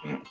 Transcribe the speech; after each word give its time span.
En 0.00 0.24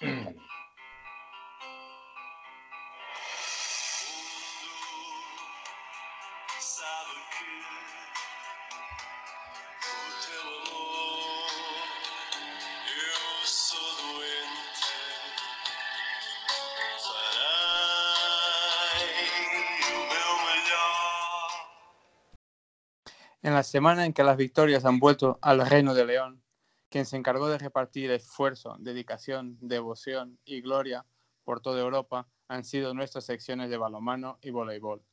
la 23.54 23.64
semana 23.64 24.06
en 24.06 24.14
que 24.14 24.24
las 24.24 24.38
victorias 24.38 24.86
han 24.86 25.00
vuelto 25.00 25.40
al 25.42 25.66
Reino 25.66 25.94
de 25.94 26.06
León, 26.06 26.42
quien 26.90 27.06
se 27.06 27.18
encargó 27.18 27.48
de 27.50 27.58
repartir 27.58 28.12
esfuerzo, 28.12 28.76
dedicación, 28.80 29.58
devoción 29.62 30.40
y 30.46 30.62
gloria 30.62 31.06
por 31.44 31.62
toda 31.62 31.82
Europa 31.82 32.28
han 32.48 32.64
sido 32.64 32.94
nuestras 32.94 33.26
secciones 33.26 33.70
de 33.70 33.78
balonmano 33.78 34.40
y 34.42 34.52
voleibol. 34.52 35.04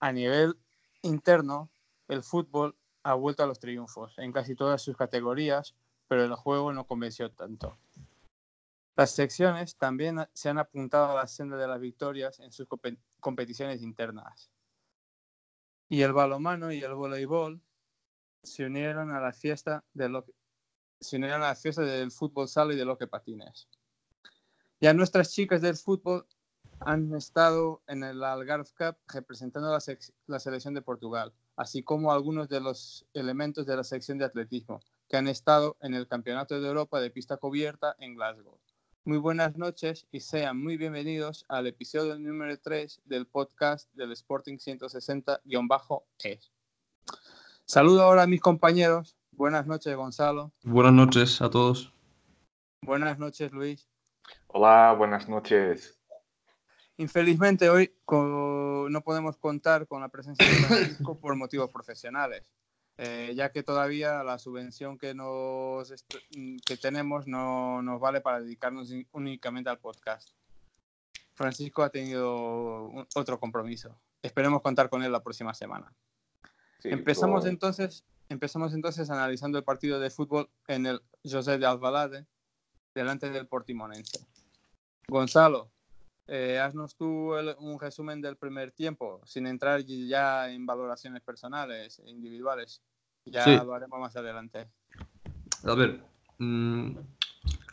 A 0.00 0.12
nivel 0.12 0.58
interno, 1.02 1.70
el 2.08 2.22
fútbol 2.22 2.76
ha 3.02 3.14
vuelto 3.14 3.42
a 3.42 3.46
los 3.46 3.60
triunfos 3.60 4.18
en 4.18 4.32
casi 4.32 4.54
todas 4.54 4.82
sus 4.82 4.96
categorías, 4.96 5.74
pero 6.08 6.24
el 6.24 6.34
juego 6.34 6.72
no 6.72 6.86
convenció 6.86 7.30
tanto. 7.30 7.78
Las 8.96 9.12
secciones 9.12 9.76
también 9.76 10.28
se 10.32 10.48
han 10.48 10.58
apuntado 10.58 11.12
a 11.12 11.14
la 11.14 11.28
senda 11.28 11.56
de 11.56 11.68
las 11.68 11.80
victorias 11.80 12.40
en 12.40 12.50
sus 12.50 12.66
competiciones 13.20 13.82
internas 13.82 14.50
y 15.88 16.02
el 16.02 16.12
balonmano 16.12 16.72
y 16.72 16.80
el 16.80 16.94
voleibol 16.94 17.62
se 18.42 18.66
unieron 18.66 19.10
a 19.10 19.20
la 19.20 19.32
fiesta 19.32 19.84
de 19.94 20.08
lo 20.08 20.24
se 21.00 21.16
unieron 21.16 21.42
a 21.42 21.48
la 21.48 21.54
fiesta 21.54 21.82
del 21.82 22.10
fútbol 22.10 22.48
sala 22.48 22.74
y 22.74 22.76
de 22.76 22.84
lo 22.84 22.98
que 22.98 23.06
patines. 23.06 23.68
Ya 24.80 24.94
nuestras 24.94 25.32
chicas 25.32 25.60
del 25.60 25.76
fútbol 25.76 26.26
han 26.80 27.14
estado 27.14 27.82
en 27.88 28.04
el 28.04 28.22
Algarve 28.22 28.70
Cup 28.76 28.96
representando 29.08 29.70
la, 29.72 29.82
la 30.26 30.38
selección 30.38 30.74
de 30.74 30.82
Portugal, 30.82 31.32
así 31.56 31.82
como 31.82 32.12
algunos 32.12 32.48
de 32.48 32.60
los 32.60 33.04
elementos 33.14 33.66
de 33.66 33.76
la 33.76 33.84
sección 33.84 34.18
de 34.18 34.24
atletismo 34.24 34.80
que 35.08 35.16
han 35.16 35.26
estado 35.26 35.76
en 35.80 35.94
el 35.94 36.06
Campeonato 36.06 36.60
de 36.60 36.68
Europa 36.68 37.00
de 37.00 37.10
pista 37.10 37.38
cubierta 37.38 37.96
en 37.98 38.14
Glasgow. 38.14 38.58
Muy 39.04 39.18
buenas 39.18 39.56
noches 39.56 40.06
y 40.12 40.20
sean 40.20 40.62
muy 40.62 40.76
bienvenidos 40.76 41.46
al 41.48 41.66
episodio 41.66 42.18
número 42.18 42.58
3 42.60 43.00
del 43.06 43.26
podcast 43.26 43.90
del 43.94 44.12
Sporting 44.12 44.58
160-E. 44.58 46.40
Saludo 47.64 48.02
ahora 48.02 48.24
a 48.24 48.26
mis 48.26 48.40
compañeros. 48.40 49.17
Buenas 49.38 49.68
noches, 49.68 49.94
Gonzalo. 49.94 50.52
Buenas 50.64 50.92
noches 50.92 51.40
a 51.40 51.48
todos. 51.48 51.94
Buenas 52.82 53.20
noches, 53.20 53.52
Luis. 53.52 53.88
Hola, 54.48 54.92
buenas 54.98 55.28
noches. 55.28 55.96
Infelizmente 56.96 57.70
hoy 57.70 57.94
no 58.10 59.00
podemos 59.04 59.36
contar 59.36 59.86
con 59.86 60.00
la 60.00 60.08
presencia 60.08 60.44
de 60.44 60.54
Francisco 60.54 61.20
por 61.20 61.36
motivos 61.36 61.70
profesionales. 61.70 62.50
Eh, 62.96 63.32
ya 63.36 63.52
que 63.52 63.62
todavía 63.62 64.24
la 64.24 64.40
subvención 64.40 64.98
que, 64.98 65.14
nos 65.14 65.94
que 66.66 66.76
tenemos 66.76 67.28
no 67.28 67.80
nos 67.80 68.00
vale 68.00 68.20
para 68.20 68.40
dedicarnos 68.40 68.92
únicamente 69.12 69.70
al 69.70 69.78
podcast. 69.78 70.30
Francisco 71.34 71.84
ha 71.84 71.90
tenido 71.90 72.90
otro 73.14 73.38
compromiso. 73.38 74.00
Esperemos 74.20 74.62
contar 74.62 74.90
con 74.90 75.04
él 75.04 75.12
la 75.12 75.22
próxima 75.22 75.54
semana. 75.54 75.94
empezamos, 76.82 77.46
entonces, 77.46 78.04
empezamos 78.28 78.74
entonces 78.74 79.10
analizando 79.10 79.58
el 79.58 79.64
partido 79.64 80.00
de 80.00 80.10
fútbol 80.10 80.48
en 80.66 80.86
el 80.86 81.00
José 81.24 81.58
de 81.58 81.66
Alvalade, 81.66 82.26
delante 82.94 83.30
del 83.30 83.46
Portimonense. 83.46 84.26
Gonzalo, 85.08 85.70
eh, 86.26 86.58
haznos 86.58 86.94
tú 86.94 87.34
un 87.58 87.80
resumen 87.80 88.20
del 88.20 88.36
primer 88.36 88.72
tiempo, 88.72 89.20
sin 89.24 89.46
entrar 89.46 89.80
ya 89.84 90.50
en 90.50 90.66
valoraciones 90.66 91.22
personales 91.22 92.00
e 92.04 92.10
individuales. 92.10 92.82
Ya 93.24 93.62
lo 93.64 93.74
haremos 93.74 93.98
más 93.98 94.16
adelante. 94.16 94.68
A 95.64 95.74
ver, 95.74 96.02
mm, 96.38 96.96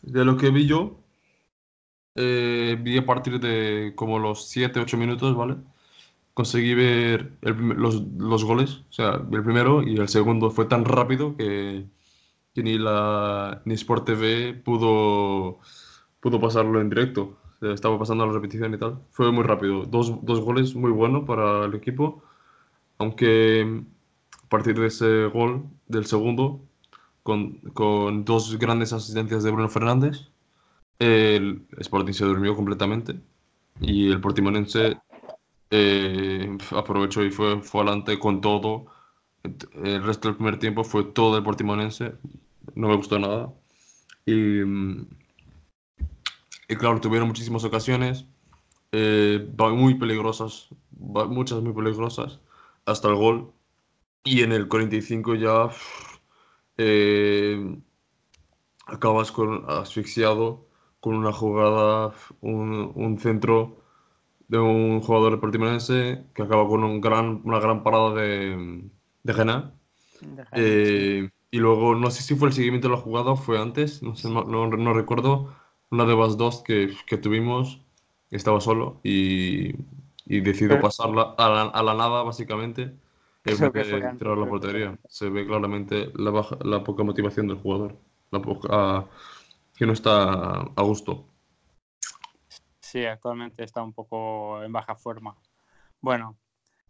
de 0.04 0.26
lo 0.26 0.38
que 0.38 0.50
vi 0.50 0.68
yo, 0.68 1.00
eh, 2.16 2.78
vi 2.82 2.98
a 2.98 3.06
partir 3.06 3.40
de 3.40 3.94
como 3.96 4.20
los 4.20 4.50
7-8 4.50 4.98
minutos, 4.98 5.36
¿vale? 5.36 5.58
Conseguí 6.36 6.74
ver 6.76 7.32
los, 7.42 8.04
los, 8.18 8.44
goles, 8.44 8.84
o 8.90 8.94
sea, 8.94 9.22
el 9.32 9.44
primero 9.44 9.82
y 9.82 9.96
el 9.96 10.10
segundo 10.10 10.52
fue 10.52 10.66
tan 10.66 10.84
rápido 10.86 11.36
que, 11.38 11.86
que 12.54 12.62
ni, 12.62 12.78
la, 12.78 13.62
ni 13.66 13.74
Sport 13.76 14.06
TV 14.06 14.54
pudo, 14.54 15.60
pudo 16.20 16.40
pasarlo 16.42 16.82
en 16.82 16.90
directo. 16.90 17.38
Estaba 17.62 17.98
pasando 17.98 18.28
la 18.28 18.34
repetición 18.34 18.74
y 18.74 18.78
tal. 18.78 19.00
Fue 19.12 19.32
muy 19.32 19.44
rápido. 19.44 19.86
Dos, 19.86 20.14
dos 20.26 20.42
goles 20.42 20.76
muy 20.76 20.92
buenos 20.92 21.24
para 21.26 21.66
el 21.66 21.74
equipo. 21.74 22.22
Aunque 22.98 23.84
a 24.44 24.50
partir 24.50 24.78
de 24.78 24.88
ese 24.88 25.28
gol 25.28 25.64
del 25.88 26.06
segundo, 26.06 26.62
con, 27.24 27.60
con 27.74 28.26
dos 28.26 28.60
grandes 28.60 28.94
asistencias 28.94 29.44
de 29.44 29.52
Bruno 29.52 29.70
Fernández, 29.70 30.30
el 31.00 31.66
Sporting 31.78 32.14
se 32.14 32.26
durmió 32.26 32.56
completamente 32.56 33.20
y 33.82 34.12
el 34.12 34.22
Portimonense 34.22 34.98
eh, 35.70 36.58
aprovechó 36.72 37.24
y 37.24 37.32
fue, 37.32 37.62
fue 37.62 37.82
adelante 37.82 38.20
con 38.20 38.42
todo. 38.42 38.88
El 39.44 40.04
resto 40.04 40.28
del 40.28 40.38
primer 40.38 40.58
tiempo 40.60 40.84
fue 40.84 41.04
todo 41.04 41.38
el 41.38 41.44
Portimonense, 41.44 42.14
no 42.76 42.88
me 42.88 42.96
gustó 42.96 43.20
nada. 43.20 43.54
Y, 44.26 44.62
y 46.68 46.76
claro, 46.78 47.00
tuvieron 47.00 47.28
muchísimas 47.28 47.64
ocasiones, 47.64 48.26
eh, 48.92 49.48
muy 49.58 49.96
peligrosas, 49.96 50.70
muchas 50.92 51.62
muy 51.62 51.74
peligrosas, 51.74 52.40
hasta 52.86 53.10
el 53.10 53.16
gol. 53.16 53.52
Y 54.24 54.42
en 54.42 54.52
el 54.52 54.68
45 54.68 55.36
ya 55.36 55.70
eh, 56.78 57.78
acabas 58.88 59.32
con, 59.32 59.66
asfixiado 59.70 60.68
con 61.00 61.16
una 61.16 61.32
jugada, 61.32 62.14
un, 62.42 63.20
centro 63.20 63.85
de 64.48 64.60
un 64.60 65.02
jugador 65.02 65.32
deportivo 65.32 65.66
que 66.34 66.44
acaba 66.44 66.68
con 66.68 66.84
un 66.84 67.02
gran, 67.02 67.42
una 67.44 67.60
gran 67.60 67.84
parada 67.84 68.14
de, 68.14 68.84
de 69.24 69.34
Gena. 69.34 69.74
Eh, 70.54 71.30
y 71.52 71.58
luego, 71.58 71.96
no 71.96 72.12
sé 72.12 72.22
si 72.24 72.36
fue 72.36 72.50
el 72.50 72.54
seguimiento 72.54 72.88
de 72.90 72.96
la 72.96 73.02
jugada 73.02 73.32
o 73.32 73.36
fue 73.36 73.60
antes, 73.60 74.04
no, 74.04 74.16
sé, 74.16 74.30
no, 74.30 74.94
recuerdo, 74.94 75.54
una 75.90 76.06
de 76.06 76.16
las 76.16 76.38
dos 76.38 76.62
que, 76.62 76.94
que 77.08 77.18
tuvimos, 77.18 77.82
estaba 78.32 78.60
solo 78.60 79.00
y, 79.04 79.76
y 80.26 80.42
decidió 80.42 80.80
pasarla 80.82 81.36
a 81.38 81.50
la, 81.50 81.62
a 81.64 81.84
la 81.84 81.94
nada, 81.94 82.24
básicamente. 82.24 82.94
Se 85.08 85.30
ve 85.30 85.46
claramente 85.46 86.12
la, 86.16 86.46
la 86.64 86.84
poca 86.84 87.04
motivación 87.04 87.48
del 87.48 87.58
jugador, 87.58 87.96
la 88.32 88.42
poca, 88.42 89.06
que 89.76 89.86
no 89.86 89.94
está 89.94 90.62
a 90.62 90.82
gusto. 90.82 91.26
Sí, 92.96 93.06
actualmente 93.06 93.62
está 93.62 93.84
un 93.84 93.92
poco 93.92 94.64
en 94.64 94.72
baja 94.72 94.96
forma. 94.96 95.36
Bueno, 96.00 96.38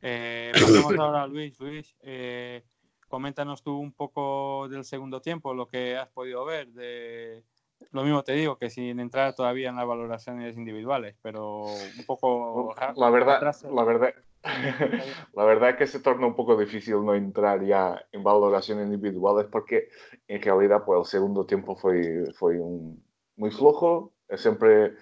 eh, 0.04 0.52
pasamos 0.54 0.96
ahora 1.00 1.24
a 1.24 1.28
Luis. 1.28 1.60
Luis, 1.60 1.96
eh, 2.04 2.64
coméntanos 3.08 3.64
tú 3.64 3.80
un 3.80 3.92
poco 3.92 4.68
del 4.70 4.86
segundo 4.86 5.20
tiempo, 5.20 5.56
lo 5.56 5.68
que 5.68 5.98
has 5.98 6.08
podido 6.10 6.46
ver. 6.46 6.68
De... 6.74 7.44
Lo 7.92 8.04
mismo 8.04 8.24
te 8.24 8.34
digo, 8.34 8.60
que 8.60 8.70
sin 8.70 9.00
entrar 9.00 9.34
todavía 9.34 9.70
en 9.70 9.78
las 9.78 9.88
valoraciones 9.88 10.56
individuales, 10.58 11.18
pero 11.24 11.64
un 11.64 12.06
poco... 12.06 12.76
La 12.98 13.10
verdad, 13.10 13.42
la 13.72 13.84
verdad, 13.84 14.14
la 15.34 15.44
verdad 15.44 15.72
es 15.72 15.76
que 15.78 15.88
se 15.88 16.02
torna 16.02 16.28
un 16.28 16.36
poco 16.36 16.56
difícil 16.56 17.04
no 17.04 17.16
entrar 17.16 17.66
ya 17.66 18.06
en 18.12 18.22
valoraciones 18.22 18.92
individuales 18.92 19.48
porque 19.52 19.90
en 20.28 20.40
realidad 20.40 20.84
pues 20.86 21.00
el 21.00 21.06
segundo 21.06 21.48
tiempo 21.48 21.76
fue, 21.76 22.32
fue 22.36 22.60
un, 22.60 23.04
muy 23.38 23.50
flojo, 23.50 24.14
siempre 24.36 24.94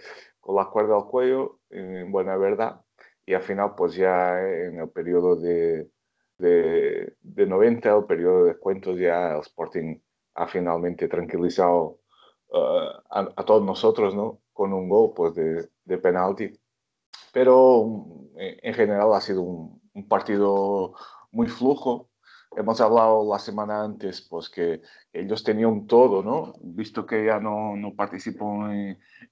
con 0.43 0.55
la 0.55 0.65
cuerda 0.65 0.97
al 0.97 1.05
cuello, 1.07 1.59
en 1.69 2.11
buena 2.11 2.35
verdad, 2.37 2.81
y 3.25 3.33
al 3.33 3.41
final 3.41 3.75
pues 3.75 3.95
ya 3.95 4.39
en 4.41 4.79
el 4.79 4.89
periodo 4.89 5.37
de, 5.37 5.89
de, 6.37 7.15
de 7.21 7.45
90, 7.47 7.97
el 7.97 8.05
periodo 8.05 8.43
de 8.43 8.53
descuentos, 8.53 8.99
ya 8.99 9.35
el 9.35 9.39
Sporting 9.39 9.99
ha 10.35 10.47
finalmente 10.47 11.07
tranquilizado 11.07 11.99
uh, 12.49 12.89
a, 13.09 13.45
todos 13.45 13.63
nosotros, 13.63 14.13
¿no? 14.15 14.41
Con 14.51 14.73
un 14.73 14.89
gol 14.89 15.13
pues 15.15 15.33
de, 15.35 15.69
de 15.85 15.97
penalti 15.97 16.51
pero 17.33 18.05
eh, 18.37 18.59
en 18.61 18.73
general 18.75 19.13
ha 19.13 19.19
sido 19.19 19.41
un, 19.41 19.81
partido 20.07 20.93
muy 21.31 21.47
flujo. 21.47 22.09
Hemos 22.55 22.79
hablado 22.81 23.27
la 23.29 23.39
semana 23.39 23.83
antes, 23.83 24.21
pues 24.21 24.49
que 24.49 24.81
ellos 25.11 25.43
tenían 25.43 25.87
todo, 25.87 26.23
¿no? 26.23 26.53
Visto 26.61 27.05
que 27.05 27.25
ya 27.25 27.39
no, 27.39 27.75
no 27.75 27.95
participó 27.95 28.67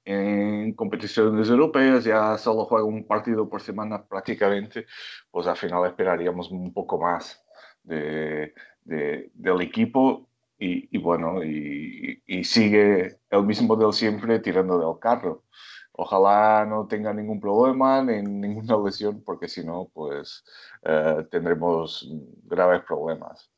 en, 0.05 0.73
competiciones 0.73 1.49
europeas, 1.49 2.03
ya 2.03 2.37
solo 2.37 2.65
juega 2.65 2.85
un 2.85 3.05
partido 3.05 3.47
por 3.49 3.61
semana 3.61 4.03
prácticamente, 4.05 4.85
pues 5.29 5.47
al 5.47 5.57
final 5.57 5.85
esperaríamos 5.85 6.51
un 6.51 6.73
poco 6.73 6.99
más 6.99 7.43
de, 7.83 8.53
del 8.85 9.61
equipo 9.61 10.27
y, 10.57 10.97
bueno, 10.99 11.43
y, 11.43 12.21
y, 12.27 12.43
sigue 12.43 13.17
el 13.31 13.43
mismo 13.43 13.75
del 13.75 13.93
siempre 13.93 14.39
tirando 14.39 14.77
del 14.77 14.99
carro. 14.99 15.43
Ojalá 15.93 16.65
no 16.65 16.87
tenga 16.87 17.13
ningún 17.13 17.39
problema 17.39 18.01
ni 18.01 18.21
ninguna 18.21 18.77
lesión, 18.77 19.21
porque 19.23 19.47
si 19.47 19.63
no, 19.63 19.89
pues 19.93 20.43
eh, 20.83 21.25
tendremos 21.29 22.07
graves 22.43 22.83
problemas. 22.83 23.51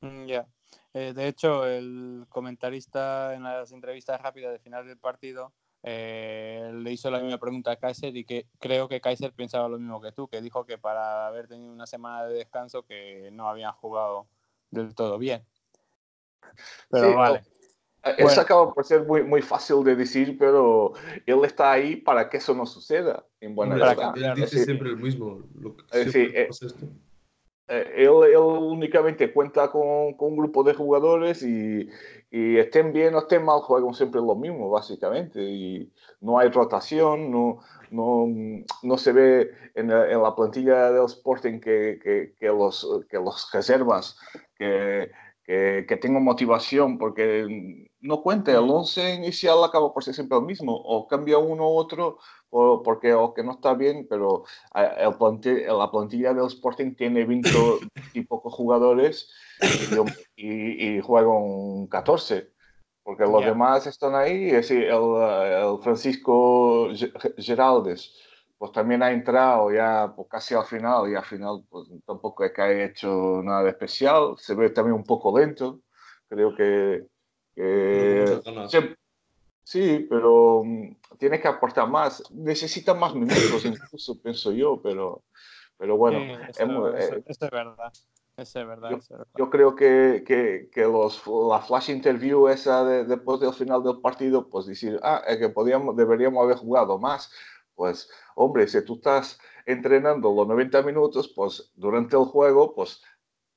Mm, 0.00 0.26
ya. 0.26 0.46
Eh, 0.94 1.12
de 1.14 1.28
hecho, 1.28 1.66
el 1.66 2.26
comentarista 2.28 3.34
en 3.34 3.44
las 3.44 3.72
entrevistas 3.72 4.20
rápidas 4.20 4.52
de 4.52 4.58
final 4.58 4.86
del 4.86 4.98
partido 4.98 5.52
eh, 5.82 6.72
le 6.74 6.92
hizo 6.92 7.10
la 7.10 7.20
misma 7.20 7.38
pregunta 7.38 7.70
a 7.70 7.76
Kaiser 7.76 8.16
y 8.16 8.24
que 8.24 8.46
creo 8.58 8.88
que 8.88 9.00
Kaiser 9.00 9.32
pensaba 9.32 9.68
lo 9.68 9.78
mismo 9.78 10.00
que 10.00 10.12
tú, 10.12 10.28
que 10.28 10.40
dijo 10.40 10.66
que 10.66 10.76
para 10.76 11.26
haber 11.26 11.46
tenido 11.46 11.72
una 11.72 11.86
semana 11.86 12.24
de 12.24 12.34
descanso 12.34 12.82
que 12.82 13.30
no 13.32 13.48
habían 13.48 13.72
jugado 13.72 14.26
del 14.70 14.94
todo 14.94 15.18
bien. 15.18 15.46
Pero 16.90 17.14
vale. 17.14 17.44
Eso 18.16 18.40
acaba 18.40 18.72
por 18.72 18.84
ser 18.84 19.04
muy, 19.04 19.22
muy 19.22 19.42
fácil 19.42 19.84
de 19.84 19.96
decir, 19.96 20.36
pero 20.38 20.92
él 21.26 21.44
está 21.44 21.72
ahí 21.72 21.96
para 21.96 22.28
que 22.28 22.38
eso 22.38 22.54
no 22.54 22.66
suceda. 22.66 23.24
En 23.40 23.54
buena 23.54 23.74
verdad. 23.76 24.14
Él 24.16 24.34
dice 24.36 24.64
siempre 24.64 24.90
el 24.90 24.96
mismo. 24.96 25.42
Lo 25.54 25.76
eh, 25.92 26.48
eh, 27.70 27.92
él, 27.96 28.10
él, 28.24 28.36
únicamente 28.38 29.30
cuenta 29.32 29.70
con, 29.70 30.14
con, 30.14 30.30
un 30.30 30.36
grupo 30.38 30.64
de 30.64 30.72
jugadores 30.72 31.42
y, 31.42 31.88
y, 32.30 32.56
estén 32.56 32.94
bien 32.94 33.14
o 33.14 33.18
estén 33.18 33.44
mal, 33.44 33.60
juegan 33.60 33.92
siempre 33.92 34.22
lo 34.22 34.34
mismo, 34.34 34.70
básicamente. 34.70 35.42
Y 35.42 35.92
no 36.20 36.38
hay 36.38 36.48
rotación, 36.48 37.30
no, 37.30 37.60
no, 37.90 38.26
no 38.82 38.98
se 38.98 39.12
ve 39.12 39.50
en 39.74 39.88
la, 39.88 40.10
en 40.10 40.22
la, 40.22 40.34
plantilla 40.34 40.90
del 40.90 41.04
Sporting 41.04 41.60
que, 41.60 42.00
que, 42.02 42.34
que, 42.38 42.46
los, 42.46 43.04
que 43.10 43.18
los 43.18 43.50
reservas, 43.52 44.18
que 44.56 45.10
que, 45.48 45.86
que 45.88 45.96
tengo 45.96 46.20
motivación, 46.20 46.98
porque 46.98 47.88
no 48.00 48.20
cuenta, 48.22 48.52
el 48.52 48.68
11 48.68 49.14
inicial 49.14 49.64
acaba 49.64 49.94
por 49.94 50.04
ser 50.04 50.12
siempre 50.12 50.36
el 50.36 50.44
mismo, 50.44 50.76
o 50.76 51.08
cambia 51.08 51.38
uno 51.38 51.70
u 51.70 51.76
otro, 51.78 52.18
o 52.50 52.82
porque 52.82 53.14
o 53.14 53.32
que 53.32 53.42
no 53.42 53.52
está 53.52 53.72
bien, 53.72 54.06
pero 54.10 54.44
el 54.74 55.66
la 55.66 55.90
plantilla 55.90 56.34
del 56.34 56.48
Sporting 56.48 56.94
tiene 56.94 57.24
20 57.24 57.48
y 58.12 58.20
pocos 58.26 58.52
jugadores 58.52 59.30
y, 60.36 60.96
y, 60.96 61.00
juegan 61.00 61.86
14 61.86 62.52
porque 63.02 63.24
los 63.24 63.42
demás 63.42 63.86
están 63.86 64.14
ahí, 64.14 64.50
es 64.50 64.70
el, 64.70 64.82
el 64.82 65.78
Francisco 65.82 66.90
Geraldes, 67.38 68.12
pues 68.58 68.72
también 68.72 69.02
ha 69.04 69.12
entrado 69.12 69.72
ya 69.72 70.12
pues, 70.14 70.28
casi 70.28 70.54
al 70.54 70.64
final 70.64 71.08
y 71.08 71.14
al 71.14 71.24
final 71.24 71.64
pues, 71.70 71.88
tampoco 72.04 72.44
es 72.44 72.52
que 72.52 72.62
haya 72.62 72.84
hecho 72.86 73.40
nada 73.42 73.62
de 73.62 73.70
especial. 73.70 74.34
Se 74.36 74.54
ve 74.54 74.70
también 74.70 74.96
un 74.96 75.04
poco 75.04 75.38
lento. 75.38 75.80
Creo 76.28 76.54
que... 76.54 77.06
sí, 79.62 80.06
pero 80.10 80.58
um, 80.58 80.94
tiene 81.18 81.40
que 81.40 81.46
aportar 81.46 81.88
más. 81.88 82.22
Necesita 82.32 82.94
más 82.94 83.14
minutos 83.14 83.64
incluso, 83.64 84.20
pienso 84.22 84.50
yo, 84.50 84.80
pero, 84.82 85.22
pero 85.76 85.96
bueno. 85.96 86.18
eso, 86.48 86.96
eh, 86.96 87.22
es 87.24 87.38
verdad. 87.38 87.92
Es 88.36 88.54
verdad, 88.54 88.90
yo, 88.90 88.98
yo, 89.36 89.50
creo 89.50 89.74
que, 89.74 90.22
que, 90.24 90.68
que, 90.70 90.82
los, 90.82 91.20
la 91.26 91.60
flash 91.60 91.90
interview 91.90 92.46
esa 92.46 92.84
de, 92.84 93.04
después 93.04 93.40
del 93.40 93.52
final 93.52 93.82
del 93.82 94.00
partido, 94.00 94.48
pues 94.48 94.66
decir, 94.66 95.00
ah, 95.02 95.24
es 95.26 95.38
que 95.38 95.48
podíamos, 95.48 95.96
deberíamos 95.96 96.44
haber 96.44 96.56
jugado 96.56 97.00
más 97.00 97.32
pues, 97.78 98.10
hombre, 98.34 98.66
si 98.66 98.84
tú 98.84 98.94
estás 98.94 99.38
entrenando 99.64 100.34
los 100.34 100.48
90 100.48 100.82
minutos, 100.82 101.32
pues 101.34 101.72
durante 101.76 102.16
el 102.16 102.24
juego, 102.24 102.74
pues 102.74 103.00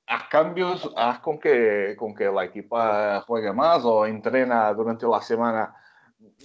haz 0.05 0.27
cambios, 0.29 0.91
haz 0.95 1.19
con 1.21 1.39
que, 1.39 1.95
con 1.97 2.13
que 2.13 2.25
la 2.25 2.45
equipa 2.45 3.21
juegue 3.21 3.51
más 3.51 3.83
o 3.83 4.05
entrena 4.05 4.71
durante 4.75 5.07
la 5.07 5.21
semana. 5.21 5.75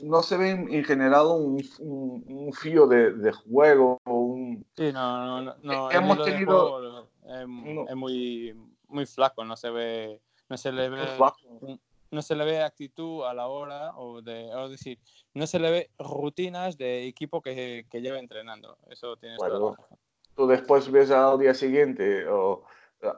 No 0.02 0.22
se 0.22 0.38
ve 0.38 0.50
en 0.50 0.84
general 0.84 1.26
un, 1.26 1.62
un, 1.80 2.52
fío 2.54 2.86
de, 2.86 3.12
de, 3.12 3.32
juego. 3.32 4.00
Un... 4.06 4.64
Sí, 4.74 4.90
no, 4.90 5.42
no, 5.42 5.54
no. 5.62 5.90
Hemos 5.90 6.24
tenido. 6.24 7.10
es, 7.22 7.46
muy, 7.94 8.56
muy 8.88 9.04
flaco, 9.04 9.44
no 9.44 9.54
se 9.54 9.68
ve. 9.68 10.22
No 10.48 10.56
se 10.56 10.72
le 10.72 10.88
ve 10.88 10.98
no 12.16 12.22
se 12.22 12.34
le 12.34 12.44
ve 12.44 12.62
actitud 12.62 13.24
a 13.24 13.34
la 13.34 13.46
hora, 13.46 13.96
o, 13.96 14.22
de, 14.22 14.52
o 14.54 14.68
decir, 14.68 14.98
no 15.34 15.46
se 15.46 15.60
le 15.60 15.70
ve 15.70 15.90
rutinas 15.98 16.76
de 16.78 17.06
equipo 17.06 17.42
que, 17.42 17.86
que 17.90 18.00
lleva 18.00 18.18
entrenando. 18.18 18.78
Eso 18.88 19.16
tienes 19.16 19.38
bueno, 19.38 19.76
Tú 20.34 20.46
después 20.46 20.90
ves 20.90 21.10
al 21.10 21.38
día 21.38 21.54
siguiente, 21.54 22.26
o 22.26 22.64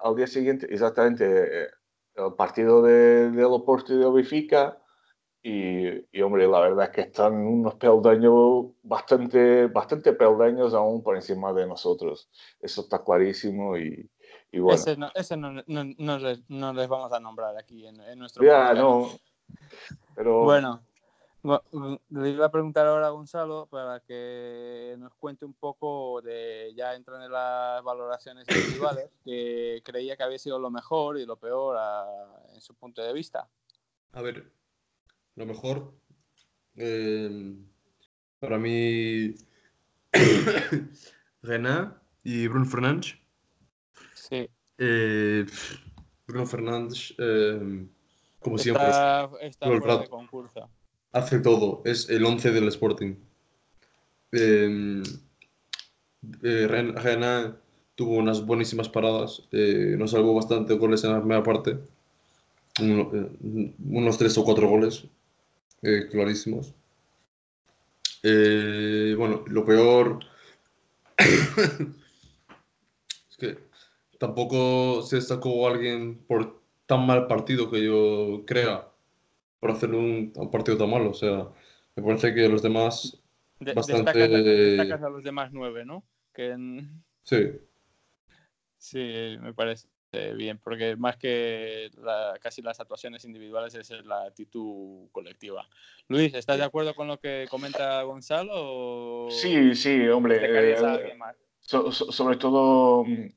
al 0.02 0.16
día 0.16 0.26
siguiente, 0.26 0.66
exactamente, 0.70 1.24
eh, 1.62 1.68
el 2.16 2.34
partido 2.34 2.82
de, 2.82 3.30
de 3.30 3.42
Loporto 3.42 3.94
y 3.94 3.98
de 3.98 4.10
Benfica, 4.10 4.78
y, 5.40 5.86
y, 6.10 6.20
hombre, 6.20 6.48
la 6.48 6.60
verdad 6.60 6.86
es 6.86 6.90
que 6.90 7.00
están 7.02 7.34
unos 7.34 7.76
peldaños 7.76 8.66
bastante, 8.82 9.68
bastante 9.68 10.12
peldaños 10.12 10.74
aún 10.74 11.02
por 11.02 11.14
encima 11.14 11.52
de 11.52 11.66
nosotros. 11.66 12.28
Eso 12.60 12.80
está 12.80 13.04
clarísimo 13.04 13.78
y, 13.78 14.10
ese, 14.50 14.96
no, 14.96 15.10
ese 15.14 15.36
no, 15.36 15.52
no, 15.52 15.84
no, 15.98 16.18
les, 16.18 16.48
no, 16.48 16.72
les, 16.72 16.88
vamos 16.88 17.12
a 17.12 17.20
nombrar 17.20 17.56
aquí 17.56 17.86
en, 17.86 18.00
en 18.00 18.18
nuestro 18.18 18.44
Ya, 18.44 18.72
no. 18.74 19.10
Pero... 20.14 20.42
Bueno, 20.42 20.82
le 22.10 22.30
iba 22.30 22.46
a 22.46 22.50
preguntar 22.50 22.86
ahora 22.86 23.06
a 23.06 23.10
Gonzalo 23.10 23.66
para 23.70 24.00
que 24.00 24.96
nos 24.98 25.14
cuente 25.14 25.44
un 25.44 25.54
poco 25.54 26.20
de, 26.22 26.72
ya 26.76 26.94
entran 26.94 27.22
en 27.22 27.30
las 27.30 27.82
valoraciones 27.84 28.46
individuales, 28.48 29.10
que 29.24 29.80
creía 29.84 30.16
que 30.16 30.22
había 30.22 30.38
sido 30.38 30.58
lo 30.58 30.70
mejor 30.70 31.18
y 31.18 31.26
lo 31.26 31.36
peor 31.36 31.76
a, 31.78 32.06
en 32.54 32.60
su 32.60 32.74
punto 32.74 33.02
de 33.02 33.12
vista. 33.12 33.48
A 34.12 34.22
ver, 34.22 34.50
lo 35.36 35.46
mejor 35.46 35.94
eh, 36.74 37.54
para 38.40 38.58
mí 38.58 39.34
René 41.42 41.90
y 42.24 42.48
Bruno 42.48 42.66
Fernández 42.66 43.06
Sí. 43.06 43.27
Eh, 44.78 45.44
Bruno 46.28 46.46
Fernández, 46.46 47.12
eh, 47.18 47.86
como 48.38 48.56
está, 48.56 48.62
siempre, 48.62 48.86
está 49.48 49.66
fuera 49.66 49.98
de 49.98 50.08
concurso. 50.08 50.70
hace 51.12 51.40
todo. 51.40 51.82
Es 51.84 52.08
el 52.08 52.24
11 52.24 52.52
del 52.52 52.68
Sporting. 52.68 53.16
Eh, 54.32 55.02
eh 56.42 57.52
tuvo 57.94 58.16
unas 58.16 58.46
buenísimas 58.46 58.88
paradas. 58.88 59.42
Eh, 59.50 59.96
nos 59.98 60.12
salvó 60.12 60.34
bastante 60.34 60.74
goles 60.74 61.02
en 61.02 61.12
la 61.12 61.20
primera 61.20 61.42
parte. 61.42 61.78
Uno, 62.80 63.10
eh, 63.12 63.74
unos 63.88 64.18
tres 64.18 64.38
o 64.38 64.44
cuatro 64.44 64.68
goles 64.68 65.04
clarísimos. 66.10 66.74
bueno, 68.22 69.44
lo 69.46 69.64
peor 69.64 70.20
es 71.18 71.36
que 73.38 73.67
tampoco 74.18 75.02
se 75.02 75.16
destacó 75.16 75.66
alguien 75.66 76.18
por 76.26 76.60
tan 76.86 77.06
mal 77.06 77.26
partido 77.26 77.70
que 77.70 77.84
yo 77.84 78.44
crea 78.46 78.88
por 79.60 79.70
hacer 79.70 79.94
un, 79.94 80.32
partido 80.50 80.76
tan 80.76 80.90
malo. 80.90 81.10
O 81.10 81.14
sea, 81.14 81.48
me 81.96 82.02
parece 82.02 82.34
que 82.34 82.48
los 82.48 82.62
demás 82.62 83.22
bastante... 83.74 84.28
Destacas, 84.28 85.02
a 85.02 85.08
los 85.10 85.22
demás 85.24 85.50
nueve, 85.52 85.84
¿no? 85.84 86.04
Que 86.32 86.56
Sí. 87.22 87.52
Sí, 88.78 89.36
me 89.40 89.52
parece 89.52 89.88
bien, 90.36 90.58
porque 90.58 90.96
más 90.96 91.16
que 91.16 91.90
casi 92.40 92.62
las 92.62 92.80
actuaciones 92.80 93.24
individuales 93.24 93.74
es 93.74 93.90
la 94.06 94.24
actitud 94.24 95.08
colectiva. 95.12 95.68
Luis, 96.08 96.32
¿estás 96.34 96.58
de 96.58 96.64
acuerdo 96.64 96.94
con 96.94 97.08
lo 97.08 97.18
que 97.18 97.46
comenta 97.50 98.02
Gonzalo? 98.02 99.28
Sí, 99.30 99.74
sí, 99.74 100.08
hombre. 100.08 100.40
Sobre 101.60 102.36
todo 102.36 103.04
mm, 103.04 103.28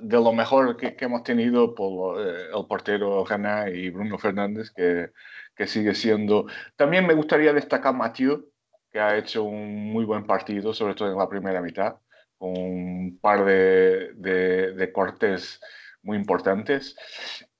de 0.00 0.16
lo 0.16 0.32
mejor 0.32 0.76
que, 0.76 0.96
hemos 1.00 1.22
tenido 1.22 1.74
por 1.74 2.20
eh, 2.20 2.46
el 2.54 2.66
portero 2.66 3.24
Jana 3.24 3.68
y 3.68 3.90
Bruno 3.90 4.18
Fernández, 4.18 4.70
que, 4.70 5.10
que, 5.54 5.66
sigue 5.66 5.94
siendo. 5.94 6.46
También 6.76 7.06
me 7.06 7.14
gustaría 7.14 7.52
destacar 7.52 7.94
Mathieu, 7.94 8.50
que 8.90 9.00
ha 9.00 9.16
hecho 9.16 9.44
un 9.44 9.92
muy 9.92 10.04
buen 10.04 10.26
partido, 10.26 10.72
sobre 10.72 10.94
todo 10.94 11.10
en 11.10 11.18
la 11.18 11.28
primera 11.28 11.60
mitad, 11.60 11.96
con 12.38 12.50
un 12.56 13.18
par 13.20 13.44
de, 13.44 14.12
de, 14.14 14.92
cortes 14.92 15.60
muy 16.02 16.16
importantes. 16.16 16.96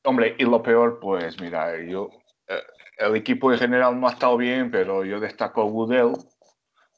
Hombre, 0.05 0.37
y 0.39 0.45
lo 0.45 0.63
peor, 0.63 1.01
pues 1.01 1.41
mira, 1.41 1.77
yo, 1.85 2.11
eh, 2.47 2.63
el 2.99 3.17
equipo 3.17 3.53
en 3.53 3.59
general 3.59 4.01
no 4.01 4.09
ha 4.09 4.13
estado 4.13 4.37
bien, 4.37 4.71
pero 4.71 5.05
yo 5.05 5.21
destaco 5.21 5.63
a 5.63 5.65
Woodell, 5.65 6.15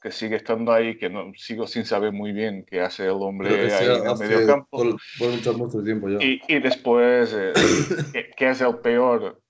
que 0.01 0.11
sigue 0.11 0.37
estando 0.37 0.73
ahí, 0.73 0.97
que 0.97 1.09
no 1.09 1.31
sigo 1.35 1.67
sin 1.67 1.85
saber 1.85 2.11
muy 2.11 2.31
bien 2.31 2.65
qué 2.65 2.81
hace 2.81 3.05
el 3.05 3.11
hombre 3.11 3.71
ahí 3.71 3.85
en 3.85 4.07
el 4.07 4.17
medio 4.17 4.47
campo. 4.47 4.83
mucho 5.19 5.83
tiempo 5.83 6.09
ya. 6.09 6.17
Y, 6.25 6.41
y 6.47 6.59
después, 6.59 7.35
eh, 7.37 7.53
¿qué, 8.35 8.49
es 8.49 8.61
el 8.61 8.79
peor? 8.79 9.41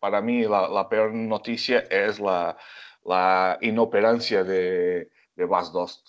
Para 0.00 0.20
mí, 0.22 0.42
la, 0.42 0.68
la 0.68 0.88
peor 0.88 1.12
noticia 1.12 1.80
es 1.90 2.18
la, 2.18 2.56
la 3.04 3.58
inoperancia 3.60 4.42
de, 4.44 5.10
de 5.36 5.44
Bas 5.44 5.72
Dost. 5.72 6.08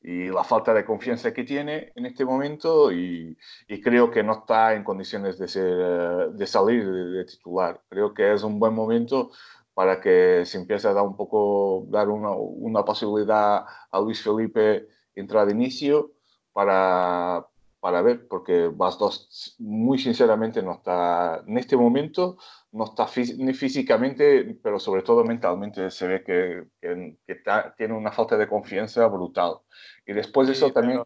y 0.00 0.28
la 0.28 0.44
falta 0.44 0.72
de 0.72 0.84
confianza 0.84 1.34
que 1.34 1.44
tiene 1.44 1.92
en 1.96 2.06
este 2.06 2.24
momento 2.24 2.92
y, 2.92 3.36
creo 3.82 4.10
que 4.10 4.22
no 4.22 4.32
está 4.32 4.74
en 4.74 4.84
condiciones 4.84 5.38
de, 5.38 5.48
ser, 5.48 6.30
de 6.30 6.46
salir 6.46 6.88
de, 6.88 7.24
titular. 7.24 7.80
Creo 7.88 8.14
que 8.14 8.32
es 8.32 8.42
un 8.42 8.60
buen 8.60 8.74
momento 8.74 9.30
para 9.78 10.00
que 10.00 10.44
se 10.44 10.58
empiece 10.58 10.88
a 10.88 10.92
dar 10.92 11.04
un 11.04 11.16
poco, 11.16 11.86
dar 11.88 12.08
una, 12.08 12.32
una 12.32 12.84
posibilidad 12.84 13.64
a 13.92 14.00
Luis 14.00 14.20
Felipe 14.20 14.88
entrar 15.14 15.46
de 15.46 15.52
inicio 15.52 16.14
para, 16.52 17.46
para 17.78 18.02
ver, 18.02 18.26
porque 18.26 18.66
Bas 18.74 18.98
2 18.98 19.54
muy 19.60 20.00
sinceramente 20.00 20.64
no 20.64 20.72
está, 20.72 21.44
en 21.46 21.58
este 21.58 21.76
momento, 21.76 22.38
no 22.72 22.86
está 22.86 23.06
ni 23.36 23.54
físicamente, 23.54 24.58
pero 24.60 24.80
sobre 24.80 25.02
todo 25.02 25.22
mentalmente 25.22 25.92
se 25.92 26.08
ve 26.08 26.24
que, 26.24 26.64
que, 26.80 27.40
tiene 27.76 27.94
una 27.94 28.10
falta 28.10 28.36
de 28.36 28.48
confianza 28.48 29.06
brutal. 29.06 29.58
Y 30.04 30.12
después 30.12 30.48
de 30.48 30.54
eso 30.54 30.72
también... 30.72 31.04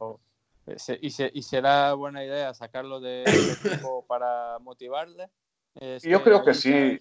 Eh, 0.66 0.98
¿y, 1.02 1.08
¿Y 1.08 1.42
será 1.42 1.92
buena 1.92 2.24
idea 2.24 2.54
sacarlo 2.54 3.00
de, 3.00 3.24
equipo 3.24 4.06
para 4.06 4.58
motivarle? 4.60 5.28
yo 6.02 6.22
creo 6.22 6.42
que 6.42 6.54
sí, 6.54 6.98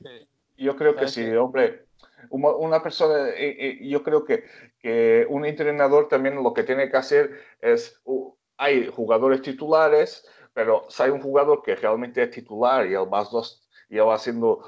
yo 0.61 0.75
creo 0.75 0.95
que 0.95 1.07
sí, 1.07 1.29
hombre. 1.35 1.85
Una, 2.29 2.83
persona, 2.83 3.29
eh, 3.29 3.57
eh, 3.59 3.87
yo 3.87 4.03
creo 4.03 4.23
que, 4.23 4.43
que 4.79 5.25
un 5.27 5.45
entrenador 5.45 6.07
también 6.07 6.35
lo 6.35 6.53
que 6.53 6.63
tiene 6.63 6.89
que 6.89 6.97
hacer 6.97 7.31
es 7.61 7.99
hay 8.57 8.87
jugadores 8.87 9.41
titulares, 9.41 10.23
pero 10.53 10.85
si 10.87 11.01
hay 11.01 11.09
un 11.09 11.21
jugador 11.21 11.63
que 11.63 11.75
realmente 11.75 12.21
es 12.21 12.29
titular 12.29 12.85
y 12.85 12.93
el 12.93 13.09
más 13.09 13.31
dos 13.31 13.60
lleva 13.91 14.17
siendo 14.17 14.61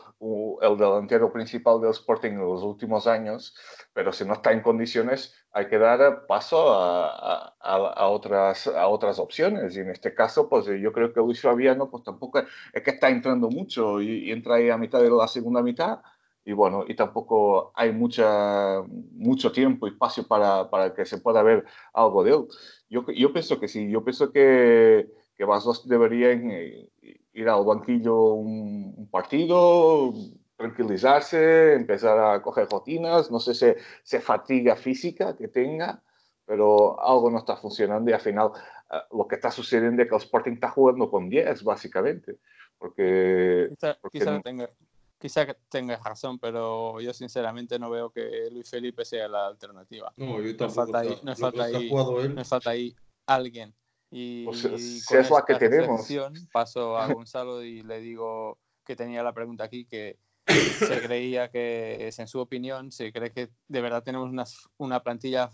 el 0.62 0.78
delantero 0.78 1.32
principal 1.32 1.80
del 1.82 1.92
Sporting 1.92 2.34
en 2.34 2.42
los 2.42 2.62
últimos 2.62 3.08
años, 3.08 3.56
pero 3.94 4.12
si 4.12 4.26
no 4.26 4.34
está 4.34 4.52
en 4.52 4.62
condiciones, 4.62 5.34
hay 5.52 5.68
que 5.68 5.78
dar 5.78 6.28
paso 6.28 6.74
a, 6.74 7.56
a, 7.60 8.08
otras, 8.10 8.68
a 8.68 8.88
otras 8.88 9.20
opciones. 9.20 9.76
Y 9.78 9.80
en 9.80 9.90
este 9.92 10.14
caso, 10.14 10.50
pues 10.50 10.66
yo 10.66 10.92
creo 10.92 11.14
que 11.14 11.22
Luis 11.22 11.42
Fabiano, 11.42 11.90
pues 11.90 12.04
tampoco 12.04 12.40
es 12.74 12.84
que 12.84 12.92
está 12.92 13.10
entrando 13.10 13.50
mucho 13.50 14.02
y, 14.02 14.28
y 14.28 14.32
entra 14.32 14.56
ahí 14.56 14.70
a 14.70 14.78
mitad 14.78 15.02
de 15.02 15.10
la 15.10 15.28
segunda 15.28 15.64
mitad. 15.64 16.02
Y 16.46 16.52
bueno, 16.52 16.84
y 16.86 16.96
tampoco 16.96 17.72
hay 17.76 17.94
mucha, 17.94 18.82
mucho 19.14 19.52
tiempo 19.54 19.88
y 19.88 19.92
espacio 19.92 20.28
para, 20.28 20.70
para 20.70 20.94
que 20.94 21.06
se 21.06 21.20
pueda 21.20 21.42
ver 21.42 21.64
algo 21.94 22.24
de 22.26 22.32
él. 22.32 22.48
Yo, 22.90 23.06
yo 23.08 23.32
pienso 23.32 23.60
que 23.60 23.70
sí, 23.70 23.90
yo 23.90 24.04
pienso 24.04 24.32
que, 24.34 25.08
que 25.38 25.46
Vasos 25.46 25.88
deberían 25.88 26.52
eh, 26.52 26.90
ir 27.34 27.50
al 27.50 27.66
banquillo 27.66 28.34
un, 28.34 29.08
partido, 29.12 30.14
tranquilizarse, 30.56 31.74
empezar 31.74 32.18
a 32.20 32.42
coger 32.42 32.68
rutinas, 32.70 33.32
no 33.32 33.40
sé 33.40 33.54
si, 33.54 33.74
se 34.04 34.20
fatiga 34.20 34.76
física 34.76 35.36
que 35.36 35.48
tenga, 35.48 36.02
pero 36.46 37.02
algo 37.02 37.30
no 37.30 37.40
está 37.40 37.58
funcionando 37.58 38.10
y 38.10 38.14
al 38.14 38.22
final 38.22 38.52
eh, 38.92 38.98
lo 39.12 39.28
que 39.28 39.36
está 39.36 39.52
sucediendo 39.52 40.02
es 40.02 40.10
que 40.10 40.16
el 40.16 40.22
Sporting 40.22 40.54
está 40.54 40.70
jugando 40.70 41.10
con 41.10 41.30
10, 41.30 41.64
básicamente. 41.64 42.38
Porque, 42.78 43.70
quizá, 44.12 44.42
tenga, 44.42 44.70
quizá 45.18 45.48
tenga 45.70 45.98
razón, 46.04 46.38
pero 46.38 47.00
yo 47.00 47.14
sinceramente 47.14 47.80
no 47.80 47.90
veo 47.90 48.10
que 48.10 48.50
Luis 48.52 48.70
Felipe 48.70 49.06
sea 49.06 49.28
la 49.28 49.48
alternativa. 49.48 50.12
No, 50.18 50.42
yo 50.42 50.56
tampoco. 50.58 50.92
falta 50.92 51.00
ahí, 51.00 51.20
nos 51.24 51.40
falta 51.40 51.64
ahí, 51.64 51.92
nos 52.36 52.50
falta 52.50 52.70
ahí 52.72 52.96
alguien. 53.26 53.74
Y, 54.16 54.46
pues, 54.46 54.60
si 54.60 55.18
es 55.18 55.32
la 55.32 55.44
que 55.44 55.56
tenemos. 55.56 56.08
Paso 56.52 56.96
a 56.96 57.08
Gonzalo 57.26 57.64
y 57.64 57.82
le 57.82 58.00
digo 58.00 58.60
que 58.86 58.96
tenía 58.96 59.24
la 59.24 59.34
pregunta 59.34 59.64
aquí, 59.64 59.86
que 59.86 60.20
se 60.48 61.02
creía 61.02 61.50
que, 61.50 62.08
es 62.08 62.20
en 62.20 62.28
su 62.28 62.40
opinión, 62.40 62.92
se 62.92 63.12
cree 63.12 63.32
que 63.32 63.50
de 63.68 63.82
verdad 63.82 64.04
tenemos 64.04 64.30
una, 64.30 64.44
una 64.78 65.02
plantilla 65.02 65.50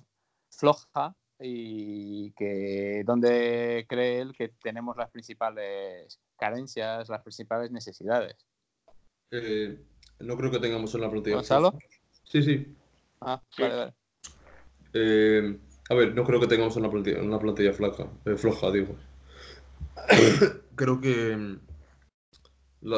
floja 0.49 1.15
y 1.39 2.33
que 2.33 3.03
donde 3.05 3.85
cree 3.87 4.19
él 4.19 4.33
que 4.37 4.49
tenemos 4.61 4.97
las 4.97 5.09
principales 5.09 6.19
carencias, 6.37 7.07
las 7.07 7.21
principales 7.21 7.71
necesidades. 7.71 8.45
Eh, 9.31 9.79
no 10.19 10.35
creo 10.35 10.51
que 10.51 10.59
tengamos 10.59 10.93
una 10.95 11.09
plantilla. 11.09 11.37
¿Gonzalo? 11.37 11.73
Sí, 12.25 12.43
sí. 12.43 12.75
Ah, 13.21 13.41
vale, 13.57 13.75
vale. 13.75 13.93
Eh, 14.91 15.59
a 15.89 15.95
ver, 15.95 16.15
no 16.15 16.23
creo 16.23 16.39
que 16.39 16.47
tengamos 16.47 16.75
una 16.75 16.89
plantilla, 16.89 17.21
una 17.21 17.39
plantilla 17.39 17.73
flaca, 17.73 18.07
eh, 18.25 18.35
floja, 18.35 18.71
digo. 18.71 18.95
creo 20.75 21.01
que 21.01 21.35
mm, 21.35 21.59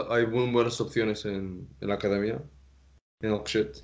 hay 0.09 0.27
muy 0.27 0.51
buenas 0.51 0.79
opciones 0.81 1.25
en, 1.25 1.67
la 1.79 1.95
academia, 1.95 2.41
en 3.21 3.31
Oxford. 3.31 3.77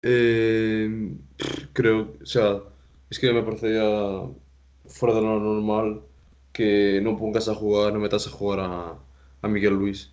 creo, 0.00 2.14
o 2.22 2.26
sea, 2.26 2.62
es 3.10 3.18
que 3.18 3.32
me 3.32 3.42
parece 3.42 3.74
ya 3.74 4.28
fuera 4.86 5.14
de 5.14 5.22
lo 5.22 5.38
normal 5.38 6.02
que 6.52 7.00
no 7.02 7.16
pongas 7.16 7.48
a 7.48 7.54
jugar, 7.54 7.92
no 7.92 8.00
metas 8.00 8.26
a 8.26 8.30
jugar 8.30 8.60
a, 8.60 8.98
a 9.42 9.48
Miguel 9.48 9.74
Luis 9.74 10.12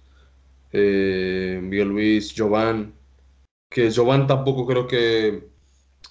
eh, 0.72 1.60
Miguel 1.62 1.90
Luis, 1.90 2.34
Jovan, 2.36 2.94
que 3.70 3.92
Jovan 3.92 4.28
tampoco 4.28 4.66
creo 4.68 4.88
que, 4.88 5.49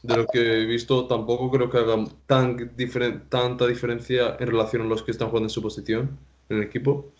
de 0.02 0.16
lo 0.16 0.26
que 0.26 0.62
he 0.62 0.66
visto, 0.66 1.06
tampoco 1.06 1.50
creo 1.50 1.70
que 1.70 1.78
haga 1.78 2.04
tan 2.26 2.70
tanta 3.28 3.66
diferencia 3.66 4.36
en 4.38 4.46
relación 4.46 4.82
a 4.82 4.84
los 4.86 5.02
que 5.02 5.10
están 5.10 5.28
jugando 5.28 5.46
en 5.46 5.50
su 5.50 5.62
posición 5.62 6.18
en 6.48 6.58
el 6.58 6.62
equipo. 6.64 7.12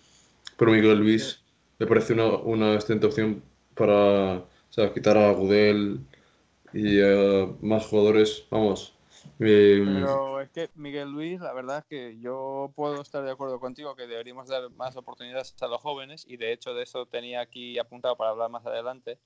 Pero 0.57 0.73
Miguel 0.73 0.99
Luis 0.99 1.43
me 1.79 1.87
parece 1.87 2.15
una, 2.15 2.27
una 2.39 2.75
excelente 2.75 3.07
opción 3.07 3.43
para 3.75 4.45
quitar 4.95 5.17
a 5.17 5.33
Gudel 5.33 6.01
y 6.73 7.01
a 7.01 7.49
más 7.61 7.87
jugadores. 7.87 8.47
Vamos, 8.51 8.95
pero 9.39 10.41
es 10.41 10.51
que 10.51 10.71
Miguel 10.75 11.11
Luis, 11.11 11.41
la 11.41 11.53
verdad 11.53 11.79
es 11.79 11.85
que 11.85 12.19
yo 12.21 12.73
puedo 12.75 13.01
estar 13.01 13.25
de 13.25 13.31
acuerdo 13.31 13.61
contigo 13.61 13.95
que 13.95 14.07
deberíamos 14.07 14.49
dar 14.49 14.71
más 14.71 14.97
oportunidades 14.97 15.55
a 15.61 15.67
los 15.69 15.81
jóvenes 15.81 16.25
y 16.29 16.37
de 16.37 16.53
hecho 16.53 16.75
de 16.75 16.83
eso 16.83 17.07
tenía 17.07 17.41
aquí 17.41 17.79
apuntado 17.79 18.17
para 18.17 18.31
hablar 18.31 18.51
más 18.51 18.67
adelante. 18.67 19.19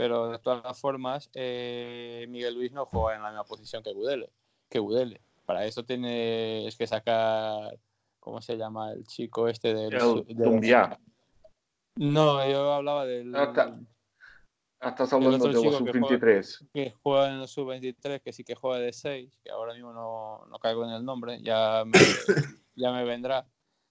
Pero 0.00 0.30
de 0.30 0.38
todas 0.38 0.80
formas, 0.80 1.28
eh, 1.34 2.24
Miguel 2.30 2.54
Luis 2.54 2.72
no 2.72 2.86
juega 2.86 3.16
en 3.16 3.22
la 3.22 3.28
misma 3.28 3.44
posición 3.44 3.82
que 3.82 3.92
Gudele. 3.92 4.30
Que 4.70 4.78
Gudele. 4.78 5.20
Para 5.44 5.66
eso 5.66 5.84
tienes 5.84 6.74
que 6.74 6.86
sacar, 6.86 7.78
¿cómo 8.18 8.40
se 8.40 8.56
llama 8.56 8.92
el 8.92 9.04
chico 9.04 9.46
este 9.46 9.74
del... 9.74 9.92
El, 9.92 10.24
No, 11.96 12.48
yo 12.48 12.72
hablaba 12.72 13.04
del... 13.04 13.36
Ah, 13.36 13.52
Ah, 14.82 14.88
estás 14.88 15.12
hablando 15.12 15.46
de 15.46 15.52
los 15.52 15.76
sub-23. 15.76 16.68
Que, 16.72 16.94
juega 17.02 17.28
en 17.28 17.38
los 17.38 17.50
sub-23, 17.50 18.22
que 18.22 18.32
sí 18.32 18.42
que 18.42 18.54
juega 18.54 18.78
de 18.78 18.94
6, 18.94 19.38
que 19.44 19.50
ahora 19.50 19.74
mismo 19.74 19.92
no, 19.92 20.46
no 20.46 20.58
caigo 20.58 20.86
en 20.86 20.92
el 20.92 21.04
nombre, 21.04 21.42
ya 21.42 21.84
me, 21.84 21.92
ya 22.74 22.90
me 22.90 23.04
vendrá. 23.04 23.46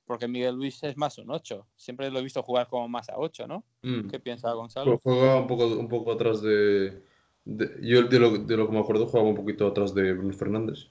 Porque 0.09 0.27
Miguel 0.27 0.55
Luis 0.55 0.81
es 0.81 0.97
más 0.97 1.19
un 1.19 1.29
8. 1.29 1.67
Siempre 1.75 2.09
lo 2.09 2.17
he 2.17 2.23
visto 2.23 2.41
jugar 2.41 2.67
como 2.67 2.87
más 2.87 3.09
a 3.09 3.19
8, 3.19 3.45
¿no? 3.45 3.63
Mm. 3.83 4.07
¿Qué 4.07 4.19
piensa 4.19 4.51
Gonzalo? 4.53 4.97
Pues 4.97 5.15
juega 5.15 5.35
un 5.35 5.45
poco, 5.45 5.67
un 5.67 5.87
poco 5.87 6.11
atrás 6.13 6.41
de, 6.41 7.03
Yo 7.45 8.01
de 8.01 8.19
lo, 8.19 8.31
de 8.39 8.57
lo 8.57 8.65
que 8.65 8.73
me 8.73 8.79
acuerdo 8.79 9.05
jugaba 9.05 9.29
un 9.29 9.35
poquito 9.35 9.67
atrás 9.67 9.93
de 9.93 10.13
Bruno 10.13 10.33
Fernández. 10.33 10.87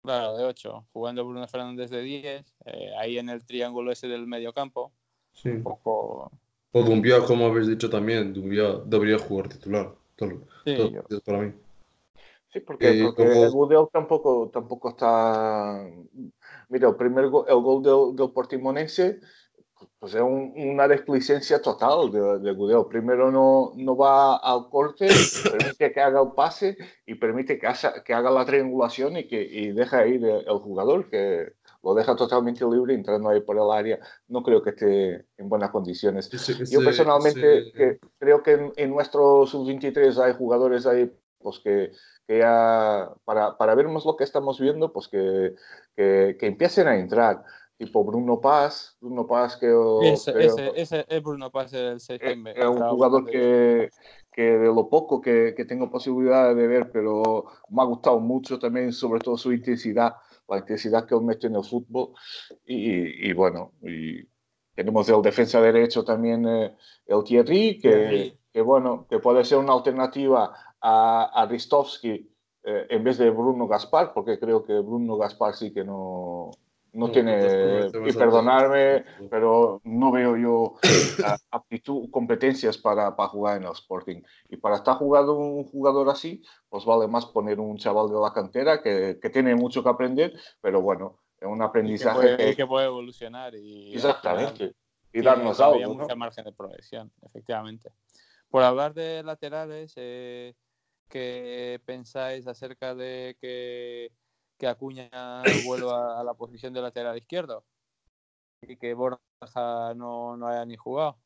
Claro, 0.00 0.36
de 0.36 0.44
8. 0.44 0.86
Jugando 0.92 1.24
Bruno 1.26 1.48
Fernández 1.48 1.90
de 1.90 2.02
10. 2.02 2.54
Eh, 2.66 2.90
ahí 3.00 3.18
en 3.18 3.30
el 3.30 3.44
triángulo 3.44 3.90
ese 3.90 4.06
del 4.06 4.28
medio 4.28 4.52
campo. 4.52 4.92
Sí. 5.32 5.48
Un 5.48 5.64
poco 5.64 6.30
o 6.70 6.82
Dumbia, 6.84 7.24
como 7.26 7.46
habéis 7.46 7.66
dicho 7.66 7.90
también, 7.90 8.32
Dumbia 8.32 8.80
debería 8.84 9.18
jugar 9.18 9.48
titular. 9.48 9.92
Todo, 10.14 10.46
sí, 10.64 10.76
para 11.24 11.40
mí. 11.40 11.52
Sí, 12.52 12.60
porque, 12.60 13.00
eh, 13.00 13.12
porque 13.12 13.76
tampoco, 13.92 14.50
tampoco 14.52 14.90
está. 14.90 15.84
Mira, 16.68 16.88
el 16.88 16.96
primer 16.96 17.28
gol, 17.28 17.44
el 17.48 17.60
gol 17.60 17.82
del, 17.82 18.16
del 18.16 18.32
Portimonense 18.32 19.20
pues 19.98 20.14
es 20.14 20.20
una 20.22 20.88
desplicencia 20.88 21.60
total 21.60 22.10
de, 22.10 22.38
de 22.38 22.52
Gudel. 22.52 22.86
Primero 22.88 23.30
no, 23.30 23.72
no 23.76 23.96
va 23.96 24.36
al 24.36 24.68
corte, 24.68 25.08
permite 25.50 25.92
que 25.92 26.00
haga 26.00 26.20
el 26.20 26.32
pase 26.32 26.76
y 27.06 27.14
permite 27.14 27.58
que, 27.58 27.68
que 28.04 28.14
haga 28.14 28.30
la 28.30 28.44
triangulación 28.44 29.16
y 29.16 29.26
que 29.26 29.42
y 29.42 29.72
deja 29.72 30.06
ir 30.06 30.24
el 30.24 30.58
jugador, 30.58 31.08
que 31.08 31.54
lo 31.82 31.94
deja 31.94 32.16
totalmente 32.16 32.64
libre 32.64 32.94
entrando 32.94 33.28
ahí 33.28 33.40
por 33.40 33.56
el 33.56 33.70
área. 33.70 33.98
No 34.28 34.42
creo 34.42 34.62
que 34.62 34.70
esté 34.70 35.26
en 35.36 35.48
buenas 35.48 35.70
condiciones. 35.70 36.28
Yo 36.70 36.80
personalmente 36.82 37.98
creo 38.18 38.42
que 38.42 38.72
en, 38.76 38.90
nuestro 38.90 39.46
sub-23 39.46 40.18
hay 40.18 40.34
jugadores 40.34 40.86
ahí 40.86 41.10
pues 41.46 41.60
que, 41.60 41.92
que 42.26 42.38
ya, 42.38 43.08
para, 43.24 43.56
para 43.56 43.76
ver 43.76 43.86
más 43.86 44.04
lo 44.04 44.16
que 44.16 44.24
estamos 44.24 44.58
viendo, 44.58 44.92
pues 44.92 45.06
que, 45.06 45.54
que, 45.94 46.36
que 46.40 46.46
empiecen 46.48 46.88
a 46.88 46.96
entrar 46.96 47.44
tipo 47.78 48.02
Bruno 48.02 48.40
Paz, 48.40 48.96
Bruno 49.00 49.28
Paz 49.28 49.56
que... 49.56 49.72
Ese, 50.02 50.32
ese, 50.74 51.06
es 51.08 51.22
Bruno 51.22 51.52
Paz 51.52 51.72
el 51.72 52.00
6 52.00 52.20
es, 52.20 52.38
es 52.56 52.64
un 52.64 52.82
jugador 52.88 53.26
que, 53.26 53.90
que, 54.32 54.42
de 54.42 54.66
lo 54.66 54.88
poco 54.88 55.20
que, 55.20 55.54
que, 55.56 55.64
tengo 55.64 55.88
posibilidad 55.88 56.52
de 56.52 56.66
ver, 56.66 56.90
pero 56.90 57.44
me 57.68 57.82
ha 57.82 57.84
gustado 57.84 58.18
mucho 58.18 58.58
también, 58.58 58.92
sobre 58.92 59.20
todo 59.20 59.36
su 59.36 59.52
intensidad 59.52 60.16
la 60.48 60.58
intensidad 60.58 61.06
que 61.06 61.14
él 61.14 61.22
mete 61.22 61.46
en 61.46 61.56
el 61.56 61.64
fútbol. 61.64 62.10
Y, 62.64 63.28
y 63.28 63.32
bueno, 63.34 63.72
y 63.82 64.26
tenemos 64.74 65.08
el 65.08 65.22
defensa 65.22 65.60
derecho 65.60 66.04
también, 66.04 66.46
eh, 66.46 66.76
el 67.06 67.24
Thierry, 67.24 67.78
que, 67.80 68.38
que, 68.52 68.60
bueno, 68.60 69.06
que 69.08 69.18
puede 69.18 69.44
ser 69.44 69.58
una 69.58 69.72
alternativa 69.72 70.52
a, 70.88 71.24
a 71.34 71.46
Ristovski 71.46 72.30
eh, 72.62 72.86
en 72.90 73.02
vez 73.02 73.18
de 73.18 73.30
Bruno 73.30 73.66
Gaspar, 73.66 74.12
porque 74.12 74.38
creo 74.38 74.64
que 74.64 74.78
Bruno 74.78 75.16
Gaspar 75.16 75.54
sí 75.54 75.72
que 75.72 75.82
no, 75.82 76.52
no, 76.92 77.10
tiene, 77.10 77.88
y 78.06 78.12
perdonarme, 78.12 79.04
pero 79.28 79.80
no 79.82 80.12
veo 80.12 80.36
yo 80.36 80.74
aptitud, 81.50 82.08
competencias 82.10 82.78
para, 82.78 83.16
para, 83.16 83.28
jugar 83.28 83.56
en 83.56 83.64
el 83.64 83.72
Sporting. 83.72 84.22
Y 84.48 84.58
para 84.58 84.76
estar 84.76 84.96
jugando 84.96 85.36
un 85.36 85.64
jugador 85.64 86.08
así, 86.08 86.40
pues 86.68 86.84
vale 86.84 87.08
más 87.08 87.26
poner 87.26 87.58
un 87.58 87.76
chaval 87.78 88.08
de 88.08 88.20
la 88.20 88.32
cantera 88.32 88.80
que, 88.80 89.18
que 89.20 89.30
tiene 89.30 89.56
mucho 89.56 89.82
que 89.82 89.88
aprender, 89.88 90.38
pero 90.60 90.80
bueno, 90.82 91.18
es 91.40 91.48
un 91.48 91.62
aprendizaje. 91.62 92.18
Y 92.18 92.30
que 92.30 92.36
puede, 92.36 92.56
que 92.56 92.66
puede 92.66 92.86
evolucionar. 92.86 93.56
Y, 93.56 93.92
Exactamente. 93.92 94.72
Y, 95.12 95.20
darnos 95.20 95.58
algo. 95.58 95.74
Había 95.74 95.88
mucha 95.88 96.14
margen 96.14 96.44
de 96.44 96.52
progresión, 96.52 97.10
efectivamente. 97.22 97.90
Por 98.48 98.62
hablar 98.62 98.94
de 98.94 99.24
laterales, 99.24 99.92
eh, 99.96 100.54
¿qué 101.08 101.80
pensáis 101.84 102.46
acerca 102.46 102.94
de 102.94 103.36
que 103.40 104.12
que 104.58 104.66
Acuña 104.66 105.10
vuelva 105.66 106.20
a 106.20 106.24
la 106.24 106.34
posición 106.34 106.72
de 106.72 106.80
lateral 106.80 107.16
izquierdo 107.16 107.64
y 108.62 108.76
que 108.76 108.94
Borja 108.94 109.94
no, 109.94 110.36
no 110.36 110.48
haya 110.48 110.64
ni 110.64 110.76
jugado. 110.76 111.18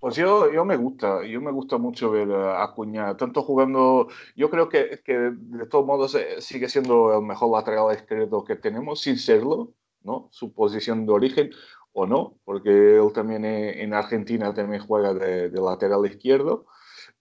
Pues 0.00 0.14
yo, 0.14 0.52
yo 0.52 0.64
me 0.64 0.76
gusta, 0.76 1.24
yo 1.26 1.40
me 1.40 1.50
gusta 1.50 1.76
mucho 1.76 2.10
ver 2.10 2.30
a 2.30 2.62
Acuña, 2.62 3.16
tanto 3.16 3.42
jugando, 3.42 4.08
yo 4.36 4.48
creo 4.48 4.68
que, 4.68 5.00
que 5.04 5.12
de 5.32 5.66
todos 5.66 5.84
modos 5.84 6.14
eh, 6.14 6.40
sigue 6.40 6.68
siendo 6.68 7.16
el 7.18 7.24
mejor 7.24 7.50
lateral 7.50 7.94
izquierdo 7.94 8.44
que 8.44 8.56
tenemos, 8.56 9.00
sin 9.00 9.18
serlo, 9.18 9.72
¿no? 10.02 10.28
Su 10.30 10.52
posición 10.52 11.04
de 11.04 11.12
origen 11.12 11.50
o 11.92 12.06
no, 12.06 12.38
porque 12.44 12.96
él 12.96 13.12
también 13.12 13.44
eh, 13.44 13.82
en 13.82 13.92
Argentina 13.92 14.54
también 14.54 14.86
juega 14.86 15.14
de, 15.14 15.50
lateral 15.50 16.06
izquierdo. 16.06 16.66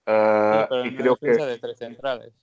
Uh, 0.08 0.86
y 0.86 0.96
creo 0.96 1.18
que 1.18 1.32
de 1.32 1.60
tres 1.60 1.78
centrales. 1.78 2.34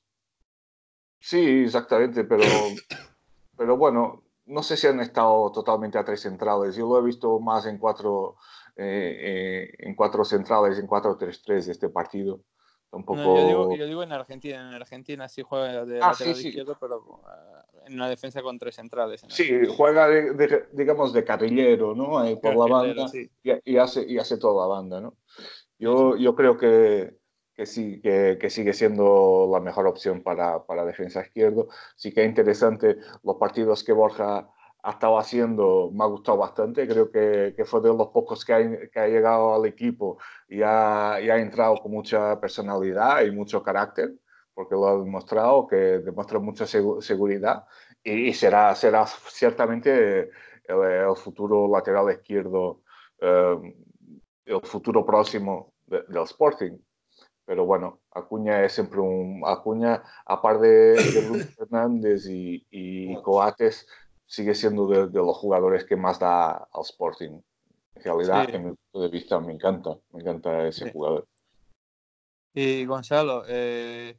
Sí, 1.18 1.62
exactamente, 1.64 2.24
pero, 2.24 2.42
pero 3.56 3.78
bueno, 3.78 4.22
no 4.44 4.62
sé 4.62 4.76
si 4.76 4.86
han 4.86 5.00
estado 5.00 5.50
totalmente 5.50 5.96
a 5.96 6.04
tres 6.04 6.20
centrales. 6.20 6.76
Yo 6.76 6.86
lo 6.86 6.98
he 6.98 7.02
visto 7.02 7.40
más 7.40 7.64
en 7.64 7.78
cuatro, 7.78 8.36
eh, 8.76 9.16
eh, 9.18 9.74
en 9.78 9.94
cuatro 9.94 10.24
centrales, 10.24 10.78
en 10.78 10.86
4-3-3 10.86 11.64
de 11.64 11.72
este 11.72 11.88
partido. 11.88 12.40
Un 12.90 13.04
poco... 13.04 13.36
yo, 13.36 13.46
digo, 13.46 13.76
yo, 13.76 13.86
digo, 13.86 14.02
en 14.02 14.12
Argentina. 14.12 14.68
En 14.68 14.74
Argentina 14.74 15.28
sí 15.28 15.42
juega 15.42 15.86
de 15.86 16.00
ah, 16.02 16.08
lateral 16.08 16.38
izquierdo, 16.38 16.76
pero 16.78 16.98
uh, 16.98 17.86
en 17.86 17.94
una 17.94 18.08
defensa 18.08 18.42
con 18.42 18.58
tres 18.58 18.76
centrales. 18.76 19.24
Sí, 19.28 19.66
juega, 19.76 20.06
de, 20.06 20.68
digamos, 20.72 21.14
de 21.14 21.24
carrillero, 21.24 21.94
¿no? 21.94 22.10
por 22.40 22.56
la 22.56 22.66
banda 22.66 23.06
y, 23.42 23.76
hace, 23.78 24.04
y 24.06 24.18
hace 24.18 24.36
toda 24.36 24.68
la 24.68 24.74
banda, 24.74 25.00
¿no? 25.00 25.16
Yo, 25.78 26.16
yo 26.16 26.36
creo 26.36 26.56
que, 26.56 27.16
que 27.54 27.66
sí, 27.66 28.00
que, 28.00 28.50
sigue 28.50 28.72
siendo 28.72 29.48
la 29.52 29.60
mejor 29.60 29.86
opción 29.86 30.22
para, 30.22 30.64
para, 30.64 30.84
defensa 30.84 31.22
izquierdo. 31.22 31.68
Sí 31.96 32.12
que 32.12 32.22
es 32.22 32.28
interesante 32.28 32.96
los 33.22 33.36
partidos 33.36 33.84
que 33.84 33.92
Borja 33.92 34.48
ha 34.82 34.90
estado 34.90 35.18
haciendo, 35.18 35.90
me 35.92 36.04
ha 36.04 36.06
gustado 36.08 36.38
bastante. 36.38 36.86
Creo 36.86 37.10
que, 37.10 37.54
que 37.56 37.64
fue 37.64 37.80
de 37.80 37.88
los 37.88 38.08
pocos 38.08 38.44
que 38.44 38.52
ha, 38.54 38.88
que 38.90 39.00
ha 39.00 39.08
llegado 39.08 39.54
al 39.54 39.66
equipo 39.66 40.18
y 40.48 40.62
ha, 40.62 41.20
y 41.22 41.30
ha, 41.30 41.38
entrado 41.38 41.76
con 41.76 41.92
mucha 41.92 42.40
personalidad 42.40 43.22
y 43.22 43.30
mucho 43.30 43.62
carácter, 43.62 44.12
porque 44.52 44.74
lo 44.74 44.88
ha 44.88 44.98
demostrado, 44.98 45.66
que 45.66 45.76
demuestra 45.76 46.38
mucha 46.38 46.66
seguridad 46.66 47.64
y, 48.04 48.32
será, 48.34 48.74
será 48.74 49.06
ciertamente 49.06 50.30
el, 50.66 51.16
futuro 51.16 51.68
lateral 51.68 52.10
izquierdo, 52.12 52.82
eh, 53.20 53.74
el 54.44 54.60
futuro 54.62 55.04
próximo 55.06 55.72
del 55.86 56.22
Sporting 56.24 56.78
pero 57.46 57.66
bueno, 57.66 58.00
Acuña 58.12 58.64
es 58.64 58.72
siempre 58.72 59.00
un. 59.00 59.42
Acuña, 59.44 60.02
aparte 60.24 60.66
de, 60.66 61.28
Luis 61.28 61.46
Fernández 61.56 62.26
y, 62.26 62.66
y, 62.70 63.14
Coates, 63.22 63.86
sigue 64.26 64.54
siendo 64.54 64.86
de, 64.86 65.06
los 65.12 65.36
jugadores 65.36 65.84
que 65.84 65.96
más 65.96 66.18
da 66.18 66.52
al 66.52 66.82
Sporting. 66.82 67.40
En 67.94 68.02
realidad, 68.02 68.50
en 68.50 68.64
mi 68.64 68.70
punto 68.72 69.02
de 69.02 69.08
vista, 69.08 69.38
me 69.40 69.52
encanta, 69.52 69.96
me 70.12 70.20
encanta 70.20 70.66
ese 70.66 70.90
jugador. 70.90 71.26
Y 72.54 72.84
Gonzalo, 72.86 73.44
eh, 73.46 74.18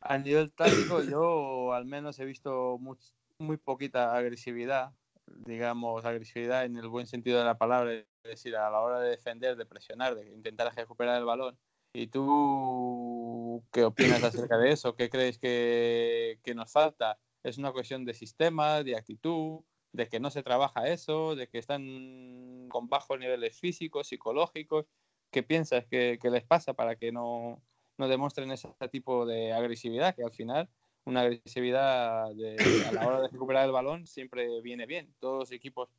a 0.00 0.18
nivel 0.18 0.52
táctico, 0.52 1.02
yo 1.02 1.72
al 1.72 1.86
menos 1.86 2.18
he 2.18 2.24
visto 2.24 2.78
muy, 2.78 2.98
muy 3.38 3.56
poquita 3.56 4.14
agresividad, 4.14 4.92
digamos, 5.26 6.04
agresividad 6.04 6.64
en 6.64 6.76
el 6.76 6.88
buen 6.88 7.06
sentido 7.06 7.38
de 7.38 7.44
la 7.44 7.56
palabra, 7.56 7.92
es 7.94 8.06
decir, 8.22 8.56
a 8.56 8.70
la 8.70 8.80
hora 8.80 9.00
de 9.00 9.10
defender, 9.10 9.56
de 9.56 9.66
presionar, 9.66 10.14
de 10.14 10.28
intentar 10.30 10.72
recuperar 10.74 11.18
el 11.18 11.24
balón 11.24 11.56
¿Y 11.96 12.08
tú 12.08 13.62
qué 13.72 13.84
opinas 13.84 14.24
acerca 14.24 14.58
de 14.58 14.72
eso? 14.72 14.96
¿Qué 14.96 15.08
crees 15.08 15.38
que, 15.38 16.40
nos 16.56 16.72
falta? 16.72 17.20
¿Es 17.44 17.56
una 17.56 17.70
cuestión 17.70 18.04
de 18.04 18.14
sistema, 18.14 18.82
de 18.82 18.96
actitud, 18.96 19.60
de 19.92 20.08
que 20.08 20.18
no 20.18 20.30
se 20.30 20.42
trabaja 20.42 20.88
eso, 20.88 21.36
de 21.36 21.48
que 21.48 21.58
están 21.58 22.68
con 22.68 22.88
bajos 22.88 23.20
niveles 23.20 23.60
físicos, 23.60 24.08
psicológicos? 24.08 24.86
¿Qué 25.30 25.44
piensas 25.44 25.86
que, 25.86 26.18
que 26.20 26.30
les 26.30 26.42
pasa 26.42 26.74
para 26.74 26.96
que 26.96 27.12
no, 27.12 27.62
no, 27.96 28.08
demuestren 28.08 28.50
ese 28.50 28.68
tipo 28.90 29.24
de 29.24 29.52
agresividad? 29.52 30.16
Que 30.16 30.24
al 30.24 30.32
final 30.32 30.68
una 31.04 31.20
agresividad 31.20 32.24
a 32.24 32.92
la 32.92 33.06
hora 33.06 33.20
de 33.20 33.28
recuperar 33.28 33.66
el 33.66 33.72
balón 33.72 34.08
siempre 34.08 34.60
viene 34.62 34.86
bien. 34.86 35.14
Todos 35.20 35.38
los 35.38 35.52
equipos 35.52 35.90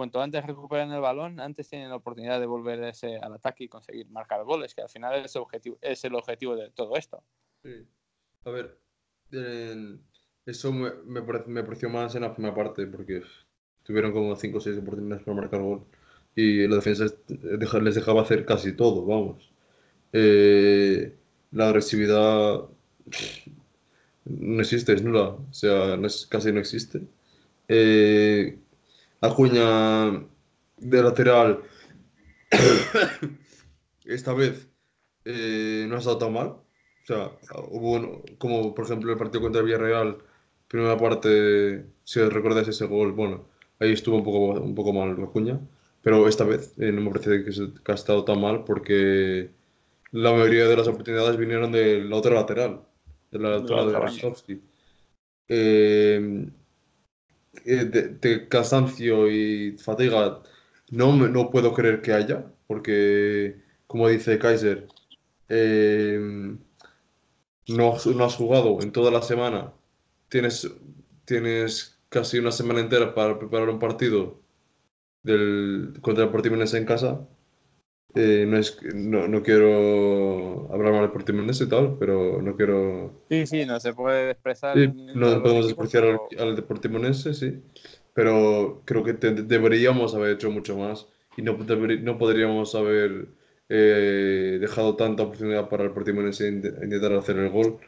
cuanto 0.00 0.22
antes 0.22 0.46
recuperan 0.46 0.90
el 0.92 1.00
balón, 1.02 1.40
antes 1.40 1.68
tienen 1.68 1.90
la 1.90 1.96
oportunidad 1.96 2.40
de 2.40 2.46
volver 2.46 2.82
ese, 2.84 3.18
al 3.18 3.34
ataque 3.34 3.64
y 3.64 3.68
conseguir 3.68 4.08
marcar 4.08 4.42
goles, 4.44 4.74
que 4.74 4.80
al 4.80 4.88
final 4.88 5.22
es, 5.22 5.36
objetivo, 5.36 5.76
es 5.82 6.02
el 6.04 6.14
objetivo 6.14 6.56
de 6.56 6.70
todo 6.70 6.96
esto. 6.96 7.22
Sí. 7.62 7.86
A 8.46 8.50
ver, 8.50 8.78
eso 10.46 10.72
me, 10.72 10.90
me, 11.04 11.62
pareció 11.62 11.90
más 11.90 12.14
en 12.14 12.22
la 12.22 12.32
primera 12.32 12.54
parte, 12.54 12.86
porque 12.86 13.22
tuvieron 13.82 14.12
como 14.12 14.34
5 14.34 14.56
o 14.56 14.60
6 14.62 14.78
oportunidades 14.78 15.22
para 15.22 15.36
marcar 15.36 15.60
gol 15.60 15.84
y 16.34 16.66
la 16.66 16.76
defensa 16.76 17.04
les 17.82 17.94
dejaba 17.94 18.22
hacer 18.22 18.46
casi 18.46 18.72
todo, 18.72 19.04
vamos. 19.04 19.50
Eh, 20.14 21.14
la 21.52 21.68
agresividad 21.68 22.62
no 24.24 24.60
existe, 24.62 24.94
es 24.94 25.02
nula, 25.02 25.28
o 25.28 25.52
sea, 25.52 26.00
casi 26.30 26.52
no 26.52 26.60
existe. 26.60 27.02
Eh, 27.68 28.58
Acuña 29.20 30.26
de 30.78 31.02
lateral 31.02 31.62
esta 34.04 34.32
vez 34.32 34.68
eh, 35.24 35.86
no 35.88 35.96
ha 35.96 35.98
estado 35.98 36.18
tan 36.18 36.32
mal. 36.32 36.48
O 36.48 37.06
sea, 37.06 37.30
hubo 37.70 38.22
como 38.38 38.74
por 38.74 38.84
ejemplo 38.84 39.12
el 39.12 39.18
partido 39.18 39.42
contra 39.42 39.62
Villarreal, 39.62 40.18
primera 40.68 40.96
parte, 40.96 41.86
si 42.04 42.20
recordáis 42.20 42.68
ese 42.68 42.86
gol, 42.86 43.12
bueno, 43.12 43.48
ahí 43.78 43.92
estuvo 43.92 44.16
un 44.16 44.24
poco, 44.24 44.60
un 44.60 44.74
poco 44.74 44.92
mal 44.92 45.22
Acuña. 45.22 45.60
Pero 46.02 46.26
esta 46.28 46.44
vez 46.44 46.74
eh, 46.78 46.92
no 46.92 47.02
me 47.02 47.10
parece 47.10 47.44
que, 47.44 47.92
ha 47.92 47.94
estado 47.94 48.24
tan 48.24 48.40
mal 48.40 48.64
porque 48.64 49.50
la 50.12 50.32
mayoría 50.32 50.66
de 50.66 50.76
las 50.76 50.88
oportunidades 50.88 51.36
vinieron 51.36 51.72
del 51.72 52.10
otro 52.12 52.34
lateral, 52.34 52.82
de 53.30 53.38
la 53.38 53.50
lateral 53.50 53.92
de 53.92 53.98
Rostovsky. 53.98 54.62
Eh, 55.48 56.48
eh, 57.64 57.84
de, 57.84 58.48
cansancio 58.48 59.30
y 59.30 59.76
fatiga 59.78 60.42
no, 60.90 61.16
no 61.16 61.50
puedo 61.50 61.74
creer 61.74 62.02
que 62.02 62.12
haya, 62.12 62.46
porque, 62.66 63.60
como 63.86 64.08
dice 64.08 64.38
Kaiser, 64.38 64.88
em, 65.48 66.58
no, 67.68 67.96
no, 68.14 68.24
has 68.24 68.36
jugado 68.36 68.80
en 68.82 68.92
toda 68.92 69.10
la 69.10 69.22
semana, 69.22 69.72
tienes, 70.28 70.70
tienes 71.24 71.98
casi 72.08 72.38
una 72.38 72.52
semana 72.52 72.80
entera 72.80 73.14
para 73.14 73.38
preparar 73.38 73.68
un 73.70 73.78
partido 73.78 74.40
del, 75.22 75.94
contra 76.02 76.24
el 76.24 76.30
Portimonense 76.30 76.78
en 76.78 76.86
casa 76.86 77.26
eh, 78.14 78.44
no, 78.46 78.56
es, 78.56 78.78
no, 78.94 79.28
no, 79.28 79.42
quiero 79.42 80.68
hablar 80.72 80.92
mal 80.92 81.02
de 81.02 81.08
Portimonense 81.08 81.64
y 81.64 81.68
tal, 81.68 81.96
pero 81.98 82.42
no 82.42 82.56
quiero... 82.56 83.22
Sí, 83.28 83.46
sí, 83.46 83.66
no 83.66 83.78
se 83.80 83.92
puede 83.92 84.30
expresar... 84.30 84.76
no 84.76 85.42
podemos 85.42 85.66
despreciar 85.66 86.04
al, 86.04 86.18
al 86.38 86.56
Deportimonense, 86.56 87.34
sí, 87.34 87.62
pero 88.14 88.82
creo 88.84 89.04
que 89.04 89.12
deberíamos 89.12 90.14
haber 90.14 90.32
hecho 90.32 90.50
mucho 90.50 90.76
más 90.76 91.06
y 91.36 91.42
no, 91.42 91.56
no 91.56 92.18
podríamos 92.18 92.74
haber 92.74 93.28
eh, 93.68 94.58
dejado 94.60 94.96
tanta 94.96 95.22
oportunidad 95.22 95.68
para 95.68 95.84
el 95.84 95.92
Portimonense 95.92 96.48
intentar 96.48 97.12
hacer 97.12 97.36
el 97.38 97.50
gol. 97.50 97.78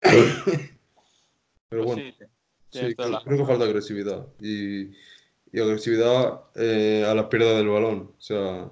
pero 0.00 1.84
pues 1.84 1.84
bueno, 1.84 2.02
sí, 2.70 2.94
creo, 2.94 3.22
que 3.24 3.44
falta 3.44 3.64
agresividad 3.64 4.26
y, 4.40 4.92
y 5.52 5.60
agresividad 5.60 6.42
eh, 6.54 7.04
a 7.06 7.14
la 7.14 7.28
pérdida 7.28 7.56
del 7.56 7.68
balón, 7.68 8.12
o 8.16 8.20
sea 8.20 8.70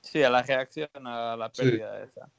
Sí, 0.00 0.22
a 0.22 0.30
la 0.30 0.42
reacción 0.42 0.88
a 0.94 1.36
la 1.36 1.50
pérdida 1.50 2.02
esa. 2.02 2.30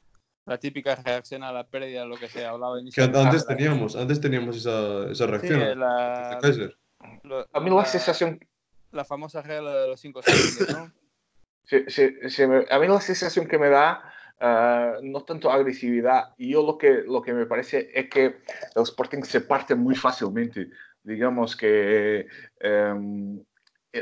La 0.45 0.57
típica 0.57 0.95
reacción 0.95 1.43
a 1.43 1.51
la 1.51 1.67
pérdida, 1.67 2.05
lo 2.05 2.17
que 2.17 2.27
se 2.27 2.43
hablaba 2.43 2.79
inicialmente. 2.79 3.19
Que 3.19 3.25
antes 3.25 3.45
teníamos, 3.45 3.95
antes 3.95 4.19
teníamos 4.19 4.57
esa, 4.57 5.11
esa 5.11 5.27
reacción. 5.27 5.59
Sí, 5.59 5.75
la, 5.75 6.39
a 7.53 7.59
mí 7.59 7.69
la, 7.69 7.85
sensación... 7.85 8.39
La 8.91 9.05
famosa 9.05 9.43
regla 9.43 9.71
de 9.75 9.87
los 9.89 9.99
cinco 9.99 10.23
segundos, 10.23 10.75
¿no? 10.75 10.91
Sí, 11.65 11.85
sí, 11.87 12.43
a 12.43 12.79
mí 12.79 12.87
la 12.87 12.99
sensación 12.99 13.47
que 13.47 13.59
me 13.59 13.69
da 13.69 14.11
ah, 14.39 14.93
no 15.03 15.23
tanto 15.23 15.51
agresividad. 15.51 16.33
Y 16.39 16.53
yo 16.53 16.65
lo 16.65 16.79
que, 16.79 17.03
lo 17.05 17.21
que 17.21 17.33
me 17.33 17.45
parece 17.45 17.91
es 17.93 18.09
que 18.09 18.25
el 18.75 18.81
Sporting 18.81 19.21
se 19.21 19.41
parte 19.41 19.75
muy 19.75 19.93
fácilmente. 19.93 20.71
Digamos 21.03 21.55
que, 21.55 22.25
eh, 22.59 23.39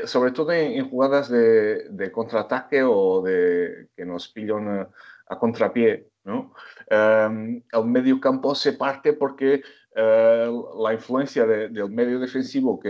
sobre 0.04 0.32
todo 0.32 0.52
en, 0.52 0.88
jugadas 0.88 1.28
de, 1.28 1.88
de, 1.90 2.12
contraataque 2.12 2.82
o 2.82 3.22
de 3.22 3.88
que 3.96 4.04
nos 4.04 4.28
pillan 4.28 4.88
a, 5.28 5.38
contrapié, 5.38 6.08
¿no? 6.24 6.54
Em, 6.88 7.62
el 7.72 7.84
medio 7.84 8.20
campo 8.20 8.54
se 8.54 8.72
parte 8.72 9.12
porque 9.12 9.62
eh, 9.94 10.50
la 10.78 10.92
influencia 10.94 11.46
del 11.46 11.90
medio 11.90 12.18
defensivo 12.18 12.78
que, 12.78 12.88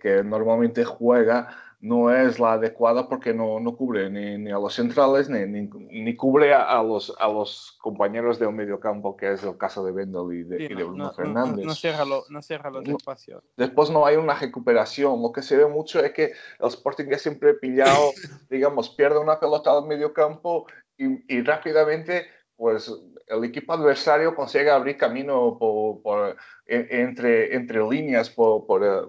que, 0.00 0.22
normalmente 0.22 0.84
juega 0.84 1.48
no 1.80 2.10
es 2.10 2.38
la 2.38 2.54
adecuada 2.54 3.08
porque 3.08 3.34
no, 3.34 3.60
no 3.60 3.76
cubre 3.76 4.10
ni, 4.10 4.50
a 4.50 4.58
los 4.58 4.74
centrales 4.74 5.28
ni, 5.28 5.44
ni, 5.46 6.16
cubre 6.16 6.54
a, 6.54 6.82
los, 6.82 7.14
a 7.18 7.28
los 7.28 7.76
compañeros 7.80 8.38
del 8.38 8.52
medio 8.52 8.80
campo, 8.80 9.16
que 9.16 9.32
es 9.32 9.42
el 9.42 9.56
caso 9.58 9.84
de 9.84 9.92
Wendel 9.92 10.32
y 10.32 10.42
de, 10.42 10.74
Bruno 10.74 11.12
Fernández. 11.12 11.64
No, 11.64 11.74
cierra, 11.74 12.04
no 12.04 12.42
cierra 12.42 12.70
los 12.70 12.86
espacios. 12.88 13.42
Después 13.56 13.90
no 13.90 14.06
hay 14.06 14.16
una 14.16 14.34
recuperación. 14.34 15.22
Lo 15.22 15.32
que 15.32 15.42
se 15.42 15.56
ve 15.56 15.66
mucho 15.66 16.00
es 16.00 16.12
que 16.12 16.32
el 16.58 16.68
Sporting 16.68 17.06
es 17.10 17.22
siempre 17.22 17.54
pillado, 17.54 18.10
digamos, 18.50 18.90
pierde 18.90 19.18
una 19.18 19.38
pelota 19.38 19.70
al 19.70 19.86
medio 19.86 20.12
campo 20.12 20.66
y, 20.96 21.34
y 21.34 21.42
rápidamente 21.42 22.26
pues 22.56 22.90
el 23.26 23.44
equipo 23.44 23.72
adversario 23.72 24.34
consigue 24.34 24.70
abrir 24.70 24.96
camino 24.96 25.58
por, 25.58 26.36
entre, 26.66 27.54
entre 27.54 27.86
líneas 27.86 28.30
por, 28.30 28.66
por, 28.66 29.08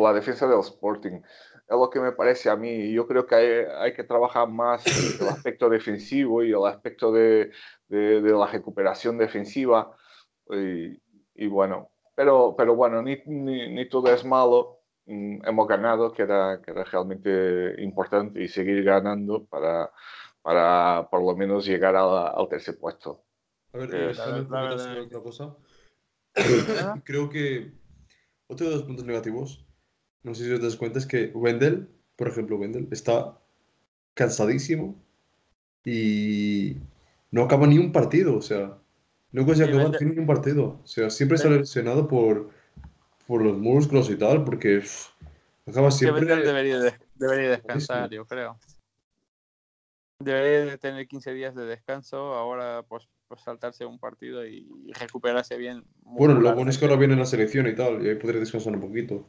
la 0.00 0.12
defensa 0.12 0.46
del 0.46 0.60
Sporting. 0.60 1.20
Es 1.68 1.76
lo 1.76 1.90
que 1.90 2.00
me 2.00 2.12
parece 2.12 2.48
a 2.48 2.56
mí. 2.56 2.90
Yo 2.92 3.06
creo 3.06 3.26
que 3.26 3.34
hay, 3.34 3.66
hay 3.78 3.92
que 3.92 4.04
trabajar 4.04 4.48
más 4.48 4.86
el 5.20 5.28
aspecto 5.28 5.68
defensivo 5.68 6.42
y 6.42 6.50
el 6.50 6.64
aspecto 6.64 7.12
de, 7.12 7.52
de, 7.88 8.20
la 8.22 8.46
recuperación 8.46 9.18
defensiva. 9.18 9.94
Y, 10.50 10.98
y, 11.34 11.46
bueno, 11.46 11.90
pero, 12.14 12.54
pero 12.56 12.74
bueno, 12.74 13.02
ni, 13.02 13.18
ni, 13.26 13.68
ni, 13.68 13.88
todo 13.88 14.10
es 14.10 14.24
malo. 14.24 14.80
Mm, 15.04 15.46
hemos 15.46 15.68
ganado, 15.68 16.10
que 16.12 16.22
era, 16.22 16.62
que 16.62 16.70
era 16.70 16.84
realmente 16.84 17.82
importante, 17.82 18.42
y 18.42 18.48
seguir 18.48 18.82
ganando 18.82 19.44
para, 19.44 19.92
para 20.40 21.06
por 21.10 21.22
lo 21.22 21.36
menos 21.36 21.66
llegar 21.66 21.96
al 21.96 22.48
tercer 22.48 22.78
puesto. 22.78 23.24
A 23.74 23.78
ver, 23.78 23.94
eh, 23.94 25.00
otra 25.04 25.20
cosa. 25.22 25.54
Creo 27.04 27.28
que 27.28 27.72
otro 28.46 28.68
de 28.68 28.76
los 28.76 28.84
puntos 28.84 29.04
negativos, 29.04 29.67
no 30.28 30.34
sé 30.34 30.44
si 30.44 30.52
os 30.52 30.60
das 30.60 30.76
cuenta, 30.76 30.98
es 30.98 31.06
que 31.06 31.30
Wendell, 31.34 31.88
por 32.16 32.28
ejemplo, 32.28 32.56
Wendell, 32.56 32.88
está 32.90 33.38
cansadísimo 34.14 34.94
y 35.84 36.76
no 37.30 37.42
acaba 37.42 37.66
ni 37.66 37.78
un 37.78 37.92
partido, 37.92 38.36
o 38.36 38.42
sea, 38.42 38.78
no 39.32 39.44
consigue 39.44 39.68
acabar 39.68 40.02
ni 40.02 40.18
un 40.18 40.26
partido. 40.26 40.80
O 40.82 40.86
sea, 40.86 41.10
siempre 41.10 41.36
está 41.36 41.48
lesionado 41.50 42.08
por, 42.08 42.50
por 43.26 43.42
los 43.42 43.58
músculos 43.58 44.10
y 44.10 44.16
tal, 44.16 44.44
porque 44.44 44.82
acaba 45.66 45.90
siempre. 45.90 46.24
Debería, 46.24 46.98
debería 47.14 47.50
descansar, 47.50 48.10
yo 48.10 48.26
creo. 48.26 48.58
Debería 50.20 50.76
tener 50.78 51.06
15 51.06 51.32
días 51.32 51.54
de 51.54 51.64
descanso, 51.64 52.34
ahora 52.34 52.82
pues, 52.88 53.08
pues 53.28 53.40
saltarse 53.40 53.84
un 53.84 54.00
partido 54.00 54.44
y, 54.44 54.66
recuperarse 54.98 55.56
bien. 55.56 55.84
Bueno, 56.02 56.34
lo 56.34 56.54
bueno 56.54 56.70
es 56.70 56.78
que 56.78 56.86
ahora 56.86 56.96
viene 56.96 57.14
la 57.14 57.26
selección 57.26 57.68
y 57.68 57.74
tal, 57.74 58.04
y 58.04 58.08
ahí 58.08 58.16
podría 58.16 58.40
descansar 58.40 58.74
un 58.74 58.80
poquito. 58.80 59.24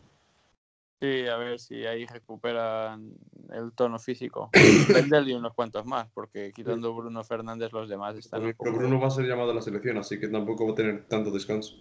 Sí, 1.01 1.27
a 1.27 1.37
ver 1.37 1.59
si 1.59 1.85
ahí 1.85 2.05
recuperan 2.05 3.13
el 3.51 3.71
tono 3.71 3.99
físico. 3.99 4.49
Vendel 4.93 5.29
y 5.29 5.33
unos 5.33 5.53
cuantos 5.53 5.85
más, 5.85 6.09
porque 6.13 6.51
quitando 6.53 6.93
Bruno 6.93 7.23
Fernández 7.23 7.71
los 7.71 7.87
demás 7.87 8.17
están... 8.17 8.41
Pero, 8.41 8.73
Bruno 8.73 8.99
va 8.99 9.07
a 9.07 9.11
ser 9.11 9.25
llamado 9.25 9.51
a 9.51 9.53
la 9.53 9.61
selección, 9.61 9.97
así 9.97 10.19
que 10.19 10.27
tampoco 10.27 10.65
va 10.65 10.73
a 10.73 10.75
tener 10.75 11.07
tanto 11.07 11.31
descanso. 11.31 11.77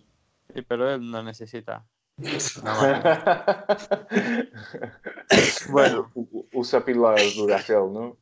Sí, 0.54 0.62
pero 0.62 0.94
él 0.94 1.10
no 1.10 1.24
necesita. 1.24 1.84
bueno, 5.70 6.12
usa 6.52 6.84
pilas 6.84 7.36
Duracell, 7.36 7.92
¿no? 7.92 8.16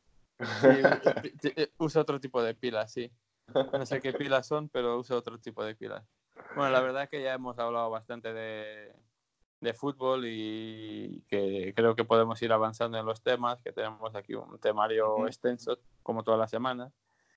Eh, 0.64 1.70
usa 1.78 2.02
otro 2.02 2.20
tipo 2.20 2.42
de 2.42 2.54
pilas, 2.54 2.92
sí. 2.92 3.10
No 3.54 3.86
sé 3.86 4.00
qué 4.00 4.12
pilas 4.12 4.44
son, 4.46 4.68
pero 4.70 4.98
usa 4.98 5.16
otro 5.16 5.38
tipo 5.38 5.64
de 5.64 5.74
pilas. 5.74 6.04
Bueno, 6.54 6.70
la 6.70 6.80
verdad 6.80 7.04
es 7.04 7.10
que 7.10 7.22
ya 7.22 7.32
hemos 7.34 7.58
hablado 7.58 7.88
bastante 7.90 8.34
de, 8.34 8.92
de 9.60 9.74
fútbol 9.74 10.24
y 10.26 11.22
que 11.28 11.72
creo 11.74 11.94
que 11.94 12.04
podemos 12.04 12.40
ir 12.42 12.52
avanzando 12.52 12.98
en 12.98 13.06
los 13.06 13.22
temas, 13.22 13.60
que 13.62 13.72
tenemos 13.72 14.14
aquí 14.14 14.34
un 14.34 14.58
temario 14.58 15.26
extenso, 15.26 15.78
como 16.02 16.22
todas 16.22 16.38
las 16.38 16.50
semanas, 16.50 16.92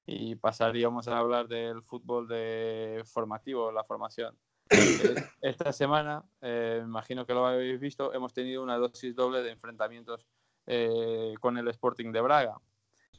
y 0.05 0.35
pasaríamos 0.35 1.07
a 1.07 1.17
hablar 1.17 1.47
del 1.47 1.81
fútbol 1.83 2.27
de 2.27 3.03
formativo, 3.05 3.71
la 3.71 3.83
formación. 3.83 4.37
Esta 5.41 5.71
semana, 5.71 6.23
eh, 6.41 6.81
imagino 6.83 7.25
que 7.25 7.33
lo 7.33 7.45
habéis 7.45 7.79
visto, 7.79 8.13
hemos 8.13 8.33
tenido 8.33 8.61
una 8.61 8.77
dosis 8.77 9.15
doble 9.15 9.41
de 9.41 9.51
enfrentamientos 9.51 10.27
eh, 10.67 11.33
con 11.39 11.57
el 11.57 11.67
Sporting 11.69 12.11
de 12.11 12.21
Braga 12.21 12.59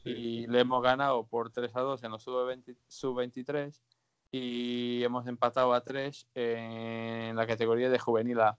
y 0.03 0.47
le 0.47 0.61
hemos 0.61 0.81
ganado 0.81 1.27
por 1.27 1.51
3 1.51 1.75
a 1.75 1.81
2 1.81 2.03
en 2.03 2.11
los 2.11 2.23
sub-23 2.23 3.79
y 4.31 5.03
hemos 5.03 5.27
empatado 5.27 5.73
a 5.73 5.81
3 5.83 6.27
en 6.33 7.35
la 7.35 7.45
categoría 7.45 7.89
de 7.89 7.99
juvenil 7.99 8.39
A. 8.39 8.57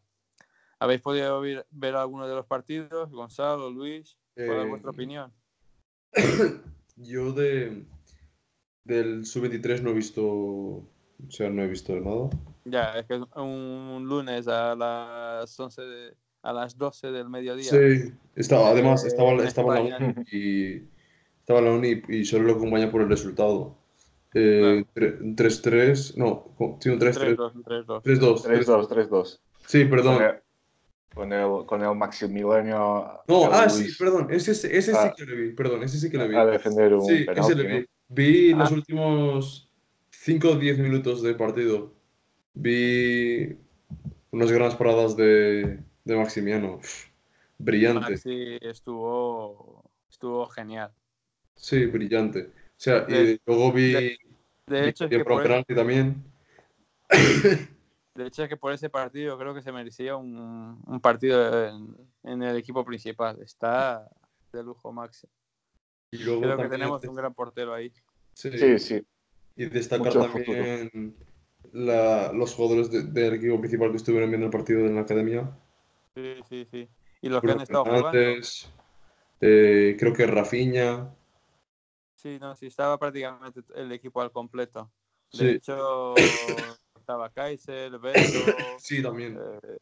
¿Habéis 0.82 1.00
podido 1.00 1.40
ver, 1.40 1.64
ver 1.70 1.94
alguno 1.94 2.26
de 2.26 2.34
los 2.34 2.44
partidos? 2.44 3.08
Gonzalo, 3.12 3.70
Luis, 3.70 4.18
¿cuál 4.34 4.62
es 4.62 4.68
vuestra 4.68 4.90
eh, 4.90 4.94
opinión? 4.94 5.32
Yo 6.96 7.32
de 7.32 7.84
del 8.82 9.24
sub-23 9.24 9.80
no 9.80 9.90
he 9.90 9.94
visto, 9.94 10.26
o 10.26 10.84
sea, 11.28 11.50
no 11.50 11.62
he 11.62 11.68
visto 11.68 11.94
nada. 12.00 12.30
Ya, 12.64 12.98
es 12.98 13.06
que 13.06 13.14
un 13.40 14.04
lunes 14.08 14.48
a 14.48 14.74
las 14.74 15.60
11 15.60 15.82
de, 15.82 16.16
a 16.42 16.52
las 16.52 16.76
12 16.76 17.12
del 17.12 17.28
mediodía. 17.28 17.70
Sí, 17.70 18.12
estaba, 18.34 18.70
además 18.70 19.04
estaba, 19.04 19.34
estaba 19.44 19.78
la 19.78 20.16
y 20.32 20.82
estaba 21.38 21.60
la 21.60 21.70
uni 21.70 22.02
y 22.08 22.24
solo 22.24 22.46
lo 22.46 22.54
acompaña 22.54 22.90
por 22.90 23.02
el 23.02 23.08
resultado. 23.08 23.78
3-3, 24.32 26.16
no, 26.16 26.56
tiene 26.80 26.96
un 26.96 27.00
3-3. 27.00 27.36
3-2. 27.36 28.02
3-2, 28.02 28.88
3-2. 28.88 29.40
Sí, 29.64 29.84
perdón. 29.84 30.42
Con 31.14 31.32
el, 31.32 31.66
con 31.66 31.82
el 31.82 31.94
Maximiliano. 31.94 33.22
No, 33.28 33.52
ah, 33.52 33.68
sí, 33.68 33.88
perdón, 33.98 34.28
ese, 34.30 34.52
ese 34.52 34.80
sí 34.80 34.92
ah. 34.94 35.12
que 35.14 35.26
lo 35.26 35.36
vi, 35.36 35.52
perdón, 35.52 35.82
ese 35.82 35.98
sí 35.98 36.10
que 36.10 36.16
lo 36.16 36.26
vi. 36.26 36.36
A 36.36 36.46
defender 36.46 36.94
un 36.94 37.04
sí, 37.04 37.26
ese 37.34 37.54
lo 37.54 37.64
vi. 37.64 37.86
Vi 38.08 38.54
los 38.54 38.70
ah. 38.70 38.74
últimos 38.74 39.70
5 40.10 40.48
o 40.48 40.56
10 40.56 40.78
minutos 40.78 41.22
del 41.22 41.36
partido. 41.36 41.92
Vi 42.54 43.56
unas 44.30 44.50
grandes 44.50 44.76
paradas 44.76 45.16
de, 45.16 45.80
de 46.04 46.16
Maximiano. 46.16 46.80
Brillante. 47.58 48.16
Sí, 48.16 48.58
estuvo, 48.60 49.90
estuvo 50.10 50.46
genial. 50.46 50.92
Sí, 51.54 51.86
brillante. 51.86 52.40
O 52.40 52.50
sea, 52.76 53.06
y 53.08 53.40
luego 53.46 53.72
vi. 53.72 54.16
De, 54.66 54.88
hecho, 54.88 55.04
es 55.04 55.10
que 55.10 55.24
por 55.24 55.44
también. 55.64 56.24
De 58.14 58.26
hecho, 58.26 58.42
es 58.42 58.48
que 58.48 58.56
por 58.56 58.72
ese 58.72 58.90
partido 58.90 59.38
creo 59.38 59.54
que 59.54 59.62
se 59.62 59.72
merecía 59.72 60.16
un, 60.16 60.82
un 60.86 61.00
partido 61.00 61.68
en, 62.22 62.42
el 62.42 62.56
equipo 62.56 62.84
principal. 62.84 63.40
Está 63.42 64.08
de 64.52 64.62
lujo, 64.62 64.92
Max. 64.92 65.26
Y 66.10 66.18
luego 66.18 66.42
creo 66.42 66.56
que 66.58 66.68
tenemos 66.68 67.02
un 67.04 67.14
gran 67.14 67.32
portero 67.32 67.72
ahí. 67.72 67.90
Sí, 68.34 68.78
sí. 68.78 69.06
Y 69.56 69.66
destacar 69.66 70.12
también 70.12 71.16
la, 71.72 72.32
los 72.32 72.54
jugadores 72.54 72.90
del 72.90 73.34
equipo 73.34 73.58
principal 73.60 73.90
que 73.90 73.96
estuvieron 73.96 74.30
viendo 74.30 74.46
el 74.46 74.52
partido 74.52 74.80
en 74.80 74.94
la 74.94 75.02
academia. 75.02 75.50
Sí, 76.14 76.34
sí, 76.48 76.66
sí. 76.70 76.88
Y 77.22 77.28
los 77.28 77.40
que 77.40 77.52
han 77.52 77.60
estado 77.60 77.84
jugando. 77.84 78.10
Eh, 79.44 79.96
creo 79.98 80.12
que 80.12 80.26
Rafinha. 80.26 81.14
Sí, 82.14 82.38
no, 82.40 82.54
sí, 82.54 82.66
estaba 82.66 82.98
prácticamente 82.98 83.62
el 83.74 83.90
equipo 83.90 84.20
al 84.20 84.30
completo. 84.30 84.92
De 85.32 85.52
hecho, 85.52 86.14
estaba 87.02 87.28
Kaiser, 87.30 87.98
Beto. 87.98 88.18
sí, 88.78 89.02
también. 89.02 89.38
Eh, 89.62 89.78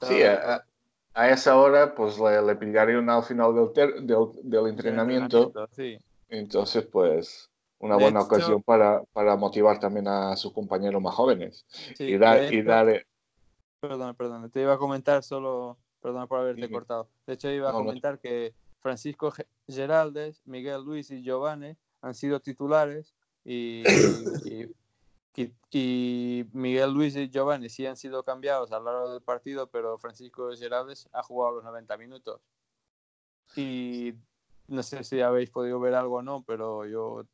Sí, 0.00 0.22
a, 0.22 1.30
esa 1.30 1.56
hora, 1.58 1.94
pues 1.94 2.18
le, 2.18 2.42
le 2.42 2.56
pillaron 2.56 3.08
al 3.08 3.22
final 3.22 3.54
del, 3.74 4.06
del, 4.06 4.30
del, 4.42 4.66
entrenamiento. 4.66 5.52
Sí. 5.72 5.98
Entonces, 6.28 6.86
pues, 6.86 7.50
una 7.78 7.96
buena 7.96 8.22
ocasión 8.22 8.62
para, 8.62 9.02
para, 9.12 9.36
motivar 9.36 9.78
también 9.78 10.08
a 10.08 10.34
sus 10.36 10.52
compañeros 10.52 11.00
más 11.00 11.14
jóvenes. 11.14 11.66
y, 11.98 12.16
dar, 12.16 12.52
y 12.52 12.62
dar. 12.62 13.06
Perdón, 13.80 14.14
perdón, 14.16 14.50
te 14.50 14.62
iba 14.62 14.74
a 14.74 14.78
comentar 14.78 15.22
solo. 15.22 15.76
Perdón 16.00 16.26
por 16.28 16.40
haberte 16.40 16.70
cortado. 16.70 17.08
De 17.26 17.34
hecho, 17.34 17.50
iba 17.50 17.70
a 17.70 17.72
comentar 17.72 18.18
que 18.18 18.54
Francisco 18.80 19.32
Geraldes, 19.68 20.42
Miguel 20.44 20.82
Luis 20.82 21.10
y 21.10 21.22
Giovanni 21.22 21.76
han 22.02 22.14
sido 22.14 22.40
titulares 22.40 23.14
y, 23.44 23.82
y, 24.44 24.68
Miguel 26.52 26.92
Luis 26.92 27.16
y 27.16 27.28
Giovanni 27.28 27.68
sí 27.68 27.86
han 27.86 27.96
sido 27.96 28.22
cambiados 28.22 28.72
a 28.72 28.78
lo 28.78 28.84
largo 28.84 29.12
del 29.12 29.22
partido, 29.22 29.68
pero 29.68 29.98
Francisco 29.98 30.50
Geraldes 30.56 31.08
ha 31.12 31.22
jugado 31.22 31.56
los 31.56 31.64
90 31.64 31.96
minutos. 31.96 32.40
Y 33.56 34.14
no 34.68 34.82
sé 34.82 35.04
si 35.04 35.20
habéis 35.20 35.50
podido 35.50 35.80
ver 35.80 35.94
algo 35.94 36.16
o 36.16 36.22
no, 36.22 36.44
pero 36.46 36.86
yo 36.86 37.26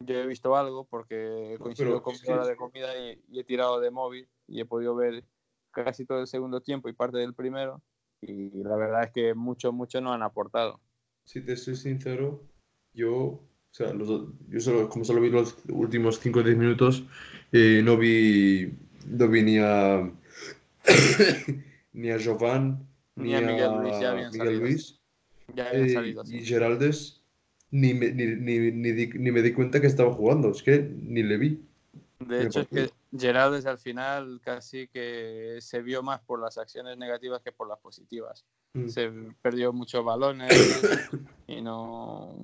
Yo 0.00 0.14
he 0.14 0.26
visto 0.26 0.54
algo 0.56 0.84
porque 0.84 1.56
coincido 1.58 2.02
con 2.02 2.14
mi 2.22 2.32
hora 2.32 2.46
de 2.46 2.56
comida 2.56 2.96
y, 2.98 3.38
he 3.38 3.44
tirado 3.44 3.80
de 3.80 3.90
móvil 3.90 4.28
y 4.46 4.60
he 4.60 4.66
podido 4.66 4.94
ver 4.94 5.24
casi 5.70 6.04
todo 6.04 6.20
el 6.20 6.26
segundo 6.26 6.60
tiempo 6.60 6.88
y 6.88 6.92
parte 6.92 7.18
del 7.18 7.34
primero. 7.34 7.82
Y 8.20 8.62
la 8.62 8.76
verdad 8.76 9.04
es 9.04 9.12
que 9.12 9.34
mucho, 9.34 9.72
mucho 9.72 10.00
no 10.00 10.12
han 10.12 10.22
aportado. 10.22 10.80
Si 11.24 11.40
te 11.40 11.56
soy 11.56 11.76
sincero, 11.76 12.42
yo, 12.92 13.40
o 13.76 13.84
sea, 13.84 13.92
yo 14.48 14.60
solo, 14.60 14.88
como 14.88 15.04
solo 15.04 15.20
vi 15.20 15.28
los 15.28 15.54
últimos 15.68 16.18
5 16.20 16.38
o 16.38 16.42
10 16.42 16.56
minutos, 16.56 17.04
eh, 17.52 17.82
no 17.84 17.98
vi, 17.98 18.72
no 19.06 19.28
vi 19.28 19.42
ni 19.42 19.58
a, 19.58 20.10
ni 21.92 22.10
a 22.10 22.18
Jovan, 22.18 22.86
ni, 23.16 23.34
a 23.34 23.40
Miguel 23.42 23.70
Luis, 23.82 24.00
ya 24.00 24.12
habían 24.12 24.32
Miguel 24.32 24.58
Luis, 24.60 24.98
ya 25.54 25.68
habían 25.68 25.86
eh, 25.86 25.92
salido, 25.92 26.22
y 26.26 26.44
Geraldes 26.46 27.20
ni 27.70 27.92
me, 27.92 28.12
ni, 28.12 28.26
ni, 28.26 29.06
ni, 29.06 29.30
me 29.30 29.42
di 29.42 29.52
cuenta 29.52 29.78
que 29.78 29.88
estaba 29.88 30.10
jugando, 30.14 30.52
es 30.52 30.62
que 30.62 30.90
ni 31.02 31.22
le 31.22 31.36
vi. 31.36 31.60
De 32.26 32.46
hecho, 32.46 32.60
es 32.60 32.68
que 32.68 32.90
Gerard 33.18 33.52
desde 33.52 33.70
el 33.70 33.78
final 33.78 34.40
casi 34.42 34.88
que 34.88 35.58
se 35.60 35.82
vio 35.82 36.02
más 36.02 36.20
por 36.20 36.40
las 36.40 36.58
acciones 36.58 36.96
negativas 36.98 37.42
que 37.42 37.52
por 37.52 37.68
las 37.68 37.78
positivas. 37.78 38.44
Mm. 38.72 38.88
Se 38.88 39.10
perdió 39.42 39.72
muchos 39.72 40.04
balones 40.04 40.52
y 41.46 41.60
no. 41.62 42.36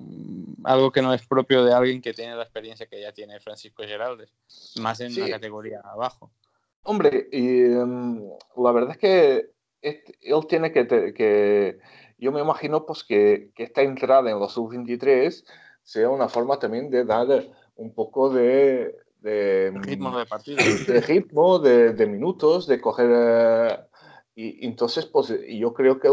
Algo 0.63 0.91
que 0.91 1.01
no 1.01 1.13
es 1.13 1.25
propio 1.27 1.63
de 1.63 1.73
alguien 1.73 2.01
que 2.01 2.13
tiene 2.13 2.35
la 2.35 2.43
experiencia 2.43 2.87
que 2.87 3.01
ya 3.01 3.11
tiene 3.11 3.39
Francisco 3.39 3.83
Geraldes, 3.83 4.33
más 4.79 4.99
en 5.01 5.13
una 5.13 5.29
categoría 5.29 5.81
abajo. 5.83 6.31
Hombre, 6.83 7.29
y 7.31 7.61
em, 7.61 8.29
la 8.57 8.71
verdad 8.71 8.91
es 8.91 8.97
que 8.97 9.49
él 9.81 10.47
tiene 10.47 10.71
que, 10.71 10.87
que 11.13 11.79
yo 12.17 12.31
me 12.31 12.41
imagino 12.41 12.85
pues, 12.85 13.03
que, 13.03 13.51
que 13.55 13.63
esta 13.63 13.81
entrada 13.81 14.29
en 14.31 14.39
los 14.39 14.53
sub-23 14.53 15.43
sea 15.83 16.09
una 16.09 16.29
forma 16.29 16.59
también 16.59 16.89
de 16.89 17.03
dar 17.03 17.27
un 17.75 17.93
poco 17.93 18.29
de, 18.29 18.95
de 19.23 19.71
ritmo 19.81 20.17
de 20.17 20.25
partido. 20.25 20.57
De 20.87 21.01
ritmo, 21.01 21.59
de, 21.59 21.93
de 21.93 22.05
minutos, 22.05 22.67
de 22.67 22.79
coger... 22.79 23.09
Eh, 23.11 23.79
y 24.35 24.65
entonces, 24.65 25.05
pues 25.05 25.31
yo 25.47 25.73
creo 25.73 25.99
que 25.99 26.09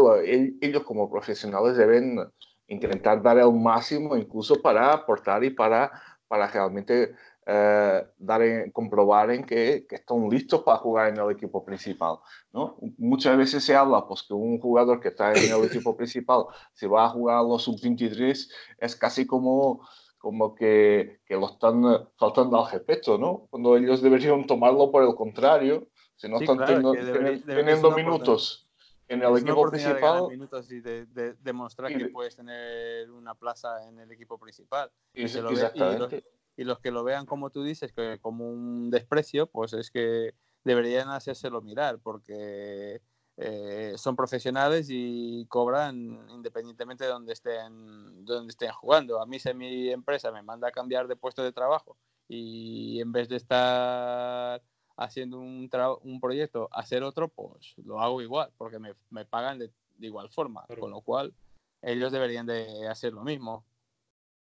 ellos 0.61 0.83
como 0.83 1.09
profesionales 1.09 1.75
deben 1.75 2.19
intentar 2.67 3.21
dar 3.21 3.39
el 3.39 3.51
máximo 3.51 4.15
incluso 4.15 4.61
para 4.61 4.93
aportar 4.93 5.43
y 5.43 5.49
para, 5.49 5.91
para 6.27 6.47
realmente 6.47 7.15
eh, 7.47 8.05
dar 8.19 8.71
comprobar 8.71 9.31
en 9.31 9.43
que, 9.43 9.87
que, 9.89 9.95
están 9.95 10.29
listos 10.29 10.61
para 10.61 10.77
jugar 10.77 11.09
en 11.09 11.17
el 11.17 11.31
equipo 11.31 11.65
principal. 11.65 12.17
¿no? 12.53 12.77
Muchas 12.99 13.35
veces 13.35 13.63
se 13.63 13.75
habla 13.75 14.07
pues, 14.07 14.21
que 14.21 14.35
un 14.35 14.59
jugador 14.59 14.99
que 14.99 15.07
está 15.07 15.33
en 15.33 15.51
el 15.51 15.65
equipo 15.65 15.97
principal, 15.97 16.45
si 16.73 16.85
va 16.85 17.05
a 17.05 17.09
jugar 17.09 17.37
a 17.37 17.43
los 17.43 17.63
sub-23, 17.63 18.49
es 18.77 18.95
casi 18.95 19.25
como, 19.25 19.81
como 20.21 20.53
que, 20.53 21.19
que, 21.25 21.35
lo 21.35 21.47
están 21.47 21.83
faltando 22.15 22.63
al 22.63 22.71
respeto, 22.71 23.17
¿no? 23.17 23.47
cuando 23.49 23.75
ellos 23.75 24.01
deberían 24.01 24.45
tomarlo 24.45 24.91
por 24.91 25.03
el 25.03 25.15
contrario, 25.15 25.87
si 26.15 26.29
no 26.29 26.39
están 26.39 26.59
teniendo, 26.63 27.91
minutos 27.91 28.69
en 29.07 29.23
el 29.23 29.37
equipo 29.37 29.69
principal. 29.69 30.23
De 30.23 30.29
minutos 30.29 30.71
y 30.71 30.79
de, 30.79 31.33
demostrar 31.41 31.97
que 31.97 32.05
puedes 32.09 32.35
tener 32.35 33.09
una 33.11 33.33
plaza 33.33 33.87
en 33.87 33.99
el 33.99 34.11
equipo 34.11 34.37
principal. 34.37 34.91
Y, 35.13 35.27
se 35.27 35.41
lo 35.41 35.49
exactamente 35.49 36.23
y 36.57 36.63
los 36.63 36.79
que 36.79 36.91
lo 36.91 37.03
vean 37.03 37.25
como 37.25 37.49
tú 37.49 37.63
dices, 37.63 37.91
que 37.91 38.19
como 38.19 38.47
un 38.47 38.89
desprecio, 38.89 39.47
pues 39.47 39.73
es 39.73 39.89
que 39.89 40.35
deberían 40.63 41.09
hacérselo 41.09 41.61
mirar, 41.61 41.99
porque 41.99 43.01
eh, 43.37 43.93
son 43.97 44.15
profesionales 44.15 44.87
y 44.89 45.45
cobran 45.47 46.27
independientemente 46.29 47.05
de 47.05 47.11
donde 47.11 47.33
estén, 47.33 48.25
donde 48.25 48.51
estén 48.51 48.71
jugando. 48.71 49.21
A 49.21 49.25
mí 49.25 49.39
si 49.39 49.53
mi 49.53 49.89
empresa 49.89 50.31
me 50.31 50.43
manda 50.43 50.67
a 50.67 50.71
cambiar 50.71 51.07
de 51.07 51.15
puesto 51.15 51.43
de 51.43 51.51
trabajo 51.51 51.97
y 52.27 52.99
en 53.01 53.11
vez 53.11 53.29
de 53.29 53.37
estar 53.37 54.61
haciendo 54.97 55.39
un, 55.39 55.69
un 56.03 56.19
proyecto, 56.19 56.69
hacer 56.71 57.03
otro, 57.03 57.27
pues 57.29 57.73
lo 57.83 57.99
hago 58.01 58.21
igual, 58.21 58.51
porque 58.57 58.79
me, 58.79 58.93
me 59.09 59.25
pagan 59.25 59.59
de, 59.59 59.71
de, 59.97 60.07
igual 60.07 60.29
forma, 60.29 60.65
con 60.79 60.91
lo 60.91 61.01
cual 61.01 61.33
ellos 61.81 62.11
deberían 62.11 62.45
de 62.45 62.87
hacer 62.87 63.13
lo 63.13 63.23
mismo. 63.23 63.65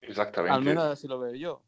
Exactamente. 0.02 0.54
Al 0.54 0.62
menos 0.62 0.84
así 0.84 1.08
lo 1.08 1.18
veo 1.18 1.34
yo. 1.34 1.62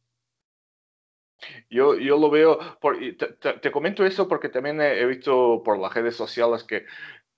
Yo, 1.71 1.97
yo 1.97 2.19
lo 2.19 2.31
veo, 2.31 2.59
por, 2.81 2.99
te, 2.99 3.53
te, 3.55 3.71
comento 3.71 4.05
eso 4.05 4.29
porque 4.29 4.49
también 4.49 4.81
he, 4.81 5.05
visto 5.07 5.63
por 5.65 5.79
las 5.79 5.93
redes 5.95 6.17
sociales 6.17 6.65
que, 6.65 6.85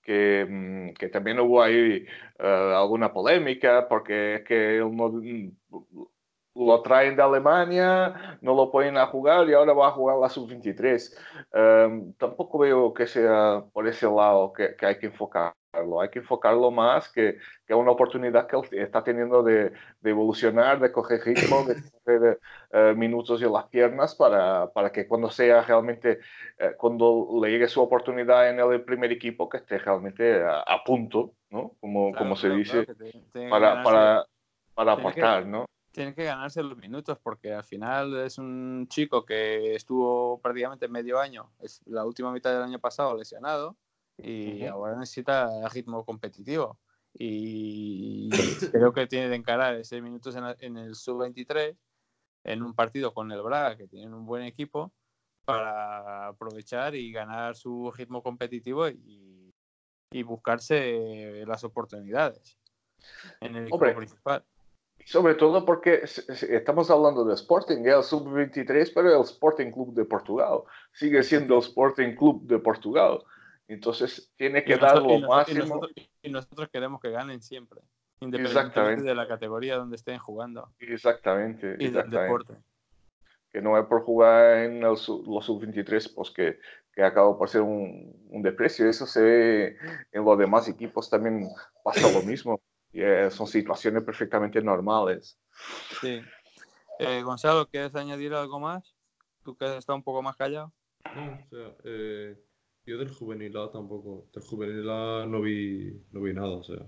que, 0.01 0.45
mm, 0.47 0.93
que 0.93 1.09
también 1.09 1.39
hubo 1.39 1.61
ahí 1.61 2.05
uh, 2.39 2.75
alguna 2.75 3.11
polémica 3.13 3.87
porque 3.87 4.35
es 4.35 4.43
que 4.43 4.77
no, 4.79 5.09
mm, 5.09 5.51
lo 6.55 6.81
traen 6.81 7.15
de 7.15 7.21
Alemania, 7.21 8.37
no 8.41 8.55
lo 8.55 8.71
ponen 8.71 8.97
a 8.97 9.07
jugar 9.07 9.49
y 9.49 9.53
ahora 9.53 9.73
va 9.73 9.89
a 9.89 9.91
jugar 9.91 10.17
la 10.17 10.29
sub-23. 10.29 11.17
Um, 11.53 12.13
tampoco 12.13 12.59
veo 12.59 12.93
que 12.93 13.07
sea 13.07 13.63
por 13.73 13.87
ese 13.87 14.05
lado 14.05 14.53
que, 14.53 14.75
que 14.75 14.85
hay 14.85 14.97
que 14.97 15.07
enfocar 15.07 15.53
hay 16.01 16.09
que 16.09 16.19
enfocarlo 16.19 16.71
más 16.71 17.09
que, 17.09 17.37
que 17.65 17.73
una 17.73 17.91
oportunidad 17.91 18.47
que 18.47 18.81
está 18.81 19.03
teniendo 19.03 19.43
de, 19.43 19.71
de 20.01 20.09
evolucionar, 20.09 20.79
de 20.79 20.91
coger 20.91 21.21
ritmo, 21.23 21.63
de 21.63 21.75
coger 21.91 22.39
eh, 22.71 22.93
minutos 22.95 23.41
en 23.41 23.53
las 23.53 23.65
piernas 23.65 24.15
para, 24.15 24.71
para, 24.71 24.91
que 24.91 25.07
cuando 25.07 25.29
sea 25.29 25.61
realmente, 25.61 26.19
eh, 26.57 26.73
cuando 26.77 27.27
le 27.41 27.49
llegue 27.51 27.67
su 27.67 27.81
oportunidad 27.81 28.49
en 28.49 28.59
el 28.59 28.83
primer 28.83 29.11
equipo, 29.11 29.49
que 29.49 29.57
esté 29.57 29.77
realmente 29.77 30.43
a, 30.43 30.83
punto, 30.85 31.33
¿no? 31.49 31.73
Como, 31.79 32.13
como 32.13 32.35
se 32.35 32.49
dice, 32.49 32.85
para, 33.49 33.83
para, 33.83 34.25
para 34.73 34.91
aportar, 34.93 35.45
¿no? 35.45 35.65
Tiene 35.91 36.13
que 36.13 36.25
ganarse 36.25 36.61
los 36.61 36.77
minutos 36.77 37.17
porque 37.23 37.53
al 37.53 37.63
final 37.63 38.17
es 38.17 38.37
un 38.37 38.85
chico 38.89 39.25
que 39.25 39.75
estuvo 39.75 40.41
prácticamente 40.41 40.89
medio 40.89 41.19
año, 41.19 41.49
es 41.61 41.81
la 41.85 42.03
última 42.03 42.33
mitad 42.33 42.51
del 42.51 42.63
año 42.63 42.79
pasado 42.79 43.15
lesionado 43.15 43.77
y 44.17 44.65
ahora 44.65 44.97
necesita 44.97 45.49
ritmo 45.69 46.05
competitivo. 46.05 46.79
Y 47.13 48.29
creo 48.71 48.93
que 48.93 49.07
tiene 49.07 49.29
de 49.29 49.35
encarar 49.35 49.75
ese 49.75 50.01
minutos 50.01 50.35
en, 50.35 50.77
el 50.77 50.95
sub-23 50.95 51.77
en 52.43 52.61
un 52.61 52.73
partido 52.73 53.13
con 53.13 53.31
el 53.31 53.41
Braga, 53.41 53.77
que 53.77 53.87
tienen 53.87 54.13
un 54.13 54.25
buen 54.25 54.43
equipo, 54.43 54.93
para 55.45 56.27
aprovechar 56.27 56.95
y 56.95 57.11
ganar 57.11 57.55
su 57.55 57.91
ritmo 57.91 58.21
competitivo 58.21 58.89
y, 58.89 59.53
y 60.11 60.23
buscarse 60.23 61.43
las 61.45 61.63
oportunidades 61.63 62.57
en 63.41 63.55
el 63.55 63.63
equipo 63.63 63.79
principal. 63.79 64.43
Sobre 65.05 65.35
todo 65.35 65.65
porque 65.65 66.01
estamos 66.03 66.89
hablando 66.89 67.23
de 67.25 67.35
Sporting, 67.35 67.85
el 67.85 68.03
sub-23, 68.03 68.91
pero 68.93 69.15
el 69.15 69.21
Sporting 69.21 69.71
Club 69.71 69.93
de 69.93 70.05
Portugal 70.05 70.61
sigue 70.93 71.21
siendo 71.21 71.55
el 71.55 71.61
Sporting 71.61 72.15
Club 72.15 72.47
de 72.47 72.57
Portugal. 72.57 73.19
Entonces 73.67 74.31
tiene 74.35 74.63
que 74.63 74.77
dar 74.77 75.01
lo 75.01 75.19
máximo. 75.19 75.81
Y 76.21 76.29
nosotros, 76.29 76.69
queremos 76.69 77.01
que 77.01 77.09
ganen 77.11 77.41
siempre, 77.41 77.81
independientemente 78.19 79.03
de 79.03 79.15
la 79.15 79.27
categoría 79.27 79.77
donde 79.77 79.95
estén 79.95 80.19
jugando. 80.19 80.71
Exactamente. 80.79 81.75
Y 81.79 81.89
del 81.89 82.09
deporte. 82.09 82.55
Que 83.51 83.61
no 83.61 83.77
es 83.77 83.85
por 83.85 84.03
jugar 84.03 84.57
en 84.57 84.81
los 84.81 85.01
sub-23, 85.01 86.13
pues 86.13 86.29
que, 86.31 86.59
que 86.93 87.03
acaba 87.03 87.37
por 87.37 87.49
ser 87.49 87.61
un, 87.61 88.13
un 88.29 88.41
deprecio. 88.41 88.87
Eso 88.87 89.05
se 89.05 89.21
ve 89.21 89.77
en 90.11 90.25
los 90.25 90.37
demás 90.37 90.67
equipos 90.67 91.09
también 91.09 91.47
pasa 91.83 92.11
lo 92.11 92.21
mismo. 92.21 92.59
Y, 92.91 93.01
eh, 93.01 93.29
son 93.31 93.47
situaciones 93.47 94.03
perfectamente 94.03 94.61
normales. 94.61 95.39
Sí. 96.01 96.21
Eh, 96.99 97.21
Gonzalo, 97.23 97.67
¿quieres 97.67 97.95
añadir 97.95 98.33
algo 98.33 98.59
más? 98.59 98.95
Tú 99.43 99.55
que 99.55 99.65
has 99.65 99.77
estado 99.77 99.97
un 99.97 100.03
poco 100.03 100.21
más 100.21 100.35
callado. 100.35 100.71
No, 101.13 101.33
o 101.33 101.49
sea, 101.49 101.75
eh, 101.83 102.37
yo 102.85 102.97
del 102.97 103.09
juvenil 103.09 103.53
tampoco. 103.71 104.27
Del 104.33 104.43
juvenil 104.43 104.85
no 104.85 105.41
vi, 105.41 106.01
no 106.11 106.21
vi 106.21 106.33
nada, 106.33 106.49
o 106.49 106.63
sea. 106.63 106.85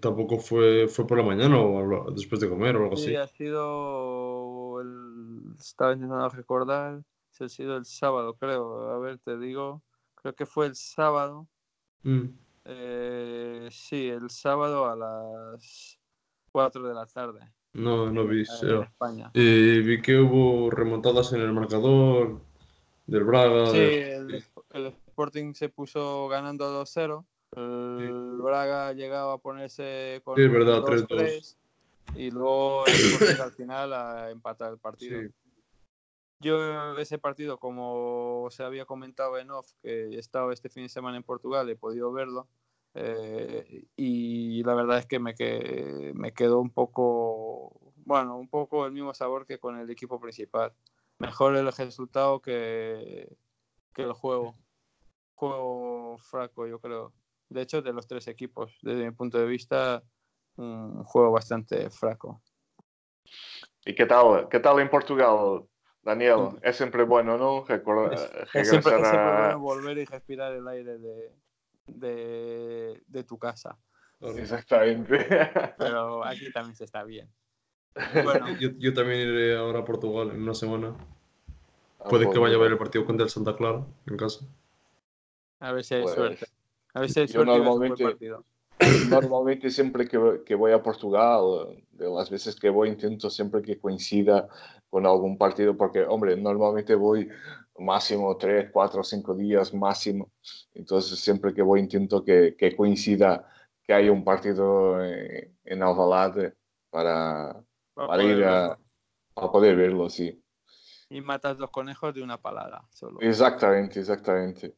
tampoco 0.00 0.38
fue, 0.38 0.88
fue 0.88 1.06
por 1.06 1.18
la 1.18 1.24
mañana 1.24 1.60
o 1.60 2.10
después 2.10 2.40
de 2.40 2.48
comer 2.48 2.76
o 2.76 2.84
algo 2.84 2.94
así. 2.94 3.06
Sí, 3.06 3.16
ha 3.16 3.26
sido. 3.26 4.80
El, 4.80 5.54
estaba 5.58 5.92
intentando 5.92 6.28
recordar. 6.28 7.02
Si 7.30 7.44
ha 7.44 7.48
sido 7.48 7.76
el 7.76 7.84
sábado, 7.84 8.34
creo. 8.34 8.90
A 8.90 8.98
ver, 8.98 9.18
te 9.18 9.38
digo. 9.38 9.82
Creo 10.16 10.34
que 10.34 10.46
fue 10.46 10.66
el 10.66 10.76
sábado. 10.76 11.48
Mm. 12.02 12.28
Eh, 12.64 13.68
sí, 13.70 14.08
el 14.08 14.30
sábado 14.30 14.86
a 14.86 14.96
las 14.96 15.98
4 16.52 16.88
de 16.88 16.94
la 16.94 17.06
tarde. 17.06 17.40
No, 17.72 18.10
no 18.10 18.26
vi. 18.26 18.44
Eh, 19.34 19.82
vi 19.84 20.02
que 20.02 20.18
hubo 20.18 20.70
remontadas 20.70 21.32
en 21.32 21.40
el 21.40 21.52
marcador 21.52 22.51
del 23.06 23.24
Braga. 23.24 23.66
Sí, 23.66 23.78
el, 23.78 24.44
Sporting 25.08 25.54
se 25.54 25.68
puso 25.68 26.28
ganando 26.28 26.84
2-0. 26.84 27.24
El 27.54 28.40
Braga 28.40 28.92
llegaba 28.92 29.34
a 29.34 29.38
ponerse 29.38 30.20
con 30.24 30.36
sí, 30.36 30.48
verdad, 30.48 30.82
3-2. 30.82 31.56
Y 32.14 32.30
luego 32.30 32.86
el 32.86 32.92
Sporting 32.94 33.42
al 33.42 33.52
final 33.52 33.92
a 33.92 34.30
empatar 34.30 34.72
el 34.72 34.78
partido. 34.78 35.20
Yo 36.40 36.98
ese 36.98 37.18
partido, 37.18 37.58
como 37.58 38.48
se 38.50 38.64
había 38.64 38.84
comentado 38.84 39.38
en 39.38 39.50
off, 39.50 39.72
que 39.80 40.06
he 40.08 40.18
estado 40.18 40.50
este 40.50 40.68
fin 40.68 40.84
de 40.84 40.88
semana 40.88 41.16
en 41.16 41.22
Portugal, 41.22 41.68
he 41.68 41.76
podido 41.76 42.12
verlo. 42.12 42.48
Eh, 42.94 43.86
y 43.96 44.62
la 44.64 44.74
verdad 44.74 44.98
es 44.98 45.06
que 45.06 45.18
me, 45.18 45.34
que 45.34 46.12
me 46.14 46.32
quedó 46.32 46.60
un 46.60 46.70
poco 46.70 47.92
bueno, 48.04 48.36
un 48.36 48.48
poco 48.48 48.86
el 48.86 48.92
mismo 48.92 49.14
sabor 49.14 49.46
que 49.46 49.58
con 49.58 49.78
el 49.78 49.88
equipo 49.90 50.20
principal. 50.20 50.72
Mejor 51.22 51.56
el 51.56 51.72
resultado 51.72 52.42
que, 52.42 53.36
que 53.94 54.02
el 54.02 54.12
juego. 54.12 54.56
Juego 55.36 56.18
fraco, 56.18 56.66
yo 56.66 56.80
creo. 56.80 57.12
De 57.48 57.62
hecho, 57.62 57.80
de 57.80 57.92
los 57.92 58.08
tres 58.08 58.26
equipos, 58.26 58.76
desde 58.82 59.04
mi 59.04 59.10
punto 59.12 59.38
de 59.38 59.46
vista, 59.46 60.02
un 60.56 61.04
juego 61.04 61.30
bastante 61.30 61.90
fraco. 61.90 62.42
¿Y 63.84 63.94
qué 63.94 64.04
tal, 64.06 64.48
qué 64.48 64.58
tal 64.58 64.80
en 64.80 64.90
Portugal, 64.90 65.64
Daniel? 66.02 66.58
Es 66.60 66.76
siempre 66.76 67.04
bueno, 67.04 67.38
¿no? 67.38 67.64
Recordar, 67.64 68.14
es, 68.14 68.68
siempre, 68.68 68.92
es 68.92 69.08
siempre 69.08 69.32
bueno 69.32 69.60
volver 69.60 69.98
y 69.98 70.04
respirar 70.04 70.52
el 70.52 70.66
aire 70.66 70.98
de, 70.98 71.32
de, 71.86 73.02
de 73.06 73.24
tu 73.24 73.38
casa. 73.38 73.78
Exactamente. 74.20 75.24
Pero 75.78 76.24
aquí 76.24 76.50
también 76.52 76.74
se 76.74 76.84
está 76.84 77.04
bien. 77.04 77.32
Bueno. 78.24 78.56
Yo, 78.58 78.70
yo, 78.78 78.94
también 78.94 79.28
iré 79.28 79.54
ahora 79.54 79.80
a 79.80 79.84
Portugal 79.84 80.30
en 80.30 80.42
una 80.42 80.54
semana. 80.54 80.96
Ah, 82.04 82.08
Puede 82.08 82.28
que 82.30 82.38
vaya 82.38 82.56
a 82.56 82.58
ver 82.58 82.72
el 82.72 82.78
partido 82.78 83.04
contra 83.04 83.24
el 83.24 83.30
Santa 83.30 83.56
Clara 83.56 83.86
en 84.06 84.16
casa. 84.16 84.44
A 85.60 85.72
ver 85.72 85.84
si 85.84 85.94
hay 85.94 86.02
pues, 86.02 86.14
suerte. 86.14 86.46
A 86.94 87.00
ver 87.00 87.10
si 87.10 87.20
hay 87.20 87.28
suerte. 87.28 87.52
Normalmente, 87.52 88.04
partido. 88.04 88.44
normalmente 89.10 89.70
siempre 89.70 90.08
que, 90.08 90.42
que, 90.44 90.54
voy 90.56 90.72
a 90.72 90.82
Portugal, 90.82 91.84
de 91.92 92.10
las 92.10 92.28
veces 92.28 92.58
que 92.58 92.70
voy, 92.70 92.88
intento 92.88 93.30
siempre 93.30 93.62
que 93.62 93.78
coincida 93.78 94.48
con 94.90 95.06
algún 95.06 95.38
partido, 95.38 95.76
porque, 95.76 96.02
hombre, 96.02 96.36
normalmente 96.36 96.96
voy 96.96 97.28
máximo 97.78 98.36
tres, 98.36 98.70
cuatro, 98.72 99.04
cinco 99.04 99.34
días 99.34 99.72
máximo. 99.72 100.32
Entonces, 100.74 101.18
siempre 101.20 101.54
que 101.54 101.62
voy, 101.62 101.80
intento 101.80 102.24
que, 102.24 102.56
que 102.58 102.74
coincida 102.74 103.48
que 103.84 103.92
haya 103.92 104.10
un 104.10 104.24
partido 104.24 105.04
en, 105.04 105.56
en 105.64 105.82
Alvalade 105.82 106.54
para, 106.90 107.62
para, 107.94 108.22
ir 108.22 108.44
a, 108.44 108.78
a, 109.36 109.52
poder 109.52 109.76
verlo, 109.76 110.10
sí. 110.10 110.41
Y 111.12 111.20
matas 111.20 111.58
los 111.58 111.70
conejos 111.70 112.14
de 112.14 112.22
una 112.22 112.40
palada 112.40 112.88
solo. 112.90 113.20
Exactamente, 113.20 114.00
exactamente. 114.00 114.74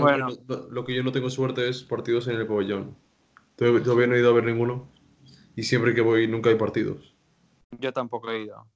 bueno. 0.00 0.28
lo, 0.70 0.84
que 0.84 0.94
yo 0.94 1.02
no 1.02 1.12
tengo 1.12 1.28
suerte 1.28 1.68
es 1.68 1.84
partidos 1.84 2.26
en 2.28 2.36
el 2.36 2.46
pabellón. 2.46 2.96
Todavía 3.56 4.06
no 4.06 4.14
he 4.14 4.20
ido 4.20 4.30
a 4.30 4.34
ver 4.34 4.44
ninguno. 4.44 4.88
Y 5.54 5.62
siempre 5.64 5.94
que 5.94 6.00
voy 6.00 6.26
nunca 6.26 6.48
hay 6.48 6.56
partidos. 6.56 7.14
Yo 7.78 7.92
tampoco 7.92 8.30
he 8.30 8.44
ido. 8.44 8.66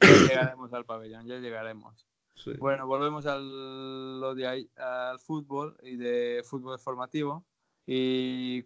Ya 0.00 0.28
llegaremos 0.28 0.72
al 0.72 0.84
pabellón, 0.84 1.26
ya 1.26 1.38
llegaremos. 1.38 2.06
Bueno, 2.58 2.86
volvemos 2.86 3.26
al, 3.26 4.20
lo 4.20 4.34
de 4.34 4.68
al 4.76 5.18
fútbol 5.18 5.76
y 5.82 5.96
de 5.96 6.42
fútbol 6.44 6.78
formativo. 6.78 7.44
Y 7.86 8.64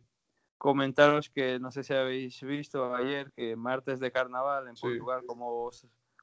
comentaros 0.58 1.30
que 1.30 1.58
no 1.58 1.70
sé 1.70 1.82
si 1.82 1.94
habéis 1.94 2.40
visto 2.42 2.94
ayer 2.94 3.32
que 3.32 3.56
martes 3.56 4.00
de 4.00 4.12
carnaval 4.12 4.68
en 4.68 4.74
Portugal, 4.74 5.22
como, 5.26 5.70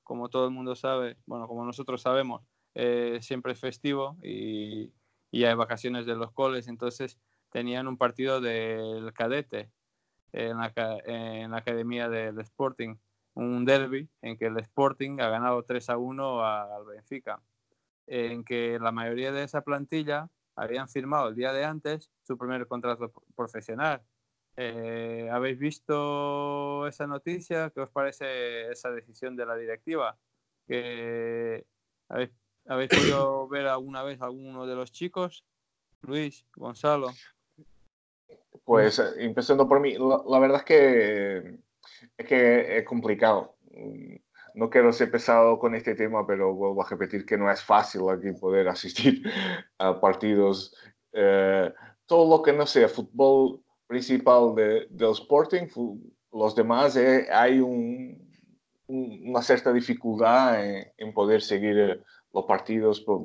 como 0.03 0.29
todo 0.29 0.45
el 0.45 0.51
mundo 0.51 0.75
sabe, 0.75 1.17
bueno, 1.25 1.47
como 1.47 1.65
nosotros 1.65 2.01
sabemos, 2.01 2.43
eh, 2.75 3.19
siempre 3.21 3.53
es 3.53 3.59
festivo 3.59 4.17
y, 4.23 4.93
y, 5.31 5.43
hay 5.43 5.55
vacaciones 5.55 6.05
de 6.05 6.15
los 6.15 6.31
coles, 6.31 6.67
entonces 6.67 7.19
tenían 7.49 7.87
un 7.87 7.97
partido 7.97 8.39
del 8.39 9.11
cadete 9.13 9.69
en 10.31 10.57
la, 10.57 10.73
en 11.05 11.51
la 11.51 11.57
academia 11.57 12.09
del 12.09 12.39
Sporting, 12.39 12.95
un 13.33 13.65
derby 13.65 14.09
en 14.21 14.37
que 14.37 14.45
el 14.45 14.57
Sporting 14.59 15.19
ha 15.19 15.29
ganado 15.29 15.63
3 15.63 15.89
a 15.89 15.97
1 15.97 16.45
al 16.45 16.85
Benfica, 16.85 17.41
en 18.07 18.43
que 18.43 18.79
la 18.79 18.91
mayoría 18.91 19.31
de 19.31 19.43
esa 19.43 19.61
plantilla 19.61 20.29
habían 20.55 20.89
firmado 20.89 21.29
el 21.29 21.35
día 21.35 21.53
de 21.53 21.65
antes 21.65 22.11
su 22.23 22.37
primer 22.37 22.67
contrato 22.67 23.11
profesional 23.35 24.01
eh, 24.57 25.29
¿Habéis 25.31 25.57
visto 25.57 26.87
esa 26.87 27.07
noticia? 27.07 27.71
¿Qué 27.71 27.81
os 27.81 27.89
parece 27.89 28.69
esa 28.71 28.91
decisión 28.91 29.35
de 29.35 29.45
la 29.45 29.55
directiva? 29.55 30.17
¿Que 30.67 31.65
habéis, 32.09 32.31
podido 32.89 33.47
ver 33.47 33.67
alguna 33.67 34.03
vez 34.03 34.21
a 34.21 34.25
alguno 34.25 34.65
de 34.65 34.75
los 34.75 34.91
chicos? 34.91 35.45
Luis, 36.01 36.45
Gonzalo. 36.55 37.11
Pues 38.63 38.99
eh, 38.99 39.13
empezando 39.17 39.67
por 39.67 39.79
mí, 39.79 39.95
la, 39.97 40.39
verdad 40.39 40.57
es 40.57 40.65
que 40.65 41.59
es 42.17 42.25
que 42.27 42.77
es 42.77 42.85
complicado. 42.85 43.55
No 44.53 44.69
quiero 44.69 44.91
ser 44.91 45.09
pesado 45.09 45.57
con 45.57 45.75
este 45.75 45.95
tema, 45.95 46.27
pero 46.27 46.53
vuelvo 46.53 46.83
a 46.83 46.89
repetir 46.89 47.25
que 47.25 47.37
no 47.37 47.49
es 47.49 47.63
fácil 47.63 48.01
aquí 48.09 48.31
poder 48.33 48.67
asistir 48.67 49.23
a 49.77 49.99
partidos. 49.99 50.75
Eh, 51.13 51.73
todo 52.05 52.37
lo 52.37 52.43
que 52.43 52.53
no 52.53 52.65
sea 52.65 52.89
fútbol 52.89 53.63
principal 53.91 54.55
de, 54.55 54.87
del 54.89 55.11
Sporting, 55.11 55.67
los 56.31 56.55
demás 56.55 56.95
eh, 56.95 57.27
hay 57.29 57.59
un, 57.59 58.17
una 58.87 59.41
cierta 59.41 59.73
dificultad 59.73 60.63
en, 60.97 61.13
poder 61.13 61.41
seguir 61.41 61.77
eh, 61.77 61.99
los 62.33 62.45
partidos 62.45 63.01
por, 63.01 63.21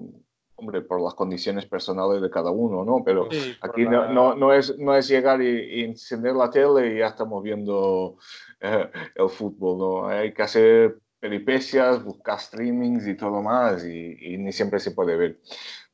hombre, 0.57 0.81
por 0.83 1.00
las 1.00 1.14
condiciones 1.14 1.66
personales 1.66 2.20
de 2.20 2.31
cada 2.31 2.50
uno, 2.50 2.85
¿no? 2.85 3.05
Pero 3.05 3.29
aquí 3.61 3.85
no, 3.85 4.12
no, 4.12 4.35
no, 4.35 4.52
es, 4.52 4.76
no 4.76 4.96
es 4.96 5.07
llegar 5.07 5.40
y, 5.40 5.85
encender 5.85 6.35
la 6.35 6.50
tele 6.50 6.94
y 6.94 6.98
ya 6.98 7.07
estamos 7.07 7.44
viendo 7.44 8.16
eh, 8.61 8.90
el 9.14 9.29
fútbol, 9.29 9.79
¿no? 9.79 10.09
Hay 10.09 10.35
que 10.35 10.42
hacer 10.42 10.98
peripecias, 11.20 12.02
buscar 12.02 12.40
streamings 12.40 13.07
y 13.07 13.16
todo 13.16 13.40
más 13.40 13.87
y, 13.87 14.16
y 14.20 14.38
ni 14.38 14.50
siempre 14.50 14.81
se 14.81 14.90
puede 14.90 15.16
ver. 15.16 15.38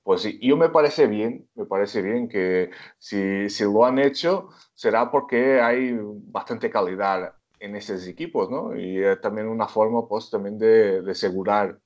Pues 0.02 0.22
sí, 0.22 0.38
yo 0.42 0.56
me 0.56 0.68
parece 0.68 1.06
bien, 1.06 1.48
me 1.54 1.64
parece 1.64 2.02
bien 2.02 2.28
que 2.28 2.70
si, 2.98 3.48
si 3.48 3.64
lo 3.64 3.84
han 3.84 3.98
hecho 4.00 4.48
será 4.74 5.10
porque 5.10 5.60
hay 5.60 5.96
bastante 6.02 6.70
calidad 6.70 7.34
en 7.60 7.76
esos 7.76 8.06
equipos, 8.08 8.50
¿no? 8.50 8.76
Y 8.76 9.02
es 9.02 9.20
también 9.20 9.46
una 9.48 9.68
forma, 9.68 10.08
pues, 10.08 10.30
también 10.30 10.58
de, 10.58 11.02
de 11.02 11.12
asegurar 11.12 11.78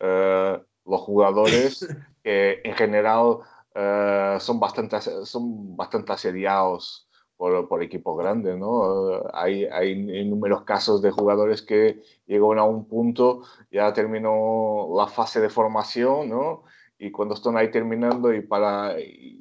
uh, 0.00 0.62
los 0.84 1.00
jugadores 1.00 1.86
que 2.22 2.60
en 2.62 2.74
general 2.74 3.38
uh, 3.74 4.38
son, 4.38 4.60
bastante, 4.60 5.00
son 5.26 5.76
bastante 5.76 6.12
asediados 6.12 7.08
por, 7.36 7.68
por 7.68 7.82
equipos 7.82 8.16
grandes, 8.16 8.56
¿no? 8.56 9.24
Hay, 9.32 9.64
hay 9.64 9.90
inúmeros 10.20 10.62
casos 10.62 11.02
de 11.02 11.10
jugadores 11.10 11.62
que 11.62 12.00
llegan 12.26 12.58
a 12.60 12.64
un 12.64 12.86
punto, 12.86 13.42
ya 13.72 13.92
terminó 13.92 14.88
la 14.96 15.08
fase 15.08 15.40
de 15.40 15.50
formación, 15.50 16.28
¿no? 16.28 16.62
Y 16.98 17.10
cuando 17.10 17.34
están 17.34 17.56
ahí 17.56 17.70
terminando 17.70 18.32
y 18.32 18.42
para 18.42 18.96
y, 19.00 19.40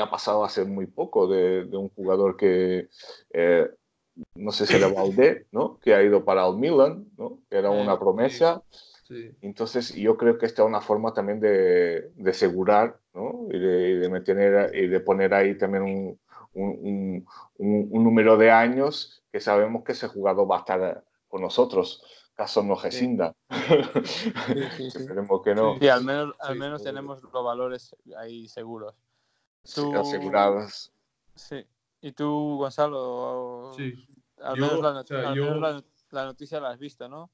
ha 0.00 0.08
pasado 0.08 0.44
hace 0.44 0.64
muy 0.64 0.86
poco 0.86 1.26
de, 1.26 1.64
de 1.64 1.76
un 1.76 1.88
jugador 1.88 2.36
que 2.36 2.88
eh, 3.32 3.68
no 4.34 4.52
sé 4.52 4.66
si 4.66 4.76
era 4.76 4.88
Valdé, 4.94 5.46
¿no? 5.52 5.78
que 5.80 5.94
ha 5.94 6.02
ido 6.02 6.24
para 6.24 6.46
el 6.46 6.56
Milan, 6.56 7.06
¿no? 7.16 7.40
que 7.48 7.56
era 7.56 7.70
una 7.70 7.98
promesa. 7.98 8.62
Sí. 9.08 9.32
Entonces, 9.40 9.92
yo 9.94 10.16
creo 10.16 10.38
que 10.38 10.46
esta 10.46 10.62
es 10.62 10.68
una 10.68 10.80
forma 10.80 11.12
también 11.12 11.40
de, 11.40 12.12
de 12.14 12.30
asegurar 12.30 13.00
¿no? 13.12 13.48
y, 13.50 13.58
de, 13.58 13.98
de, 13.98 14.08
meter, 14.08 14.74
y 14.74 14.86
de 14.86 15.00
poner 15.00 15.34
ahí 15.34 15.58
también 15.58 15.82
un, 15.82 16.20
un, 16.52 17.26
un, 17.58 17.88
un, 17.90 18.04
número 18.04 18.36
de 18.36 18.52
años 18.52 19.24
que 19.32 19.40
sabemos 19.40 19.82
que 19.82 19.92
ese 19.92 20.06
jugador 20.06 20.48
va 20.48 20.56
a 20.56 20.60
estar 20.60 21.04
con 21.28 21.42
nosotros 21.42 22.04
caso 22.40 22.62
no 22.62 22.74
rescinda. 22.74 23.34
Sí. 23.50 24.70
Sí, 24.76 24.86
Esperemos 24.86 25.42
que 25.42 25.54
no. 25.54 25.78
Sí, 25.78 25.88
al 25.88 26.04
menos, 26.04 26.34
al 26.40 26.56
menos 26.56 26.82
tenemos 26.82 27.22
los 27.22 27.44
valores 27.44 27.94
ahí 28.16 28.48
seguros. 28.48 28.94
¿Tú... 29.74 29.94
asegurados. 29.94 30.90
Sí. 31.34 31.66
¿Y 32.00 32.12
tú, 32.12 32.56
Gonzalo? 32.56 33.72
Sí. 33.76 33.92
Al 34.42 34.58
menos, 34.58 34.80
la, 34.80 35.00
o 35.00 35.06
sea, 35.06 35.34
yo... 35.34 35.54
la, 35.56 35.84
la, 36.12 36.24
noticia 36.24 36.60
la 36.60 36.70
has 36.70 36.78
visto, 36.78 37.08
¿no? 37.10 37.30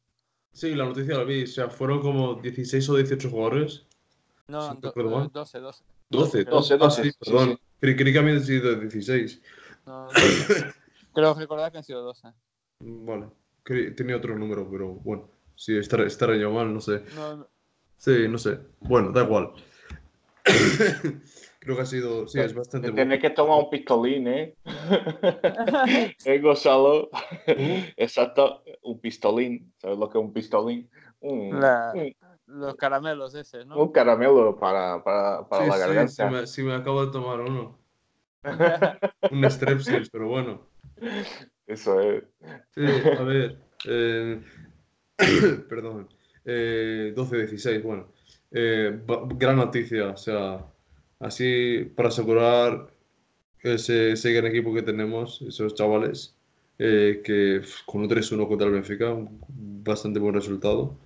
Sí, 0.52 0.74
la 0.74 0.86
noticia 0.86 1.18
la 1.18 1.24
vi. 1.24 1.44
O 1.44 1.46
sea, 1.46 1.68
fueron 1.68 2.00
como 2.00 2.34
16 2.34 2.88
o 2.88 2.96
18 2.96 3.30
jugadores. 3.30 3.86
No, 4.48 4.74
do, 4.74 4.92
12, 5.32 5.60
12. 5.60 5.84
12, 6.10 6.44
12, 6.44 6.76
12. 6.78 6.84
Ah, 6.84 6.90
sí, 7.04 7.12
perdón. 7.20 7.60
Creí, 7.78 7.94
creí 7.94 8.12
que 8.12 8.18
habían 8.18 8.42
sido 8.42 8.74
16. 8.74 9.40
No, 9.86 10.08
Creo 11.14 11.34
recordar 11.34 11.70
que 11.70 11.78
han 11.78 11.84
sido 11.84 12.02
12. 12.02 12.32
Vale 12.80 13.45
tenía 13.66 14.16
otro 14.16 14.38
número, 14.38 14.68
pero 14.70 14.94
bueno, 14.94 15.28
si 15.54 15.76
estará, 15.76 16.06
estará 16.06 16.36
yo 16.36 16.50
mal, 16.50 16.72
no 16.72 16.80
sé. 16.80 17.02
Sí, 17.96 18.28
no 18.28 18.38
sé. 18.38 18.58
Bueno, 18.80 19.10
da 19.12 19.24
igual. 19.24 19.52
Creo 21.58 21.74
que 21.74 21.82
ha 21.82 21.86
sido, 21.86 22.28
sí, 22.28 22.38
es 22.38 22.54
bastante 22.54 22.92
Tiene 22.92 23.18
que 23.18 23.30
tomar 23.30 23.58
un 23.58 23.68
pistolín, 23.68 24.28
¿eh? 24.28 24.54
¿Eh, 26.24 26.38
Gonzalo? 26.38 27.10
Exacto, 27.96 28.62
un 28.82 29.00
pistolín. 29.00 29.72
¿Sabes 29.78 29.98
lo 29.98 30.08
que 30.08 30.18
es 30.18 30.24
un 30.24 30.32
pistolín? 30.32 30.88
Un, 31.18 31.60
la, 31.60 31.92
un, 31.92 32.14
los 32.46 32.76
caramelos 32.76 33.34
ese, 33.34 33.64
¿no? 33.64 33.82
Un 33.82 33.90
caramelo 33.90 34.56
para, 34.56 35.02
para, 35.02 35.48
para 35.48 35.64
sí, 35.64 35.70
la 35.70 35.78
garganta. 35.78 36.08
Sí, 36.08 36.22
si 36.22 36.24
me, 36.24 36.46
si 36.46 36.62
me 36.62 36.74
acabo 36.74 37.04
de 37.04 37.10
tomar 37.10 37.40
uno. 37.40 37.78
un 39.32 39.50
Strepsils, 39.50 40.10
pero 40.10 40.28
bueno. 40.28 40.60
Eso 41.66 42.00
es. 42.00 42.24
Sí, 42.70 42.82
a 43.18 43.22
ver. 43.22 43.58
Eh, 43.86 44.40
perdón. 45.68 46.08
Eh, 46.44 47.12
12-16, 47.16 47.82
bueno. 47.82 48.08
Eh, 48.52 49.00
gran 49.36 49.56
noticia, 49.56 50.10
o 50.10 50.16
sea, 50.16 50.64
así 51.18 51.90
para 51.96 52.08
asegurar 52.08 52.88
ese, 53.62 54.12
ese 54.12 54.32
gran 54.32 54.46
equipo 54.46 54.72
que 54.72 54.82
tenemos, 54.82 55.42
esos 55.42 55.74
chavales, 55.74 56.36
eh, 56.78 57.22
que 57.24 57.62
con 57.86 58.02
un 58.02 58.08
3-1 58.08 58.46
contra 58.48 58.66
el 58.66 58.74
Benfica, 58.74 59.12
un 59.12 59.40
bastante 59.82 60.18
buen 60.20 60.34
resultado. 60.34 60.96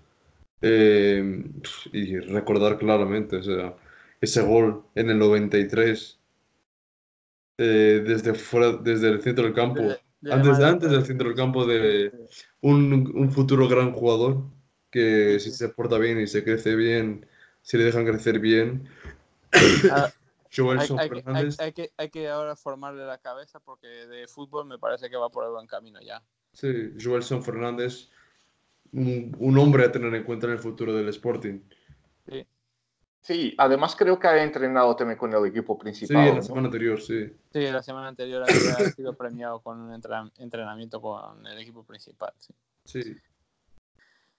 Eh, 0.62 1.42
y 1.92 2.18
recordar 2.18 2.78
claramente, 2.78 3.36
o 3.36 3.42
sea, 3.42 3.76
ese 4.20 4.42
gol 4.42 4.84
en 4.94 5.10
el 5.10 5.18
93, 5.18 6.18
eh, 7.58 8.02
desde, 8.06 8.34
fuera, 8.34 8.72
desde 8.72 9.08
el 9.08 9.22
centro 9.22 9.44
del 9.44 9.54
campo, 9.54 9.82
antes, 10.30 10.58
de, 10.58 10.66
antes 10.66 10.90
del 10.90 11.04
centro 11.04 11.28
del 11.28 11.36
campo 11.36 11.66
de 11.66 12.12
un, 12.60 13.12
un 13.14 13.30
futuro 13.30 13.68
gran 13.68 13.92
jugador 13.92 14.44
que 14.90 15.38
si 15.40 15.50
se 15.50 15.68
porta 15.68 15.98
bien 15.98 16.20
y 16.20 16.26
se 16.26 16.44
crece 16.44 16.74
bien, 16.74 17.26
si 17.62 17.78
le 17.78 17.84
dejan 17.84 18.04
crecer 18.04 18.40
bien. 18.40 18.88
Ah, 19.90 20.10
hay, 21.58 21.72
que, 21.72 21.92
hay 21.96 22.10
que 22.10 22.28
ahora 22.28 22.56
formarle 22.56 23.04
la 23.04 23.18
cabeza 23.18 23.60
porque 23.60 23.86
de 23.86 24.26
fútbol 24.26 24.66
me 24.66 24.78
parece 24.78 25.08
que 25.08 25.16
va 25.16 25.30
por 25.30 25.44
el 25.44 25.52
buen 25.52 25.66
camino 25.66 26.00
ya. 26.00 26.22
Sí, 26.52 26.92
Joelson 27.00 27.42
Fernández, 27.42 28.10
un, 28.92 29.36
un, 29.38 29.58
hombre 29.58 29.84
a 29.84 29.92
tener 29.92 30.12
en 30.14 30.24
cuenta 30.24 30.46
en 30.46 30.54
el 30.54 30.58
futuro 30.58 30.92
del 30.92 31.08
Sporting. 31.08 31.60
Sí. 32.28 32.44
Sí, 33.22 33.54
además 33.58 33.94
creo 33.96 34.18
que 34.18 34.26
ha 34.26 34.42
entrenado 34.42 34.96
también 34.96 35.18
con 35.18 35.32
el 35.32 35.44
equipo 35.44 35.78
principal. 35.78 36.28
Sí, 36.30 36.34
la 36.36 36.42
semana 36.42 36.66
anterior, 36.66 37.00
sí. 37.00 37.30
Sí, 37.52 37.70
la 37.70 37.82
semana 37.82 38.08
anterior 38.08 38.42
había 38.42 38.54
sido 38.96 39.14
premiado 39.14 39.60
con 39.60 39.80
un 39.80 39.92
entrenamiento 40.38 41.00
con 41.00 41.46
el 41.46 41.58
equipo 41.58 41.84
principal. 41.84 42.32
Sí. 42.84 43.02
sí. 43.02 43.16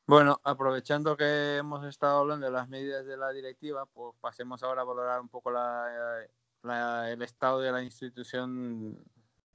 Bueno, 0.07 0.41
aprovechando 0.43 1.15
que 1.15 1.57
hemos 1.57 1.85
estado 1.85 2.19
hablando 2.19 2.47
de 2.47 2.51
las 2.51 2.67
medidas 2.67 3.05
de 3.05 3.15
la 3.15 3.31
directiva, 3.31 3.85
pues 3.85 4.15
pasemos 4.19 4.61
ahora 4.63 4.81
a 4.81 4.85
valorar 4.85 5.21
un 5.21 5.29
poco 5.29 5.51
el 5.51 7.21
estado 7.21 7.61
de 7.61 7.71
la 7.71 7.83
institución 7.83 8.97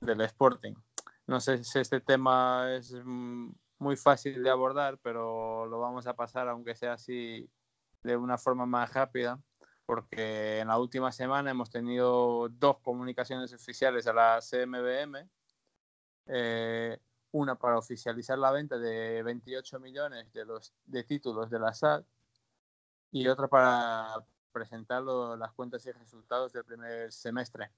del 0.00 0.20
Sporting. 0.22 0.74
No 1.26 1.40
sé 1.40 1.62
si 1.64 1.78
este 1.78 2.00
tema 2.00 2.74
es 2.74 2.94
muy 3.78 3.96
fácil 3.96 4.42
de 4.42 4.48
abordar, 4.48 4.98
pero 5.02 5.66
lo 5.66 5.80
vamos 5.80 6.06
a 6.06 6.14
pasar, 6.14 6.48
aunque 6.48 6.74
sea 6.74 6.94
así, 6.94 7.50
de 8.06 8.16
una 8.16 8.38
forma 8.38 8.64
más 8.64 8.94
rápida, 8.94 9.38
porque 9.84 10.60
en 10.60 10.68
la 10.68 10.78
última 10.78 11.12
semana 11.12 11.50
hemos 11.50 11.70
tenido 11.70 12.48
dos 12.48 12.78
comunicaciones 12.80 13.52
oficiales 13.52 14.06
a 14.06 14.12
la 14.12 14.40
CMBM. 14.40 15.28
Eh, 16.26 16.98
una 17.32 17.56
para 17.56 17.78
oficializar 17.78 18.38
la 18.38 18.50
venta 18.50 18.78
de 18.78 19.22
28 19.22 19.78
millones 19.78 20.32
de, 20.32 20.44
los, 20.44 20.72
de 20.86 21.04
títulos 21.04 21.50
de 21.50 21.58
la 21.58 21.74
SAT 21.74 22.04
y 23.10 23.28
otra 23.28 23.48
para 23.48 24.24
presentar 24.52 25.02
las 25.02 25.52
cuentas 25.52 25.84
y 25.86 25.92
resultados 25.92 26.52
del 26.52 26.64
primer 26.64 27.12
semestre. 27.12 27.70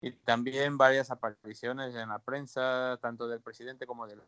Y 0.00 0.12
también 0.12 0.76
varias 0.76 1.10
apariciones 1.10 1.94
en 1.94 2.10
la 2.10 2.18
prensa, 2.18 2.98
tanto 3.00 3.26
del 3.26 3.40
presidente 3.40 3.86
como 3.86 4.06
del 4.06 4.20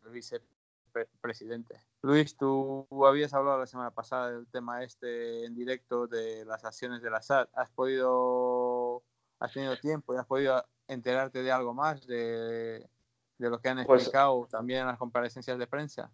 vicepresidente. 0.97 1.81
Luis, 2.01 2.37
tú 2.37 2.87
habías 3.05 3.33
hablado 3.33 3.59
la 3.59 3.67
semana 3.67 3.91
pasada 3.91 4.31
del 4.31 4.47
tema 4.47 4.83
este 4.83 5.45
en 5.45 5.55
directo 5.55 6.07
de 6.07 6.45
las 6.45 6.63
acciones 6.65 7.01
de 7.01 7.09
la 7.09 7.21
SAT. 7.21 7.49
¿Has 7.53 7.71
podido, 7.71 9.03
has 9.39 9.53
tenido 9.53 9.77
tiempo 9.77 10.13
y 10.13 10.17
has 10.17 10.25
podido 10.25 10.63
enterarte 10.87 11.43
de 11.43 11.51
algo 11.51 11.73
más 11.73 12.05
de, 12.07 12.87
de 13.37 13.49
lo 13.49 13.59
que 13.59 13.69
han 13.69 13.85
pues 13.85 14.01
explicado 14.01 14.47
también 14.49 14.81
en 14.81 14.87
las 14.87 14.97
comparecencias 14.97 15.57
de 15.57 15.67
prensa? 15.67 16.11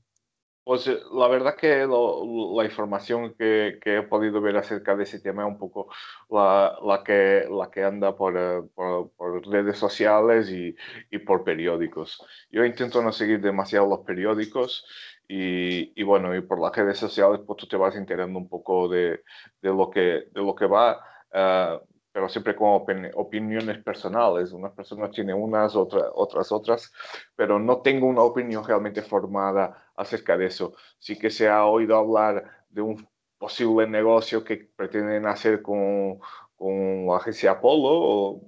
Pues 0.63 0.87
eh, 0.87 0.97
la 1.11 1.27
verdad 1.27 1.55
que 1.57 1.85
la 1.85 2.63
información 2.65 3.33
que, 3.37 3.79
que, 3.81 3.97
he 3.97 4.01
podido 4.03 4.39
ver 4.41 4.55
acerca 4.55 4.95
de 4.95 5.03
ese 5.03 5.19
tema 5.19 5.43
es 5.43 5.49
un 5.49 5.57
poco 5.59 5.89
la, 6.29 6.77
la 6.85 7.03
que, 7.03 7.45
la 7.51 7.69
que 7.69 7.83
anda 7.83 8.15
por, 8.15 8.37
eh, 8.37 8.61
por, 8.73 9.11
por 9.11 9.45
redes 9.47 9.77
sociales 9.77 10.49
y, 10.49 10.73
y, 11.11 11.17
por 11.19 11.43
periódicos. 11.43 12.25
Yo 12.49 12.63
intento 12.63 13.01
no 13.01 13.11
seguir 13.11 13.41
demasiado 13.41 13.87
los 13.89 13.99
periódicos 14.05 14.85
y, 15.27 15.91
y, 15.99 16.03
bueno, 16.03 16.33
y 16.35 16.41
por 16.41 16.61
las 16.61 16.73
redes 16.75 16.97
sociales 16.97 17.41
pues 17.45 17.57
tú 17.57 17.67
te 17.67 17.75
vas 17.75 17.95
enterando 17.97 18.39
un 18.39 18.47
poco 18.47 18.87
de, 18.87 19.21
de 19.61 19.69
lo, 19.69 19.89
que, 19.89 19.99
de 20.31 20.41
lo 20.41 20.55
que 20.55 20.65
va. 20.65 20.97
Uh, 21.33 21.92
pero 22.13 22.29
siempre 22.29 22.55
con 22.55 22.83
opiniones 23.15 23.83
personales. 23.83 24.53
Unas 24.53 24.71
personas 24.71 25.11
tienen 25.11 25.35
unas, 25.35 25.75
otras 25.75 26.05
otras 26.13 26.51
otras, 26.51 26.93
pero 27.35 27.59
no 27.59 27.81
tengo 27.81 28.05
una 28.05 28.21
opinión 28.21 28.63
realmente 28.63 29.01
formada 29.01 29.91
acerca 29.97 30.37
de 30.37 30.45
eso. 30.45 30.75
Sí 30.99 31.17
que 31.17 31.31
se 31.31 31.49
ha 31.49 31.65
oído 31.65 31.97
hablar 31.97 32.65
de 32.69 32.81
un 32.81 33.07
posible 33.39 33.87
negocio 33.87 34.43
que 34.43 34.57
pretenden 34.75 35.25
hacer 35.25 35.63
con, 35.63 36.19
con 36.55 37.07
la 37.07 37.17
agencia 37.17 37.51
Apolo 37.51 37.89
o 37.89 38.41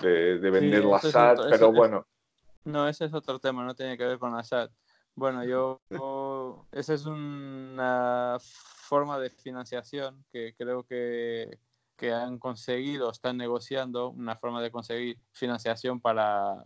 de, 0.00 0.38
de 0.38 0.50
vender 0.50 0.84
la 0.84 0.98
SAT, 0.98 1.38
pero 1.50 1.70
bueno. 1.70 2.06
no, 2.64 2.88
ese 2.88 3.04
es 3.04 3.14
otro 3.14 3.38
tema, 3.38 3.62
no 3.64 3.74
tiene 3.74 3.96
que 3.98 4.04
ver 4.04 4.18
con 4.18 4.34
la 4.34 4.42
SAT. 4.42 4.72
Bueno, 5.14 5.44
yo, 5.44 5.82
esa 6.72 6.94
es 6.94 7.04
una 7.04 8.38
forma 8.40 9.18
de 9.18 9.28
financiación 9.28 10.24
que 10.32 10.54
creo 10.56 10.84
que 10.84 11.58
que 12.02 12.12
han 12.12 12.38
conseguido, 12.40 13.12
están 13.12 13.36
negociando 13.36 14.10
una 14.10 14.34
forma 14.34 14.60
de 14.60 14.72
conseguir 14.72 15.20
financiación 15.30 16.00
para, 16.00 16.64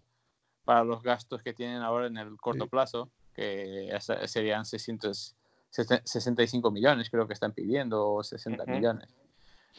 para 0.64 0.82
los 0.82 1.02
gastos 1.02 1.42
que 1.42 1.52
tienen 1.52 1.82
ahora 1.82 2.06
en 2.06 2.16
el 2.16 2.38
corto 2.38 2.68
plazo, 2.68 3.10
que 3.34 3.94
serían 4.24 4.64
665 4.64 6.70
millones, 6.70 7.10
creo 7.10 7.26
que 7.26 7.34
están 7.34 7.52
pidiendo, 7.52 8.12
o 8.12 8.22
60 8.22 8.64
millones, 8.64 9.14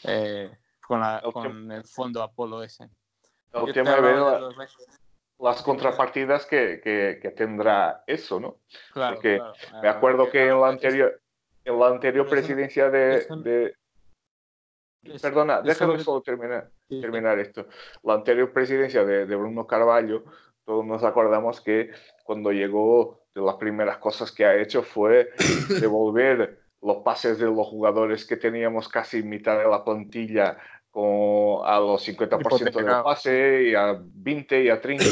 eh, 0.04 0.56
con, 0.80 1.00
la, 1.00 1.24
con 1.34 1.72
el 1.72 1.84
fondo 1.86 2.22
Apolo 2.22 2.62
S. 2.62 2.88
El 3.52 3.74
tema 3.74 3.96
de 3.96 4.14
las 5.40 5.64
contrapartidas 5.64 6.46
que, 6.46 6.80
que, 6.84 7.32
tendrá 7.32 8.04
eso, 8.06 8.40
¿no? 8.40 8.60
Claro, 8.94 9.16
Porque 9.16 9.42
me 9.82 9.90
acuerdo 9.90 10.30
que 10.30 10.50
en 10.50 10.62
la 10.62 10.70
anterior, 10.70 11.20
en 11.66 11.80
la 11.80 11.88
anterior 11.88 12.30
presidencia 12.30 12.92
de, 12.92 13.74
Perdona, 15.22 15.62
déjame 15.62 16.00
solo 16.00 16.22
terminar, 16.22 16.70
terminar 16.88 17.40
esto. 17.40 17.68
La 18.04 18.14
anterior 18.14 18.52
presidencia 18.52 19.04
de, 19.06 19.26
Bruno 19.36 19.66
Carvalho, 19.66 20.24
todos 20.66 20.86
nos 20.86 21.04
acordamos 21.04 21.62
que 21.62 21.92
cuando 22.24 22.52
llegó, 22.52 23.24
de 23.34 23.42
las 23.44 23.56
primeras 23.56 23.98
cosas 23.98 24.32
que 24.32 24.46
ha 24.46 24.56
hecho 24.56 24.82
fue 24.82 25.30
devolver 25.80 26.60
los 26.82 26.98
pases 26.98 27.38
de 27.38 27.46
los 27.46 27.68
jugadores 27.68 28.26
que 28.26 28.38
teníamos 28.38 28.90
casi 28.90 29.22
mitad 29.22 29.60
de 29.60 29.68
la 29.68 29.84
plantilla 29.84 30.58
con, 30.90 31.62
a 31.64 31.80
los 31.80 32.08
50% 32.08 32.72
del 32.74 33.04
pase 33.04 33.64
y 33.70 33.76
a 33.76 34.00
20 34.02 34.64
y 34.64 34.70
a 34.70 34.82
30 34.82 35.06